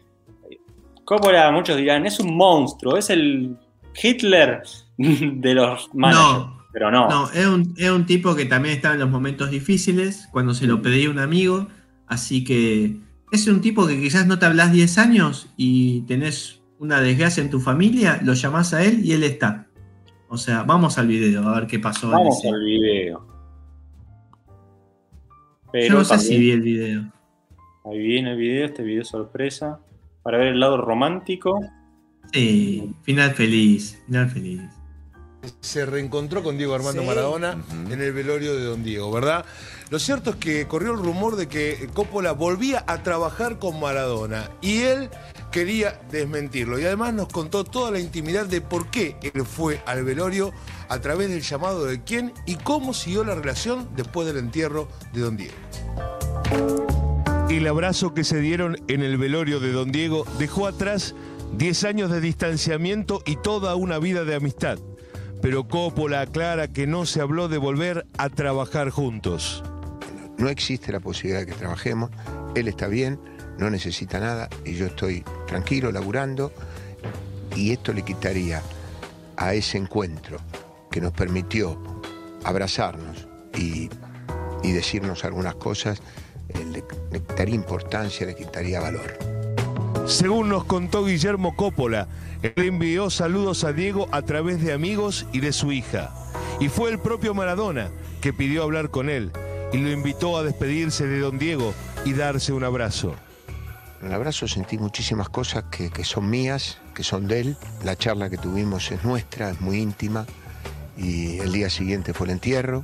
Coppola, 1.04 1.52
muchos 1.52 1.78
dirán, 1.78 2.06
es 2.06 2.20
un 2.20 2.36
monstruo, 2.36 2.98
es 2.98 3.10
el 3.10 3.56
Hitler 4.02 4.64
de 4.98 5.54
los 5.54 5.94
managers. 5.94 6.24
No. 6.48 6.55
Pero 6.76 6.92
no. 6.92 7.08
No, 7.10 7.32
es 7.32 7.46
un, 7.48 7.74
es 7.78 7.90
un 7.90 8.06
tipo 8.06 8.36
que 8.36 8.44
también 8.44 8.76
estaba 8.76 8.96
en 8.96 9.00
los 9.00 9.10
momentos 9.10 9.50
difíciles, 9.50 10.28
cuando 10.34 10.54
se 10.54 10.68
lo 10.68 10.82
pedía 10.82 11.10
un 11.10 11.20
amigo. 11.20 11.70
Así 12.06 12.44
que 12.44 12.98
es 13.32 13.48
un 13.48 13.62
tipo 13.62 13.88
que 13.88 13.98
quizás 14.02 14.28
no 14.28 14.38
te 14.40 14.46
hablas 14.46 14.74
10 14.74 14.98
años 14.98 15.50
y 15.56 16.02
tenés 16.02 16.62
una 16.78 17.00
desgracia 17.00 17.42
en 17.42 17.50
tu 17.50 17.62
familia, 17.62 18.20
lo 18.26 18.34
llamás 18.34 18.74
a 18.74 18.84
él 18.84 19.06
y 19.06 19.14
él 19.14 19.24
está. 19.24 19.68
O 20.28 20.36
sea, 20.36 20.64
vamos 20.64 20.98
al 20.98 21.08
video 21.08 21.48
a 21.48 21.58
ver 21.62 21.68
qué 21.68 21.80
pasó. 21.80 22.10
Vamos 22.10 22.44
al 22.44 22.60
video. 22.62 23.26
Pero 25.72 25.88
Yo 25.88 25.94
no 26.00 26.04
sé 26.04 26.10
también- 26.16 26.30
si 26.34 26.38
vi 26.40 26.52
el 26.52 26.62
video. 26.62 27.12
Ahí 27.86 28.00
viene 28.00 28.32
el 28.32 28.38
video, 28.38 28.66
este 28.66 28.84
video 28.84 29.06
sorpresa. 29.06 29.80
Para 30.24 30.40
ver 30.40 30.48
el 30.48 30.60
lado 30.60 30.76
romántico. 30.82 31.58
Sí, 32.34 32.92
final 33.04 33.32
feliz, 33.32 34.02
final 34.08 34.30
feliz. 34.30 34.62
Se 35.62 35.86
reencontró 35.86 36.44
con 36.44 36.58
Diego 36.58 36.76
Armando 36.76 37.02
Sí. 37.02 37.08
Maradona 37.08 37.58
en 37.90 38.02
el 38.02 38.14
velorio 38.14 38.56
de 38.56 38.64
Don 38.64 38.84
Diego, 38.84 39.12
¿verdad? 39.12 39.46
Lo 39.90 40.00
cierto 40.00 40.32
es 40.32 40.36
que 40.38 40.68
corrió 40.68 40.94
el 40.94 41.00
rumor 41.00 41.36
de 41.36 41.48
que 41.48 41.90
Coppola 41.94 42.32
volvía 42.32 42.84
a 42.88 43.04
trabajar 43.04 43.60
con 43.60 43.80
Maradona 43.80 44.50
y 44.62 44.82
él 44.82 45.10
quería 45.52 46.02
desmentirlo. 46.12 46.80
Y 46.80 46.86
además 46.86 47.14
nos 47.14 47.28
contó 47.28 47.64
toda 47.64 47.92
la 47.92 48.00
intimidad 48.00 48.46
de 48.46 48.62
por 48.62 48.90
qué 48.90 49.16
él 49.22 49.46
fue 49.46 49.82
al 49.86 50.04
velorio 50.04 50.52
a 50.90 51.00
través 51.00 51.30
del 51.30 51.42
llamado 51.42 51.86
de 51.86 52.04
quién 52.04 52.34
y 52.46 52.56
cómo 52.56 52.94
siguió 52.94 53.24
la 53.24 53.36
relación 53.36 53.88
después 53.96 54.28
del 54.28 54.38
entierro 54.38 54.88
de 55.14 55.22
Don 55.22 55.38
Diego. 55.38 55.56
El 57.50 57.68
abrazo 57.68 58.14
que 58.14 58.24
se 58.24 58.40
dieron 58.40 58.76
en 58.88 59.04
el 59.04 59.18
velorio 59.18 59.60
de 59.60 59.72
Don 59.72 59.92
Diego 59.92 60.26
dejó 60.40 60.68
atrás 60.68 61.16
10 61.58 61.84
años 61.86 62.12
de 62.12 62.20
distanciamiento 62.20 63.22
y 63.26 63.38
toda 63.38 63.76
una 63.76 64.00
vida 64.00 64.26
de 64.26 64.36
amistad. 64.36 64.80
Pero 65.42 65.68
Coppola 65.68 66.22
aclara 66.22 66.68
que 66.68 66.88
no 66.88 67.06
se 67.06 67.22
habló 67.22 67.48
de 67.48 67.58
volver 67.58 68.08
a 68.18 68.30
trabajar 68.30 68.90
juntos. 68.90 69.64
No 70.38 70.50
existe 70.50 70.92
la 70.92 71.00
posibilidad 71.00 71.42
de 71.42 71.48
que 71.48 71.54
trabajemos. 71.54 72.10
Él 72.56 72.68
está 72.68 72.88
bien, 72.88 73.20
no 73.58 73.70
necesita 73.70 74.20
nada 74.20 74.50
y 74.66 74.74
yo 74.74 74.88
estoy 74.88 75.24
tranquilo, 75.48 75.92
laburando. 75.92 76.52
Y 77.56 77.72
esto 77.72 77.94
le 77.94 78.02
quitaría 78.04 78.62
a 79.38 79.54
ese 79.54 79.78
encuentro 79.78 80.38
que 80.92 81.02
nos 81.02 81.14
permitió 81.14 81.82
abrazarnos 82.44 83.28
y, 83.58 83.90
y 84.64 84.72
decirnos 84.72 85.26
algunas 85.26 85.56
cosas, 85.56 86.00
eh, 86.50 86.66
le, 86.72 86.84
le 87.12 87.20
quitaría 87.22 87.56
importancia, 87.56 88.26
le 88.26 88.36
quitaría 88.36 88.80
valor. 88.80 89.35
Según 90.08 90.50
nos 90.50 90.66
contó 90.66 91.06
Guillermo 91.06 91.56
Coppola, 91.56 92.08
él 92.44 92.54
envió 92.58 93.10
saludos 93.10 93.64
a 93.64 93.74
Diego 93.74 94.08
a 94.12 94.22
través 94.22 94.62
de 94.62 94.72
amigos 94.74 95.26
y 95.34 95.40
de 95.40 95.52
su 95.52 95.72
hija. 95.72 96.14
Y 96.60 96.70
fue 96.70 96.92
el 96.92 97.00
propio 97.00 97.34
Maradona 97.34 97.90
que 98.22 98.32
pidió 98.34 98.64
hablar 98.64 98.90
con 98.92 99.10
él 99.10 99.32
y 99.74 99.78
lo 99.80 99.90
invitó 99.92 100.38
a 100.38 100.44
despedirse 100.44 101.08
de 101.08 101.20
don 101.20 101.40
Diego 101.40 101.74
y 102.06 102.14
darse 102.14 102.54
un 102.54 102.64
abrazo. 102.64 103.16
En 104.02 104.08
el 104.08 104.14
abrazo 104.14 104.48
sentí 104.48 104.78
muchísimas 104.78 105.30
cosas 105.30 105.64
que, 105.72 105.90
que 105.90 106.04
son 106.04 106.30
mías, 106.30 106.78
que 106.94 107.04
son 107.04 107.28
de 107.28 107.40
él. 107.40 107.58
La 107.84 107.96
charla 107.96 108.30
que 108.30 108.38
tuvimos 108.38 108.92
es 108.92 109.04
nuestra, 109.04 109.50
es 109.50 109.62
muy 109.62 109.80
íntima. 109.80 110.28
Y 110.98 111.40
el 111.40 111.52
día 111.52 111.70
siguiente 111.72 112.14
fue 112.14 112.28
el 112.28 112.32
entierro. 112.34 112.84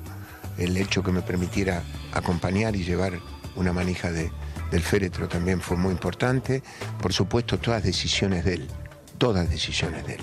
El 0.58 0.76
hecho 0.76 1.04
que 1.04 1.12
me 1.12 1.22
permitiera 1.22 1.84
acompañar 2.14 2.76
y 2.76 2.84
llevar 2.84 3.14
una 3.56 3.72
manija 3.74 4.12
de- 4.12 4.32
del 4.72 4.82
féretro 4.82 5.28
también 5.28 5.62
fue 5.62 5.78
muy 5.78 5.92
importante. 5.92 6.64
Por 7.02 7.14
supuesto, 7.14 7.60
todas 7.60 7.84
decisiones 7.84 8.46
de 8.46 8.56
él. 8.56 8.68
Todas 9.18 9.50
decisiones 9.50 10.08
de 10.08 10.16
él. 10.16 10.22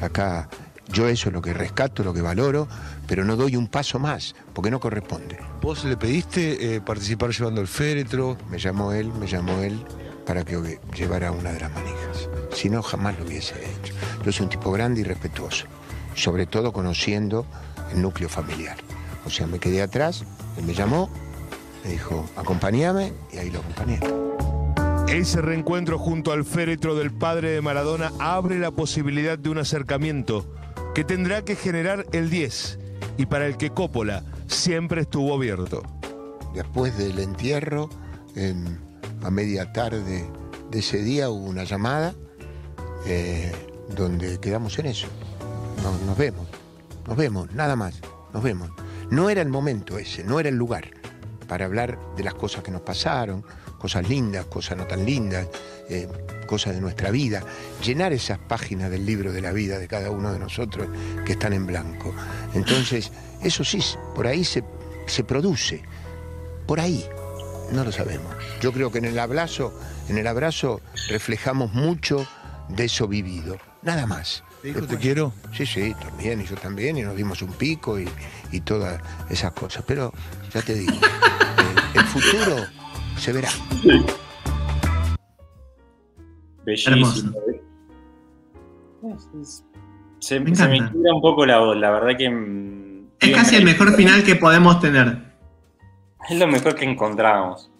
Acá 0.00 0.48
yo 0.92 1.06
eso 1.06 1.28
es 1.28 1.34
lo 1.34 1.42
que 1.42 1.52
rescato, 1.52 2.02
lo 2.02 2.14
que 2.14 2.22
valoro, 2.22 2.66
pero 3.06 3.24
no 3.24 3.36
doy 3.36 3.56
un 3.56 3.68
paso 3.68 3.98
más, 3.98 4.34
porque 4.54 4.70
no 4.70 4.80
corresponde. 4.80 5.38
¿Vos 5.60 5.84
le 5.84 5.96
pediste 5.96 6.76
eh, 6.76 6.80
participar 6.80 7.30
llevando 7.30 7.60
el 7.60 7.68
féretro? 7.68 8.38
Me 8.50 8.58
llamó 8.58 8.92
él, 8.92 9.12
me 9.12 9.26
llamó 9.26 9.60
él 9.60 9.84
para 10.26 10.44
que 10.44 10.78
llevara 10.94 11.30
una 11.32 11.52
de 11.52 11.60
las 11.60 11.72
manijas. 11.72 12.28
Si 12.52 12.70
no, 12.70 12.82
jamás 12.82 13.18
lo 13.18 13.26
hubiese 13.26 13.54
hecho. 13.54 13.94
Yo 14.24 14.32
soy 14.32 14.44
un 14.44 14.50
tipo 14.50 14.72
grande 14.72 15.00
y 15.00 15.04
respetuoso, 15.04 15.66
sobre 16.14 16.46
todo 16.46 16.72
conociendo 16.72 17.46
el 17.92 18.00
núcleo 18.00 18.28
familiar. 18.28 18.76
O 19.26 19.30
sea, 19.30 19.46
me 19.46 19.58
quedé 19.58 19.82
atrás, 19.82 20.24
él 20.56 20.64
me 20.64 20.74
llamó, 20.74 21.10
me 21.84 21.90
dijo, 21.90 22.28
acompáñame, 22.36 23.12
y 23.32 23.38
ahí 23.38 23.50
lo 23.50 23.60
acompañé. 23.60 24.00
Ese 25.08 25.40
reencuentro 25.40 25.98
junto 25.98 26.32
al 26.32 26.44
féretro 26.44 26.94
del 26.94 27.10
padre 27.10 27.50
de 27.50 27.62
Maradona 27.62 28.12
abre 28.18 28.58
la 28.58 28.70
posibilidad 28.70 29.38
de 29.38 29.48
un 29.48 29.58
acercamiento 29.58 30.46
que 30.94 31.02
tendrá 31.02 31.42
que 31.42 31.56
generar 31.56 32.04
el 32.12 32.28
10 32.28 32.78
y 33.16 33.26
para 33.26 33.46
el 33.46 33.56
que 33.56 33.70
Coppola 33.70 34.22
siempre 34.48 35.00
estuvo 35.02 35.34
abierto. 35.34 35.82
Después 36.54 36.96
del 36.98 37.18
entierro, 37.20 37.88
a 39.22 39.30
media 39.30 39.72
tarde 39.72 40.26
de 40.70 40.78
ese 40.78 41.02
día 41.02 41.30
hubo 41.30 41.46
una 41.46 41.64
llamada 41.64 42.14
eh, 43.06 43.50
donde 43.96 44.38
quedamos 44.40 44.78
en 44.78 44.86
eso. 44.86 45.06
Nos, 45.82 46.02
nos 46.02 46.18
vemos, 46.18 46.46
nos 47.06 47.16
vemos, 47.16 47.50
nada 47.52 47.76
más, 47.76 48.00
nos 48.34 48.42
vemos. 48.42 48.70
No 49.10 49.30
era 49.30 49.40
el 49.40 49.48
momento 49.48 49.98
ese, 49.98 50.22
no 50.22 50.38
era 50.38 50.50
el 50.50 50.56
lugar 50.56 50.97
para 51.48 51.64
hablar 51.64 51.98
de 52.16 52.22
las 52.22 52.34
cosas 52.34 52.62
que 52.62 52.70
nos 52.70 52.82
pasaron, 52.82 53.44
cosas 53.78 54.08
lindas, 54.08 54.44
cosas 54.46 54.76
no 54.76 54.86
tan 54.86 55.04
lindas, 55.04 55.48
eh, 55.88 56.06
cosas 56.46 56.74
de 56.74 56.80
nuestra 56.80 57.10
vida, 57.10 57.42
llenar 57.82 58.12
esas 58.12 58.38
páginas 58.38 58.90
del 58.90 59.06
libro 59.06 59.32
de 59.32 59.40
la 59.40 59.52
vida 59.52 59.78
de 59.78 59.88
cada 59.88 60.10
uno 60.10 60.32
de 60.32 60.38
nosotros 60.38 60.88
que 61.24 61.32
están 61.32 61.52
en 61.52 61.66
blanco. 61.66 62.14
Entonces, 62.54 63.10
eso 63.42 63.64
sí, 63.64 63.82
por 64.14 64.26
ahí 64.26 64.44
se, 64.44 64.62
se 65.06 65.24
produce, 65.24 65.82
por 66.66 66.80
ahí, 66.80 67.04
no 67.72 67.84
lo 67.84 67.92
sabemos. 67.92 68.34
Yo 68.60 68.72
creo 68.72 68.92
que 68.92 68.98
en 68.98 69.06
el 69.06 69.18
abrazo, 69.18 69.72
en 70.08 70.18
el 70.18 70.26
abrazo 70.26 70.80
reflejamos 71.08 71.72
mucho 71.72 72.26
de 72.68 72.84
eso 72.84 73.08
vivido, 73.08 73.58
nada 73.82 74.06
más. 74.06 74.44
¿Te 74.62 74.68
dijo, 74.68 74.86
"Te 74.86 74.96
quiero"? 74.96 75.32
Sí, 75.52 75.64
sí, 75.66 75.94
también, 76.00 76.40
y 76.40 76.44
yo 76.44 76.56
también, 76.56 76.96
y 76.98 77.02
nos 77.02 77.16
dimos 77.16 77.40
un 77.42 77.52
pico 77.52 77.98
y, 77.98 78.08
y 78.52 78.60
todas 78.60 79.00
esas 79.30 79.52
cosas. 79.52 79.84
Pero 79.86 80.12
ya 80.52 80.62
te 80.62 80.74
digo, 80.74 80.92
eh, 80.94 81.74
el 81.94 82.04
futuro 82.04 82.56
se 83.16 83.32
verá. 83.32 83.48
Bellísimo. 86.64 87.06
Se, 90.20 90.40
Me 90.40 90.54
se 90.54 90.68
me 90.68 90.78
quiebra 90.90 91.14
un 91.14 91.22
poco 91.22 91.46
la 91.46 91.58
voz, 91.60 91.76
la 91.76 91.90
verdad 91.90 92.16
que. 92.18 92.28
mm, 92.28 93.06
Es 93.20 93.34
casi 93.34 93.56
el 93.56 93.64
mejor 93.64 93.94
final 93.94 94.24
que 94.24 94.34
podemos 94.36 94.80
tener. 94.80 95.28
Es 96.28 96.38
lo 96.38 96.46
mejor 96.46 96.74
que 96.74 96.84
encontramos. 96.84 97.70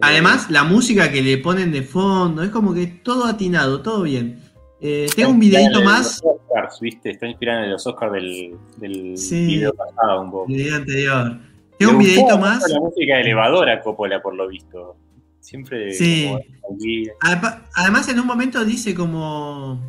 Además, 0.00 0.50
la 0.50 0.64
música 0.64 1.10
que 1.10 1.22
le 1.22 1.38
ponen 1.38 1.72
de 1.72 1.82
fondo, 1.82 2.42
es 2.42 2.50
como 2.50 2.74
que 2.74 2.86
todo 2.86 3.24
atinado, 3.24 3.80
todo 3.80 4.02
bien. 4.02 4.42
Eh, 4.80 5.06
tengo 5.16 5.30
un 5.30 5.38
videito 5.40 5.82
más, 5.82 6.20
Los 6.22 6.34
Oscars, 6.34 6.80
¿viste? 6.80 7.10
Está 7.10 7.26
inspirado 7.26 7.64
en 7.64 7.70
los 7.70 7.86
Oscars 7.86 8.12
del, 8.12 8.56
del 8.76 9.16
Sí. 9.16 9.46
video 9.46 9.72
pasado 9.74 10.20
un 10.22 10.30
poco. 10.30 10.46
el 10.48 10.54
video 10.56 10.76
anterior. 10.76 11.38
Tengo 11.78 11.92
un 11.92 11.98
videito 11.98 12.38
más. 12.38 12.68
La 12.70 12.80
música 12.80 13.16
de 13.16 13.20
elevador 13.22 13.68
a 13.70 13.80
Coppola, 13.82 14.20
por 14.22 14.34
lo 14.34 14.48
visto. 14.48 14.96
Siempre. 15.40 15.92
Sí. 15.92 16.26
como. 16.62 17.14
Además- 17.20 18.08
en 18.08 18.20
un 18.20 18.26
momento 18.26 18.64
dice 18.64 18.94
como. 18.94 19.80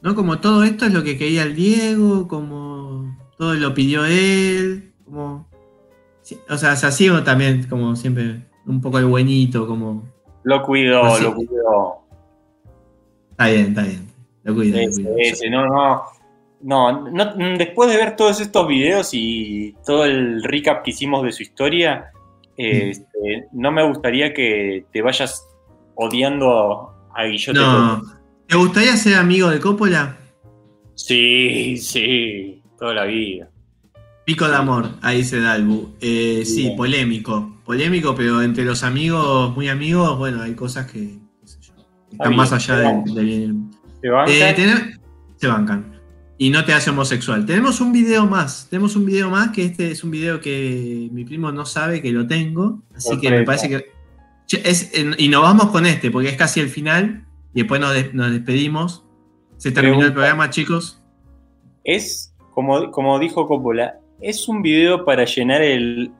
¿No? 0.00 0.14
Como 0.16 0.40
todo 0.40 0.64
esto 0.64 0.84
es 0.86 0.92
lo 0.92 1.04
que 1.04 1.16
quería 1.16 1.44
el 1.44 1.54
Diego, 1.54 2.26
como 2.26 3.16
todo 3.38 3.54
lo 3.54 3.72
pidió 3.74 4.04
él, 4.04 4.92
como. 5.04 5.48
o 6.48 6.56
sea, 6.56 6.74
se 6.76 6.86
así 6.86 7.08
también, 7.24 7.66
como 7.68 7.94
siempre, 7.94 8.46
un 8.66 8.80
poco 8.80 8.98
el 8.98 9.06
buenito, 9.06 9.66
como. 9.66 10.08
Lo 10.44 10.62
cuidó, 10.62 11.18
lo 11.20 11.34
cuidó. 11.34 12.01
Está 13.32 13.48
bien, 13.48 13.66
está 13.68 13.82
bien. 13.82 14.08
Lo 14.44 14.54
cuido, 14.54 14.78
lo 14.78 14.90
cuido. 14.92 15.14
ese, 15.18 15.50
no, 15.50 15.66
no. 15.66 16.02
No, 16.64 17.10
no, 17.10 17.34
después 17.58 17.90
de 17.90 17.96
ver 17.96 18.14
todos 18.14 18.40
estos 18.40 18.68
videos 18.68 19.10
y 19.12 19.74
todo 19.84 20.04
el 20.04 20.44
recap 20.44 20.84
que 20.84 20.92
hicimos 20.92 21.24
de 21.24 21.32
su 21.32 21.42
historia, 21.42 22.12
este, 22.56 23.48
no 23.50 23.72
me 23.72 23.84
gustaría 23.84 24.32
que 24.32 24.86
te 24.92 25.02
vayas 25.02 25.44
odiando 25.96 26.94
a 27.14 27.24
Guillote. 27.24 27.58
No. 27.58 28.00
¿Te 28.46 28.56
gustaría 28.56 28.96
ser 28.96 29.16
amigo 29.16 29.48
de 29.50 29.58
Coppola? 29.58 30.16
Sí, 30.94 31.76
sí, 31.78 32.62
toda 32.78 32.94
la 32.94 33.04
vida. 33.06 33.48
Pico 34.24 34.46
de 34.46 34.54
amor, 34.54 34.88
ahí 35.02 35.18
dice 35.18 35.40
Dalbu. 35.40 35.96
Eh, 36.00 36.42
sí, 36.44 36.74
polémico. 36.76 37.56
Polémico, 37.64 38.14
pero 38.14 38.40
entre 38.40 38.64
los 38.64 38.84
amigos, 38.84 39.52
muy 39.56 39.68
amigos, 39.68 40.16
bueno, 40.16 40.42
hay 40.42 40.54
cosas 40.54 40.90
que 40.90 41.21
están 42.12 42.36
más 42.36 42.52
allá 42.52 43.02
se 43.04 43.14
del, 43.14 43.24
bien. 43.24 43.70
¿Te 44.00 44.10
bancan? 44.10 44.34
Eh, 44.34 44.96
se 45.36 45.46
bancan. 45.46 46.00
y 46.38 46.50
no 46.50 46.64
te 46.64 46.72
hace 46.72 46.90
homosexual. 46.90 47.46
Tenemos 47.46 47.80
un 47.80 47.92
video 47.92 48.26
más, 48.26 48.68
tenemos 48.70 48.96
un 48.96 49.04
video 49.04 49.30
más, 49.30 49.50
que 49.50 49.64
este 49.64 49.90
es 49.90 50.04
un 50.04 50.10
video 50.10 50.40
que 50.40 51.08
mi 51.12 51.24
primo 51.24 51.52
no 51.52 51.64
sabe 51.64 52.02
que 52.02 52.12
lo 52.12 52.26
tengo, 52.26 52.82
así 52.94 53.18
que 53.18 53.30
me 53.30 53.42
parece 53.42 53.68
que... 53.68 53.92
Es, 54.64 54.92
y 55.16 55.28
nos 55.28 55.42
vamos 55.42 55.70
con 55.70 55.86
este, 55.86 56.10
porque 56.10 56.28
es 56.28 56.36
casi 56.36 56.60
el 56.60 56.68
final, 56.68 57.24
y 57.54 57.60
después 57.60 57.80
nos, 57.80 58.32
despedimos. 58.32 59.04
Se 59.56 59.70
terminó 59.70 60.04
el 60.04 60.12
programa, 60.12 60.50
chicos. 60.50 61.02
Es, 61.84 62.34
como, 62.50 62.90
como 62.90 63.18
dijo 63.18 63.46
Coppola, 63.46 63.98
es 64.20 64.48
un 64.48 64.62
video 64.62 65.04
para 65.04 65.24
llenar 65.24 65.62
el, 65.62 66.12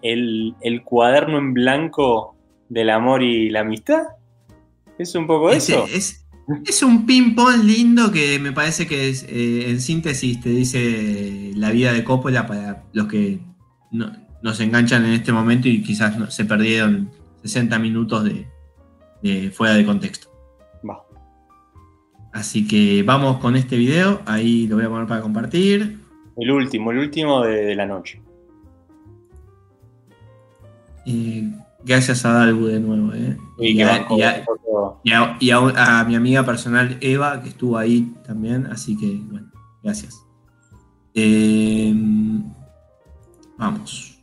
cuaderno 0.85 1.39
en 1.39 1.55
blanco 1.55 2.37
del 2.69 2.91
amor 2.91 3.23
y 3.23 3.49
la 3.49 3.61
amistad. 3.61 4.03
Es 5.03 5.15
un 5.17 5.27
poco 5.27 5.51
eso. 5.51 5.85
Es, 5.93 6.25
es 6.65 6.83
un 6.83 7.07
ping-pong 7.07 7.65
lindo 7.65 8.13
que 8.13 8.39
me 8.39 8.53
parece 8.53 8.87
que 8.87 9.09
es, 9.09 9.25
eh, 9.29 9.69
en 9.69 9.81
síntesis 9.81 10.41
te 10.41 10.51
dice 10.51 11.51
la 11.57 11.71
vida 11.71 11.93
de 11.93 12.05
Coppola 12.05 12.47
para 12.47 12.85
los 12.93 13.09
que 13.09 13.41
nos 13.91 14.61
enganchan 14.61 15.05
en 15.05 15.13
este 15.13 15.33
momento 15.33 15.69
y 15.69 15.83
quizás 15.83 16.17
se 16.33 16.45
perdieron 16.45 17.11
60 17.43 17.79
minutos 17.81 18.25
de, 18.25 19.51
fuera 19.51 19.75
de 19.75 19.85
contexto. 19.85 20.29
Va. 20.89 21.05
Así 22.33 22.67
que 22.67 23.03
vamos 23.03 23.39
con 23.39 23.57
este 23.57 23.77
video, 23.77 24.23
ahí 24.25 24.69
lo 24.69 24.77
voy 24.77 24.85
a 24.85 24.89
poner 24.89 25.09
para 25.09 25.21
compartir. 25.21 25.99
El 26.37 26.51
último, 26.51 26.93
el 26.93 26.99
último 26.99 27.43
de, 27.43 27.75
la 27.75 27.87
noche. 27.87 28.23
Eh, 31.07 31.42
gracias 31.85 32.25
a 32.25 32.33
Dalbu 32.33 32.67
de 32.67 32.81
nuevo. 32.81 33.13
Eh. 33.15 33.37
Y, 33.59 33.81
a, 35.53 36.05
mi 36.07 36.15
amiga 36.15 36.45
personal 36.45 36.97
Eva, 37.01 37.43
que 37.43 37.49
estuvo 37.51 37.77
ahí 37.79 38.15
también, 38.27 38.67
así 38.67 38.97
que 38.97 39.21
bueno, 39.31 39.51
gracias. 39.83 40.25
Em, 41.15 42.43
vamos. 43.59 44.19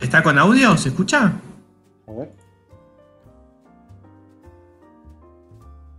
¿Está 0.00 0.22
con 0.22 0.38
audio? 0.38 0.76
¿Se 0.76 0.90
escucha? 0.90 1.32
A 2.06 2.12
ver. 2.12 2.32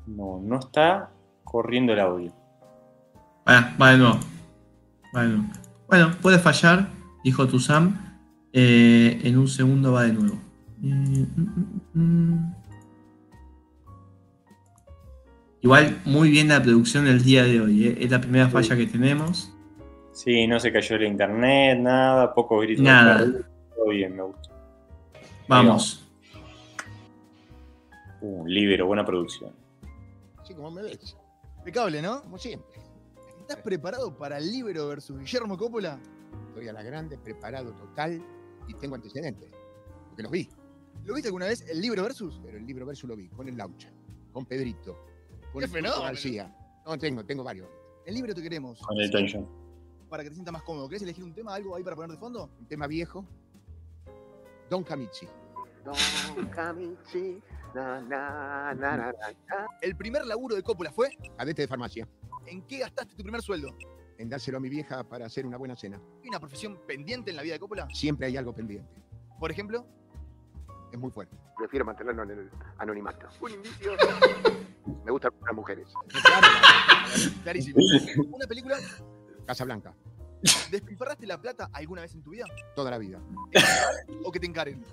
No, 0.08 0.40
no 0.42 0.60
está 0.60 1.12
corriendo 1.44 1.94
el 1.94 2.00
audio. 2.00 2.34
Ah, 3.46 3.76
va 3.80 3.92
de 3.92 3.98
nuevo. 3.98 4.20
Bueno, 5.90 6.12
puede 6.22 6.38
fallar, 6.38 6.90
dijo 7.24 7.48
Tuzam. 7.48 8.20
Eh, 8.54 9.20
en 9.24 9.38
un 9.38 9.48
segundo 9.48 9.94
va 9.94 10.04
de 10.04 10.14
nuevo. 10.14 10.40
Mm, 10.80 11.22
mm, 11.22 11.82
mm, 11.94 12.56
Igual, 15.62 16.02
muy 16.06 16.30
bien 16.30 16.48
la 16.48 16.62
producción 16.62 17.06
del 17.06 17.24
día 17.24 17.44
de 17.44 17.60
hoy. 17.60 17.88
¿eh? 17.88 17.98
Es 18.00 18.12
la 18.12 18.22
primera 18.22 18.48
falla 18.48 18.78
que 18.78 18.86
tenemos. 18.86 19.54
Sí, 20.14 20.48
no 20.48 20.60
se 20.60 20.72
cayó 20.72 20.96
el 20.96 21.04
internet, 21.04 21.80
nada, 21.80 22.34
poco 22.34 22.60
grito. 22.60 22.82
Nada. 22.82 23.26
Todo 23.76 23.90
bien, 23.90 24.16
me 24.16 24.24
gusta. 24.24 24.50
Vamos. 25.48 26.08
Uh, 28.22 28.46
libero, 28.46 28.86
buena 28.86 29.06
producción. 29.06 29.52
Sí, 30.44 30.54
como 30.54 30.72
me 30.72 30.84
ves. 30.84 31.18
Impecable, 31.58 32.02
¿no? 32.02 32.22
Como 32.22 32.38
siempre. 32.38 32.69
¿Estás 33.50 33.64
preparado 33.64 34.16
para 34.16 34.38
el 34.38 34.52
libro 34.52 34.90
versus 34.90 35.18
Guillermo 35.18 35.58
Coppola? 35.58 36.00
Estoy 36.50 36.68
a 36.68 36.74
la 36.74 36.84
grande, 36.84 37.18
preparado 37.18 37.74
total 37.74 38.24
y 38.68 38.76
tengo 38.76 38.94
antecedentes, 38.94 39.50
porque 40.08 40.22
los 40.22 40.32
vi. 40.32 40.48
¿Lo 41.04 41.16
viste 41.16 41.30
alguna 41.30 41.48
vez 41.48 41.68
el 41.68 41.82
libro 41.82 42.04
versus? 42.04 42.40
Pero 42.44 42.60
el 42.60 42.68
libro 42.68 42.86
versus 42.86 43.10
lo 43.10 43.16
vi, 43.16 43.28
con 43.30 43.48
el 43.48 43.58
Laucha, 43.58 43.92
con 44.34 44.46
Pedrito, 44.46 45.04
con 45.52 45.64
¡Qué 45.64 45.68
fenómeno! 45.68 46.04
García. 46.04 46.56
No, 46.86 46.96
tengo, 47.00 47.26
tengo 47.26 47.44
varios. 47.44 47.68
El 48.06 48.14
libro 48.14 48.36
te 48.36 48.44
queremos. 48.44 48.82
Con 48.82 49.00
el 49.00 49.10
tension. 49.10 49.50
Para 50.12 50.22
que 50.22 50.30
te 50.30 50.36
sientas 50.36 50.54
más 50.54 50.62
cómodo. 50.62 50.88
¿Querés 50.88 51.02
elegir 51.02 51.24
un 51.24 51.34
tema, 51.34 51.56
algo 51.56 51.76
ahí 51.76 51.84
para 51.84 51.96
poner 51.96 52.12
de 52.12 52.18
fondo? 52.18 52.52
Un 52.60 52.68
tema 52.68 52.86
viejo. 52.86 53.26
Don 54.70 54.84
Camichi. 54.84 55.28
Don 55.84 56.46
Camichi. 56.52 57.42
Na, 57.74 58.00
na, 58.00 58.76
na, 58.76 59.12
¿El 59.82 59.96
primer 59.96 60.28
laburo 60.28 60.56
de 60.56 60.62
Coppola 60.62 60.92
fue? 60.92 61.10
Cadete 61.36 61.64
de 61.64 61.68
farmacia. 61.68 62.08
¿En 62.46 62.62
qué 62.64 62.80
gastaste 62.80 63.16
tu 63.16 63.24
primer 63.24 63.42
sueldo? 63.42 63.76
En 64.18 64.30
dárselo 64.30 64.58
a 64.58 64.60
mi 64.62 64.70
vieja 64.70 65.04
para 65.04 65.26
hacer 65.26 65.46
una 65.46 65.58
buena 65.58 65.76
cena. 65.76 66.02
¿Hay 66.22 66.30
una 66.30 66.40
profesión 66.40 66.80
pendiente 66.86 67.30
en 67.30 67.38
la 67.38 67.44
vida 67.44 67.54
de 67.54 67.60
Coppola? 67.60 67.88
Siempre 67.94 68.28
hay 68.28 68.38
algo 68.38 68.54
pendiente. 68.54 69.02
Por 69.40 69.52
ejemplo, 69.52 69.86
es 70.92 71.00
muy 71.00 71.12
fuerte. 71.12 71.38
Prefiero 71.58 71.86
mantenerlo 71.86 72.24
en 72.24 72.32
el 72.32 72.50
anonimato. 72.78 73.28
Un 73.42 73.52
indicio. 73.52 73.92
Me 75.06 75.12
gustan 75.12 75.32
las 75.46 75.56
mujeres. 75.56 75.88
clarísimo. 77.44 77.80
¿Una 78.32 78.48
película? 78.48 78.78
Casa 79.46 79.66
Blanca. 79.66 79.94
¿Despilfarraste 80.72 81.28
la 81.28 81.40
plata 81.40 81.70
alguna 81.74 82.02
vez 82.02 82.14
en 82.14 82.24
tu 82.24 82.32
vida? 82.32 82.46
Toda 82.76 82.92
la 82.92 82.98
vida. 82.98 83.20
¿O 84.24 84.32
que 84.32 84.40
te 84.40 84.48
encaren? 84.48 84.84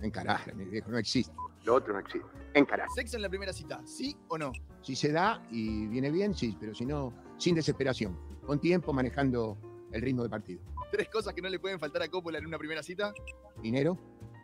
Encarar, 0.00 0.54
mi 0.54 0.64
viejo, 0.64 0.90
no 0.90 0.98
existe. 0.98 1.34
Lo 1.64 1.74
otro 1.74 1.92
no 1.94 2.00
existe. 2.00 2.28
Encarar. 2.54 2.88
¿Sexo 2.94 3.16
en 3.16 3.22
la 3.22 3.28
primera 3.28 3.52
cita? 3.52 3.80
¿Sí 3.84 4.16
o 4.28 4.38
no? 4.38 4.52
Si 4.86 4.94
se 4.94 5.10
da 5.10 5.44
y 5.50 5.88
viene 5.88 6.12
bien, 6.12 6.32
sí, 6.32 6.56
pero 6.60 6.72
si 6.72 6.86
no, 6.86 7.12
sin 7.38 7.56
desesperación. 7.56 8.16
Con 8.46 8.60
tiempo, 8.60 8.92
manejando 8.92 9.58
el 9.90 10.00
ritmo 10.00 10.22
de 10.22 10.28
partido. 10.28 10.62
Tres 10.92 11.08
cosas 11.08 11.34
que 11.34 11.42
no 11.42 11.48
le 11.48 11.58
pueden 11.58 11.80
faltar 11.80 12.02
a 12.02 12.08
Coppola 12.08 12.38
en 12.38 12.46
una 12.46 12.56
primera 12.56 12.84
cita. 12.84 13.12
Dinero, 13.60 13.98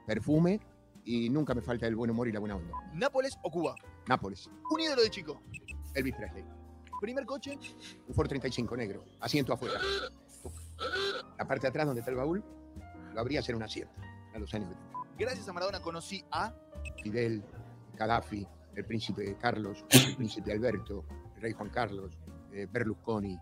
perfume 0.04 0.58
y 1.04 1.30
nunca 1.30 1.54
me 1.54 1.62
falta 1.62 1.86
el 1.86 1.94
buen 1.94 2.10
humor 2.10 2.26
y 2.26 2.32
la 2.32 2.40
buena 2.40 2.56
onda. 2.56 2.74
¿Nápoles 2.92 3.38
o 3.40 3.52
Cuba? 3.52 3.76
Nápoles. 4.08 4.50
Un 4.68 4.80
ídolo 4.80 5.02
de 5.02 5.10
chico. 5.10 5.40
Elvis 5.94 6.16
Presley. 6.16 6.44
¿Primer 7.00 7.24
coche? 7.24 7.56
Un 8.08 8.12
Ford 8.12 8.26
35 8.26 8.76
negro, 8.76 9.04
asiento 9.20 9.52
afuera. 9.52 9.78
La 11.38 11.46
parte 11.46 11.62
de 11.62 11.68
atrás 11.68 11.86
donde 11.86 12.00
está 12.00 12.10
el 12.10 12.16
baúl, 12.16 12.42
lo 13.14 13.20
habría 13.20 13.40
ser 13.42 13.54
un 13.54 13.62
asiento 13.62 13.94
a 14.34 14.40
los 14.40 14.52
años 14.54 14.74
Gracias 15.16 15.48
a 15.48 15.52
Maradona 15.52 15.80
conocí 15.80 16.24
a 16.32 16.52
Fidel, 17.00 17.44
Gaddafi, 17.94 18.44
el 18.74 18.84
príncipe 18.84 19.36
Carlos, 19.40 19.84
el 19.90 20.16
príncipe 20.16 20.52
Alberto, 20.52 21.04
el 21.36 21.42
rey 21.42 21.52
Juan 21.52 21.70
Carlos, 21.70 22.18
eh, 22.52 22.66
Berlusconi, 22.70 23.38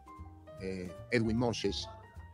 eh, 0.61 0.93
Edwin 1.11 1.37
Moses, 1.37 1.89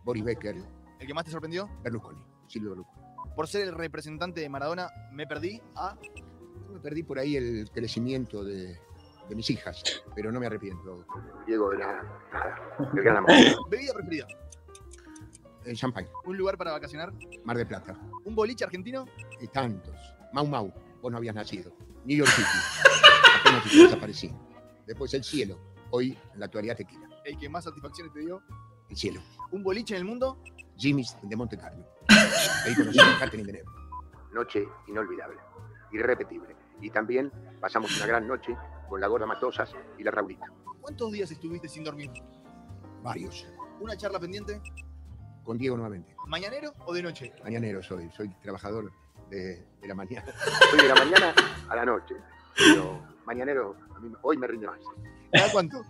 Boris 0.05 0.25
Becker. 0.25 0.57
¿El 0.99 1.07
que 1.07 1.15
más 1.15 1.25
te 1.25 1.31
sorprendió? 1.31 1.69
Berlusconi, 1.83 2.21
Silvio 2.47 2.71
Berlusconi. 2.71 3.07
Por 3.35 3.49
ser 3.49 3.69
el 3.69 3.75
representante 3.75 4.41
de 4.41 4.49
Maradona, 4.49 4.89
me 5.13 5.27
perdí 5.27 5.61
a. 5.75 5.97
Me 6.73 6.81
perdí 6.81 7.03
por 7.03 7.19
ahí 7.19 7.37
el 7.37 7.71
crecimiento 7.71 8.45
de, 8.45 8.79
mis 9.35 9.51
hijas, 9.51 9.83
pero 10.15 10.33
no 10.33 10.41
me 10.41 10.47
arrepiento. 10.47 11.07
Diego 11.47 11.71
de 11.71 11.79
la 11.79 12.03
¿Bebida 13.71 13.93
preferida? 13.93 14.27
El 15.65 15.77
champagne. 15.77 16.09
¿Un 16.25 16.37
lugar 16.37 16.57
para 16.57 16.73
vacacionar? 16.73 17.13
Mar 17.45 17.57
de 17.57 17.67
Plata. 17.67 17.99
¿Un 18.25 18.35
boliche 18.35 18.65
argentino? 18.65 19.05
Y 19.41 19.49
tantos. 19.49 20.15
Mau 20.33 20.47
Mau, 20.47 20.73
vos 21.03 21.11
no 21.11 21.19
habías 21.19 21.35
nacido. 21.35 21.73
New 22.07 22.19
York 22.19 22.31
City. 22.31 22.49
Apenas 23.41 23.65
te 23.65 23.77
desaparecí. 23.77 24.33
Después 24.87 25.13
el 25.15 25.25
cielo. 25.25 25.59
Hoy, 25.91 26.17
en 26.33 26.39
la 26.39 26.47
actualidad, 26.47 26.77
tequila. 26.77 27.09
¿El 27.25 27.37
que 27.37 27.49
más 27.49 27.65
satisfacciones 27.65 28.13
te 28.13 28.21
dio? 28.21 28.41
El 28.89 28.97
cielo. 28.97 29.21
¿Un 29.51 29.65
boliche 29.65 29.95
en 29.95 30.03
el 30.03 30.05
mundo? 30.05 30.41
Jimmy's 30.77 31.17
de 31.21 31.35
Monte 31.35 31.59
Carlo. 31.59 31.85
Ahí 32.65 32.77
conocí 32.77 33.01
a 33.01 33.19
Catherine 33.19 33.45
Deneuve. 33.45 33.69
Noche 34.33 34.69
inolvidable, 34.87 35.39
irrepetible. 35.93 36.55
Y 36.81 36.91
también 36.91 37.33
pasamos 37.61 37.97
una 37.97 38.07
gran 38.07 38.29
noche 38.29 38.57
con 38.89 39.01
la 39.01 39.09
gorda 39.09 39.27
Matosas 39.27 39.73
y 39.99 40.05
la 40.05 40.13
Raulita. 40.13 40.47
¿Cuántos 40.81 41.11
días 41.11 41.29
estuviste 41.33 41.69
sin 41.69 41.83
dormir? 41.83 42.11
Varios. 43.03 43.49
¿Una 43.81 43.97
charla 43.97 44.21
pendiente? 44.21 44.61
Con 45.43 45.59
Diego 45.59 45.77
nuevamente. 45.77 46.15
¿Mañanero 46.29 46.73
o 46.87 46.95
de 46.95 47.03
noche? 47.03 47.33
Mañanero 47.43 47.83
soy, 47.83 48.09
soy 48.11 48.29
trabajador 48.43 48.93
de, 49.31 49.65
la 49.83 49.95
mañana. 49.95 50.27
Soy 50.71 50.81
de 50.81 50.89
la 50.89 50.95
mañana 50.95 51.35
a 51.69 51.77
la 51.77 51.85
noche. 51.85 52.15
Pero 52.57 53.03
mañanero, 53.25 53.77
hoy 54.23 54.37
me 54.37 54.47
rinde 54.47 54.67
más. 54.67 54.81
¿Cada 55.33 55.53
cuánto? 55.53 55.83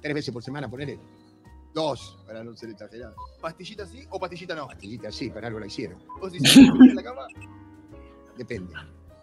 Tres 0.00 0.14
veces 0.14 0.32
por 0.32 0.42
semana, 0.42 0.68
ponele. 0.68 0.98
Dos, 1.74 2.18
para 2.26 2.42
no 2.42 2.56
ser 2.56 2.70
exagerado. 2.70 3.14
¿Pastillita 3.40 3.86
sí 3.86 4.06
o 4.10 4.18
pastillita 4.18 4.54
no? 4.54 4.66
Pastillita 4.66 5.12
sí, 5.12 5.30
para 5.30 5.46
algo 5.46 5.60
la 5.60 5.66
hicieron. 5.66 6.02
¿Vos 6.20 6.34
hiciste 6.34 6.60
en 6.60 6.96
la 6.96 7.02
cama? 7.02 7.26
Depende. 8.36 8.74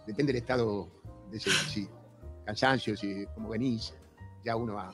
Depende 0.05 0.31
del 0.31 0.41
estado 0.41 0.88
de 1.30 1.38
ese, 1.38 1.49
sí. 1.49 1.89
Cansancio, 2.45 2.95
si 2.95 3.26
como 3.34 3.49
venís, 3.49 3.93
ya 4.45 4.55
uno 4.55 4.76
va, 4.76 4.93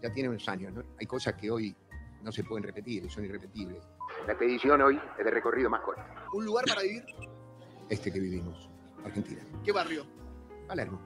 ya 0.00 0.12
tiene 0.12 0.28
unos 0.28 0.48
años, 0.48 0.72
¿no? 0.72 0.84
Hay 1.00 1.06
cosas 1.06 1.34
que 1.34 1.50
hoy 1.50 1.74
no 2.22 2.30
se 2.30 2.44
pueden 2.44 2.62
repetir, 2.62 3.10
son 3.10 3.24
irrepetibles. 3.24 3.82
La 4.26 4.32
expedición 4.32 4.80
hoy 4.82 5.00
es 5.18 5.24
de 5.24 5.30
recorrido 5.30 5.68
más 5.68 5.80
corto. 5.80 6.02
¿Un 6.32 6.44
lugar 6.44 6.64
para 6.66 6.82
vivir? 6.82 7.04
Este 7.88 8.12
que 8.12 8.20
vivimos, 8.20 8.68
Argentina. 9.04 9.40
¿Qué 9.64 9.72
barrio? 9.72 10.04
Palermo. 10.66 11.00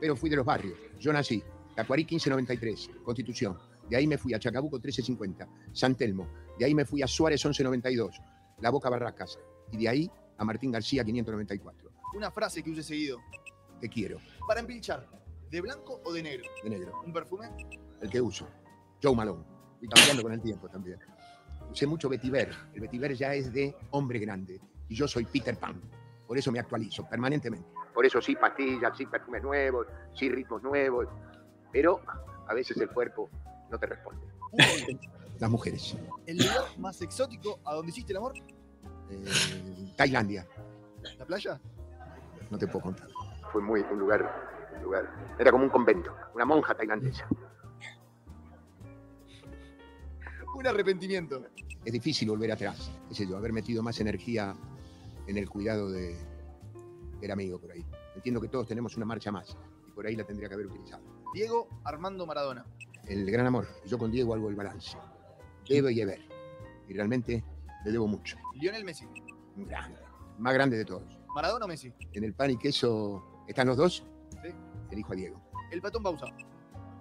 Pero 0.00 0.16
fui 0.16 0.28
de 0.28 0.36
los 0.36 0.44
barrios. 0.44 0.78
Yo 0.98 1.12
nací, 1.12 1.42
Tacuarí 1.74 2.02
1593, 2.02 2.90
Constitución. 3.04 3.56
De 3.88 3.96
ahí 3.96 4.06
me 4.06 4.18
fui 4.18 4.34
a 4.34 4.38
Chacabuco 4.38 4.76
1350, 4.76 5.48
San 5.72 5.94
Telmo. 5.94 6.28
De 6.58 6.64
ahí 6.64 6.74
me 6.74 6.84
fui 6.84 7.02
a 7.02 7.06
Suárez 7.06 7.44
1192, 7.44 8.20
La 8.60 8.70
Boca 8.70 8.90
Barracas. 8.90 9.38
Y 9.70 9.76
de 9.76 9.88
ahí 9.88 10.10
a 10.38 10.44
Martín 10.44 10.72
García 10.72 11.04
594. 11.04 11.90
Una 12.14 12.30
frase 12.30 12.62
que 12.62 12.70
hubiese 12.70 12.88
seguido. 12.88 13.20
Te 13.80 13.88
quiero. 13.88 14.18
Para 14.46 14.60
empilchar. 14.60 15.06
¿De 15.50 15.60
blanco 15.60 16.00
o 16.04 16.12
de 16.12 16.22
negro? 16.22 16.50
De 16.64 16.70
negro. 16.70 17.00
¿Un 17.04 17.12
perfume? 17.12 17.48
El 18.00 18.10
que 18.10 18.20
uso. 18.20 18.48
Joe 19.02 19.14
Malone. 19.14 19.44
Estoy 19.74 19.88
cambiando 19.88 20.22
con 20.22 20.32
el 20.32 20.40
tiempo 20.40 20.68
también. 20.68 20.98
Usé 21.70 21.86
mucho 21.86 22.08
vetiver. 22.08 22.50
El 22.74 22.80
vetiver 22.80 23.14
ya 23.14 23.34
es 23.34 23.52
de 23.52 23.76
hombre 23.90 24.18
grande. 24.18 24.60
Y 24.88 24.94
yo 24.96 25.06
soy 25.06 25.24
Peter 25.24 25.56
Pan. 25.56 25.80
Por 26.26 26.36
eso 26.38 26.50
me 26.50 26.58
actualizo 26.58 27.08
permanentemente. 27.08 27.68
Por 27.94 28.04
eso 28.04 28.20
sí 28.20 28.34
pastillas, 28.36 28.96
sí 28.96 29.06
perfumes 29.06 29.42
nuevos, 29.42 29.86
sí 30.14 30.28
ritmos 30.28 30.62
nuevos. 30.62 31.06
Pero 31.72 32.00
a 32.46 32.54
veces 32.54 32.76
el 32.78 32.88
cuerpo 32.88 33.30
no 33.70 33.78
te 33.78 33.86
responde. 33.86 34.26
Las 35.38 35.50
mujeres. 35.50 35.96
¿El 36.26 36.38
lugar 36.38 36.64
más 36.78 37.00
exótico 37.02 37.60
a 37.64 37.74
donde 37.74 37.90
hiciste 37.90 38.12
el 38.12 38.16
amor? 38.16 38.34
Eh, 39.10 39.92
Tailandia. 39.96 40.46
¿La 41.18 41.24
playa? 41.24 41.60
No 42.50 42.58
te 42.58 42.66
puedo 42.66 42.84
contar. 42.84 43.08
Fue 43.52 43.62
muy 43.62 43.80
un 43.90 43.98
lugar, 43.98 44.70
un 44.76 44.82
lugar. 44.82 45.10
Era 45.38 45.50
como 45.50 45.64
un 45.64 45.70
convento, 45.70 46.14
una 46.34 46.44
monja 46.44 46.74
tailandesa. 46.74 47.28
Un 50.54 50.66
arrepentimiento. 50.66 51.44
Es 51.84 51.92
difícil 51.92 52.30
volver 52.30 52.50
atrás. 52.50 52.90
qué 53.08 53.14
sé 53.14 53.26
yo, 53.26 53.36
haber 53.36 53.52
metido 53.52 53.82
más 53.82 54.00
energía 54.00 54.56
en 55.26 55.36
el 55.36 55.48
cuidado 55.48 55.90
de, 55.90 56.16
del 57.20 57.30
amigo 57.30 57.60
por 57.60 57.72
ahí. 57.72 57.84
Entiendo 58.14 58.40
que 58.40 58.48
todos 58.48 58.66
tenemos 58.66 58.96
una 58.96 59.06
marcha 59.06 59.30
más 59.32 59.56
y 59.86 59.90
por 59.92 60.06
ahí 60.06 60.16
la 60.16 60.24
tendría 60.24 60.48
que 60.48 60.54
haber 60.54 60.66
utilizado. 60.66 61.02
Diego 61.34 61.68
Armando 61.84 62.26
Maradona. 62.26 62.64
El 63.06 63.30
gran 63.30 63.46
amor. 63.46 63.66
Yo 63.86 63.98
con 63.98 64.10
Diego 64.10 64.34
hago 64.34 64.48
el 64.48 64.56
balance. 64.56 64.96
Debe 65.68 65.92
y 65.92 66.00
Ever. 66.00 66.20
Y 66.88 66.94
realmente 66.94 67.44
le 67.84 67.92
debo 67.92 68.06
mucho. 68.06 68.36
Lionel 68.54 68.84
Messi. 68.84 69.06
Grande. 69.56 69.98
Más 70.38 70.54
grande 70.54 70.76
de 70.76 70.84
todos. 70.84 71.18
¿Maradona 71.34 71.64
o 71.64 71.68
Messi? 71.68 71.92
En 72.12 72.24
el 72.24 72.34
pan 72.34 72.50
y 72.50 72.56
queso 72.56 73.44
están 73.46 73.66
los 73.68 73.76
dos. 73.76 74.04
Sí. 74.42 74.48
Elijo 74.90 75.12
a 75.12 75.16
Diego. 75.16 75.40
El 75.70 75.80
patón 75.82 76.02
Bausa. 76.02 76.26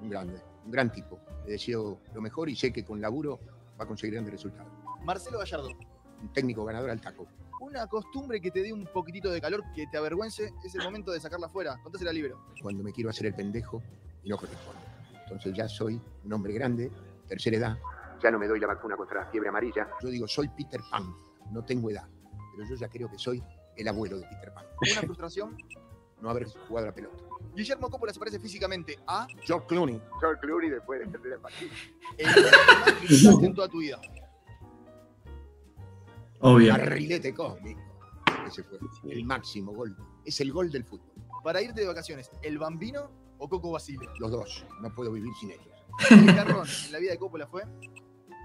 Un 0.02 0.10
grande. 0.10 0.42
Un 0.66 0.72
gran 0.72 0.92
tipo. 0.92 1.20
Le 1.46 1.54
deseo 1.54 2.02
lo 2.14 2.22
mejor 2.22 2.50
y 2.50 2.56
sé 2.56 2.72
que 2.72 2.84
con 2.84 3.00
laburo 3.00 3.40
va 3.80 3.86
a 3.86 3.88
conseguir 3.88 4.16
grandes 4.16 4.34
resultados. 4.34 4.72
Marcelo 5.04 5.40
Gallardo. 5.40 5.70
Un 6.22 6.34
técnico 6.34 6.66
ganador 6.66 6.90
al 6.90 7.02
taco. 7.02 7.28
Una 7.60 7.88
costumbre 7.88 8.42
que 8.42 8.52
te 8.52 8.62
dé 8.62 8.74
un 8.74 8.86
poquitito 8.86 9.32
de 9.32 9.40
calor, 9.40 9.64
que 9.74 9.88
te 9.88 9.98
avergüence, 9.98 10.54
es 10.64 10.76
el 10.76 10.84
momento 10.84 11.12
de 11.12 11.20
sacarla 11.20 11.48
afuera. 11.48 11.80
Contásela 11.82 12.12
libre. 12.12 12.34
Cuando 12.62 12.84
me 12.84 12.92
quiero 12.92 13.10
hacer 13.10 13.28
el 13.28 13.36
pendejo 13.36 13.82
y 14.24 14.30
no 14.30 14.38
corresponde. 14.38 14.82
Entonces 15.24 15.54
ya 15.56 15.68
soy 15.68 16.00
un 16.24 16.34
hombre 16.34 16.54
grande, 16.54 16.92
tercera 17.28 17.58
edad. 17.58 17.78
Ya 18.22 18.32
no 18.32 18.40
me 18.40 18.48
doy 18.48 18.60
la 18.60 18.68
vacuna 18.68 18.96
contra 18.96 19.22
la 19.22 19.28
fiebre 19.28 19.50
amarilla. 19.50 19.90
Yo 20.02 20.10
digo, 20.10 20.28
soy 20.28 20.50
Peter 20.50 20.82
Pan. 20.92 21.14
No 21.52 21.64
tengo 21.64 21.90
edad. 21.90 22.08
Pero 22.56 22.68
yo 22.70 22.76
ya 22.76 22.88
creo 22.90 23.10
que 23.10 23.18
soy 23.18 23.44
el 23.76 23.88
abuelo 23.88 24.18
de 24.18 24.28
Peter 24.28 24.54
Pan. 24.54 24.66
Una 24.92 25.02
frustración. 25.02 25.58
No 26.22 26.30
haber 26.30 26.46
jugado 26.48 26.88
la 26.88 26.96
pelota. 26.96 27.18
Guillermo 27.54 27.90
Coppola 27.90 28.14
se 28.14 28.20
parece 28.20 28.40
físicamente 28.40 28.98
a 29.06 29.28
George 29.42 29.68
Clooney. 29.68 30.02
George 30.22 30.40
Clooney 30.42 30.70
después 30.70 31.02
de 31.02 31.08
perder 31.08 31.34
el 31.34 31.40
partido. 31.40 31.72
el 32.18 33.40
que 33.40 33.46
en 33.46 33.54
toda 33.54 33.68
tu 33.68 33.80
vida. 33.80 34.00
Obvio. 36.42 36.74
Barrilete 36.74 37.34
cósmico. 37.34 37.82
Ese 38.48 38.64
fue 38.64 38.78
el 39.10 39.24
máximo 39.24 39.74
gol. 39.74 39.96
Es 40.24 40.40
el 40.42 40.52
gol 40.52 40.72
del 40.72 40.84
fútbol. 40.84 41.12
Para 41.44 41.62
irte 41.62 41.82
de 41.82 41.88
vacaciones, 41.88 42.30
¿el 42.42 42.58
Bambino 42.58 43.12
o 43.38 43.48
Coco 43.50 43.72
Basile? 43.72 44.08
Los 44.20 44.32
dos. 44.32 44.66
No 44.82 44.94
puedo 44.94 45.12
vivir 45.12 45.34
sin 45.40 45.52
ellos. 45.52 45.68
El 46.12 46.26
Garrón 46.36 46.68
en 46.86 46.92
la 46.92 47.00
vida 47.00 47.12
de 47.12 47.18
Coppola 47.18 47.48
fue 47.48 47.64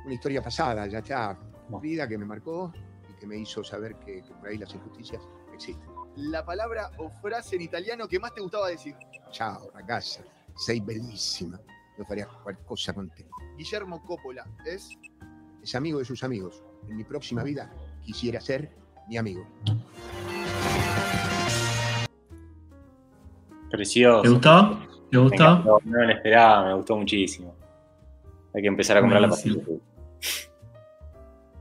Una 0.05 0.15
historia 0.15 0.43
pasada, 0.43 0.87
ya 0.87 0.99
está. 0.99 1.39
Vida 1.81 2.09
que 2.09 2.19
me 2.19 2.25
marcó 2.25 2.73
y 3.09 3.15
que 3.19 3.27
me 3.27 3.37
hizo 3.37 3.62
saber 3.62 3.97
que, 3.97 4.23
que 4.23 4.35
por 4.35 4.49
ahí 4.49 4.59
las 4.59 4.75
injusticias 4.75 5.23
existen. 5.53 5.89
la 6.17 6.45
palabra 6.45 6.91
o 6.99 7.09
frase 7.23 7.57
en 7.57 7.62
italiano 7.62 8.09
que 8.09 8.19
más 8.19 8.35
te 8.35 8.41
gustaba 8.41 8.69
decir. 8.69 8.95
Ciao, 9.33 9.71
ragazza. 9.73 10.23
Sei 10.57 10.81
bellísima. 10.81 11.61
Yo 11.97 12.05
faría 12.05 12.27
cualquier 12.43 12.67
cosa 12.67 12.93
contigo. 12.93 13.31
Guillermo 13.57 14.03
Coppola 14.05 14.47
es 14.67 14.89
Es 15.62 15.75
amigo 15.75 15.99
de 15.99 16.05
sus 16.05 16.23
amigos. 16.25 16.62
En 16.89 16.97
mi 16.97 17.05
próxima 17.05 17.43
vida 17.43 17.70
quisiera 18.05 18.40
ser 18.40 18.70
mi 19.09 19.16
amigo. 19.16 19.47
Precioso. 23.70 24.23
¿Te 24.23 24.28
gustó? 24.28 24.81
¿Te 25.11 25.19
gustó? 25.19 25.65
no 25.65 25.81
me 25.85 26.07
lo 26.07 26.12
esperaba, 26.12 26.66
me 26.66 26.74
gustó 26.74 26.97
muchísimo. 26.97 27.55
Hay 28.55 28.62
que 28.62 28.69
empezar 28.69 28.97
a 28.97 29.01
comprar 29.01 29.23
la 29.23 29.28
pastilla. 29.28 29.62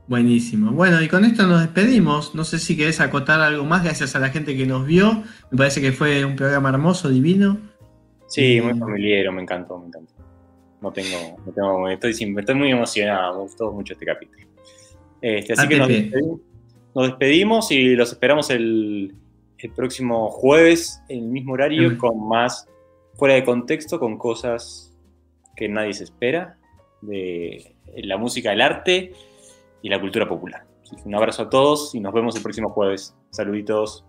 Buenísimo. 0.08 0.72
Bueno, 0.72 1.00
y 1.00 1.06
con 1.06 1.24
esto 1.24 1.46
nos 1.46 1.60
despedimos. 1.60 2.34
No 2.34 2.42
sé 2.42 2.58
si 2.58 2.76
querés 2.76 3.00
acotar 3.00 3.40
algo 3.40 3.64
más, 3.64 3.84
gracias 3.84 4.16
a 4.16 4.18
la 4.18 4.30
gente 4.30 4.56
que 4.56 4.66
nos 4.66 4.84
vio. 4.84 5.22
Me 5.52 5.58
parece 5.58 5.80
que 5.80 5.92
fue 5.92 6.24
un 6.24 6.34
programa 6.34 6.70
hermoso, 6.70 7.08
divino. 7.08 7.58
Sí, 8.26 8.60
muy 8.60 8.76
familiar, 8.76 9.32
me 9.32 9.42
encantó, 9.42 9.78
me 9.78 9.86
encantó. 9.86 10.12
No 10.80 10.92
tengo, 10.92 11.36
no 11.46 11.52
tengo 11.52 11.88
estoy 11.88 12.54
muy 12.54 12.70
emocionado, 12.72 13.34
me 13.34 13.40
gustó 13.42 13.70
mucho 13.70 13.92
este 13.92 14.06
capítulo. 14.06 14.49
Este, 15.22 15.52
así 15.52 15.68
que 15.68 15.76
nos 15.78 15.88
despedimos, 15.88 16.40
nos 16.94 17.06
despedimos 17.06 17.70
y 17.70 17.94
los 17.94 18.12
esperamos 18.12 18.50
el, 18.50 19.14
el 19.58 19.72
próximo 19.72 20.30
jueves, 20.30 21.02
en 21.08 21.18
el 21.18 21.28
mismo 21.28 21.52
horario, 21.52 21.96
con 21.98 22.28
más 22.28 22.66
fuera 23.14 23.34
de 23.34 23.44
contexto, 23.44 23.98
con 23.98 24.16
cosas 24.16 24.96
que 25.56 25.68
nadie 25.68 25.92
se 25.92 26.04
espera, 26.04 26.58
de 27.02 27.74
la 27.96 28.16
música, 28.16 28.52
el 28.52 28.60
arte 28.60 29.12
y 29.82 29.88
la 29.88 30.00
cultura 30.00 30.28
popular. 30.28 30.64
Así 30.82 30.96
que 30.96 31.02
un 31.04 31.14
abrazo 31.14 31.42
a 31.42 31.50
todos 31.50 31.94
y 31.94 32.00
nos 32.00 32.12
vemos 32.12 32.34
el 32.36 32.42
próximo 32.42 32.70
jueves. 32.70 33.14
Saluditos. 33.30 34.04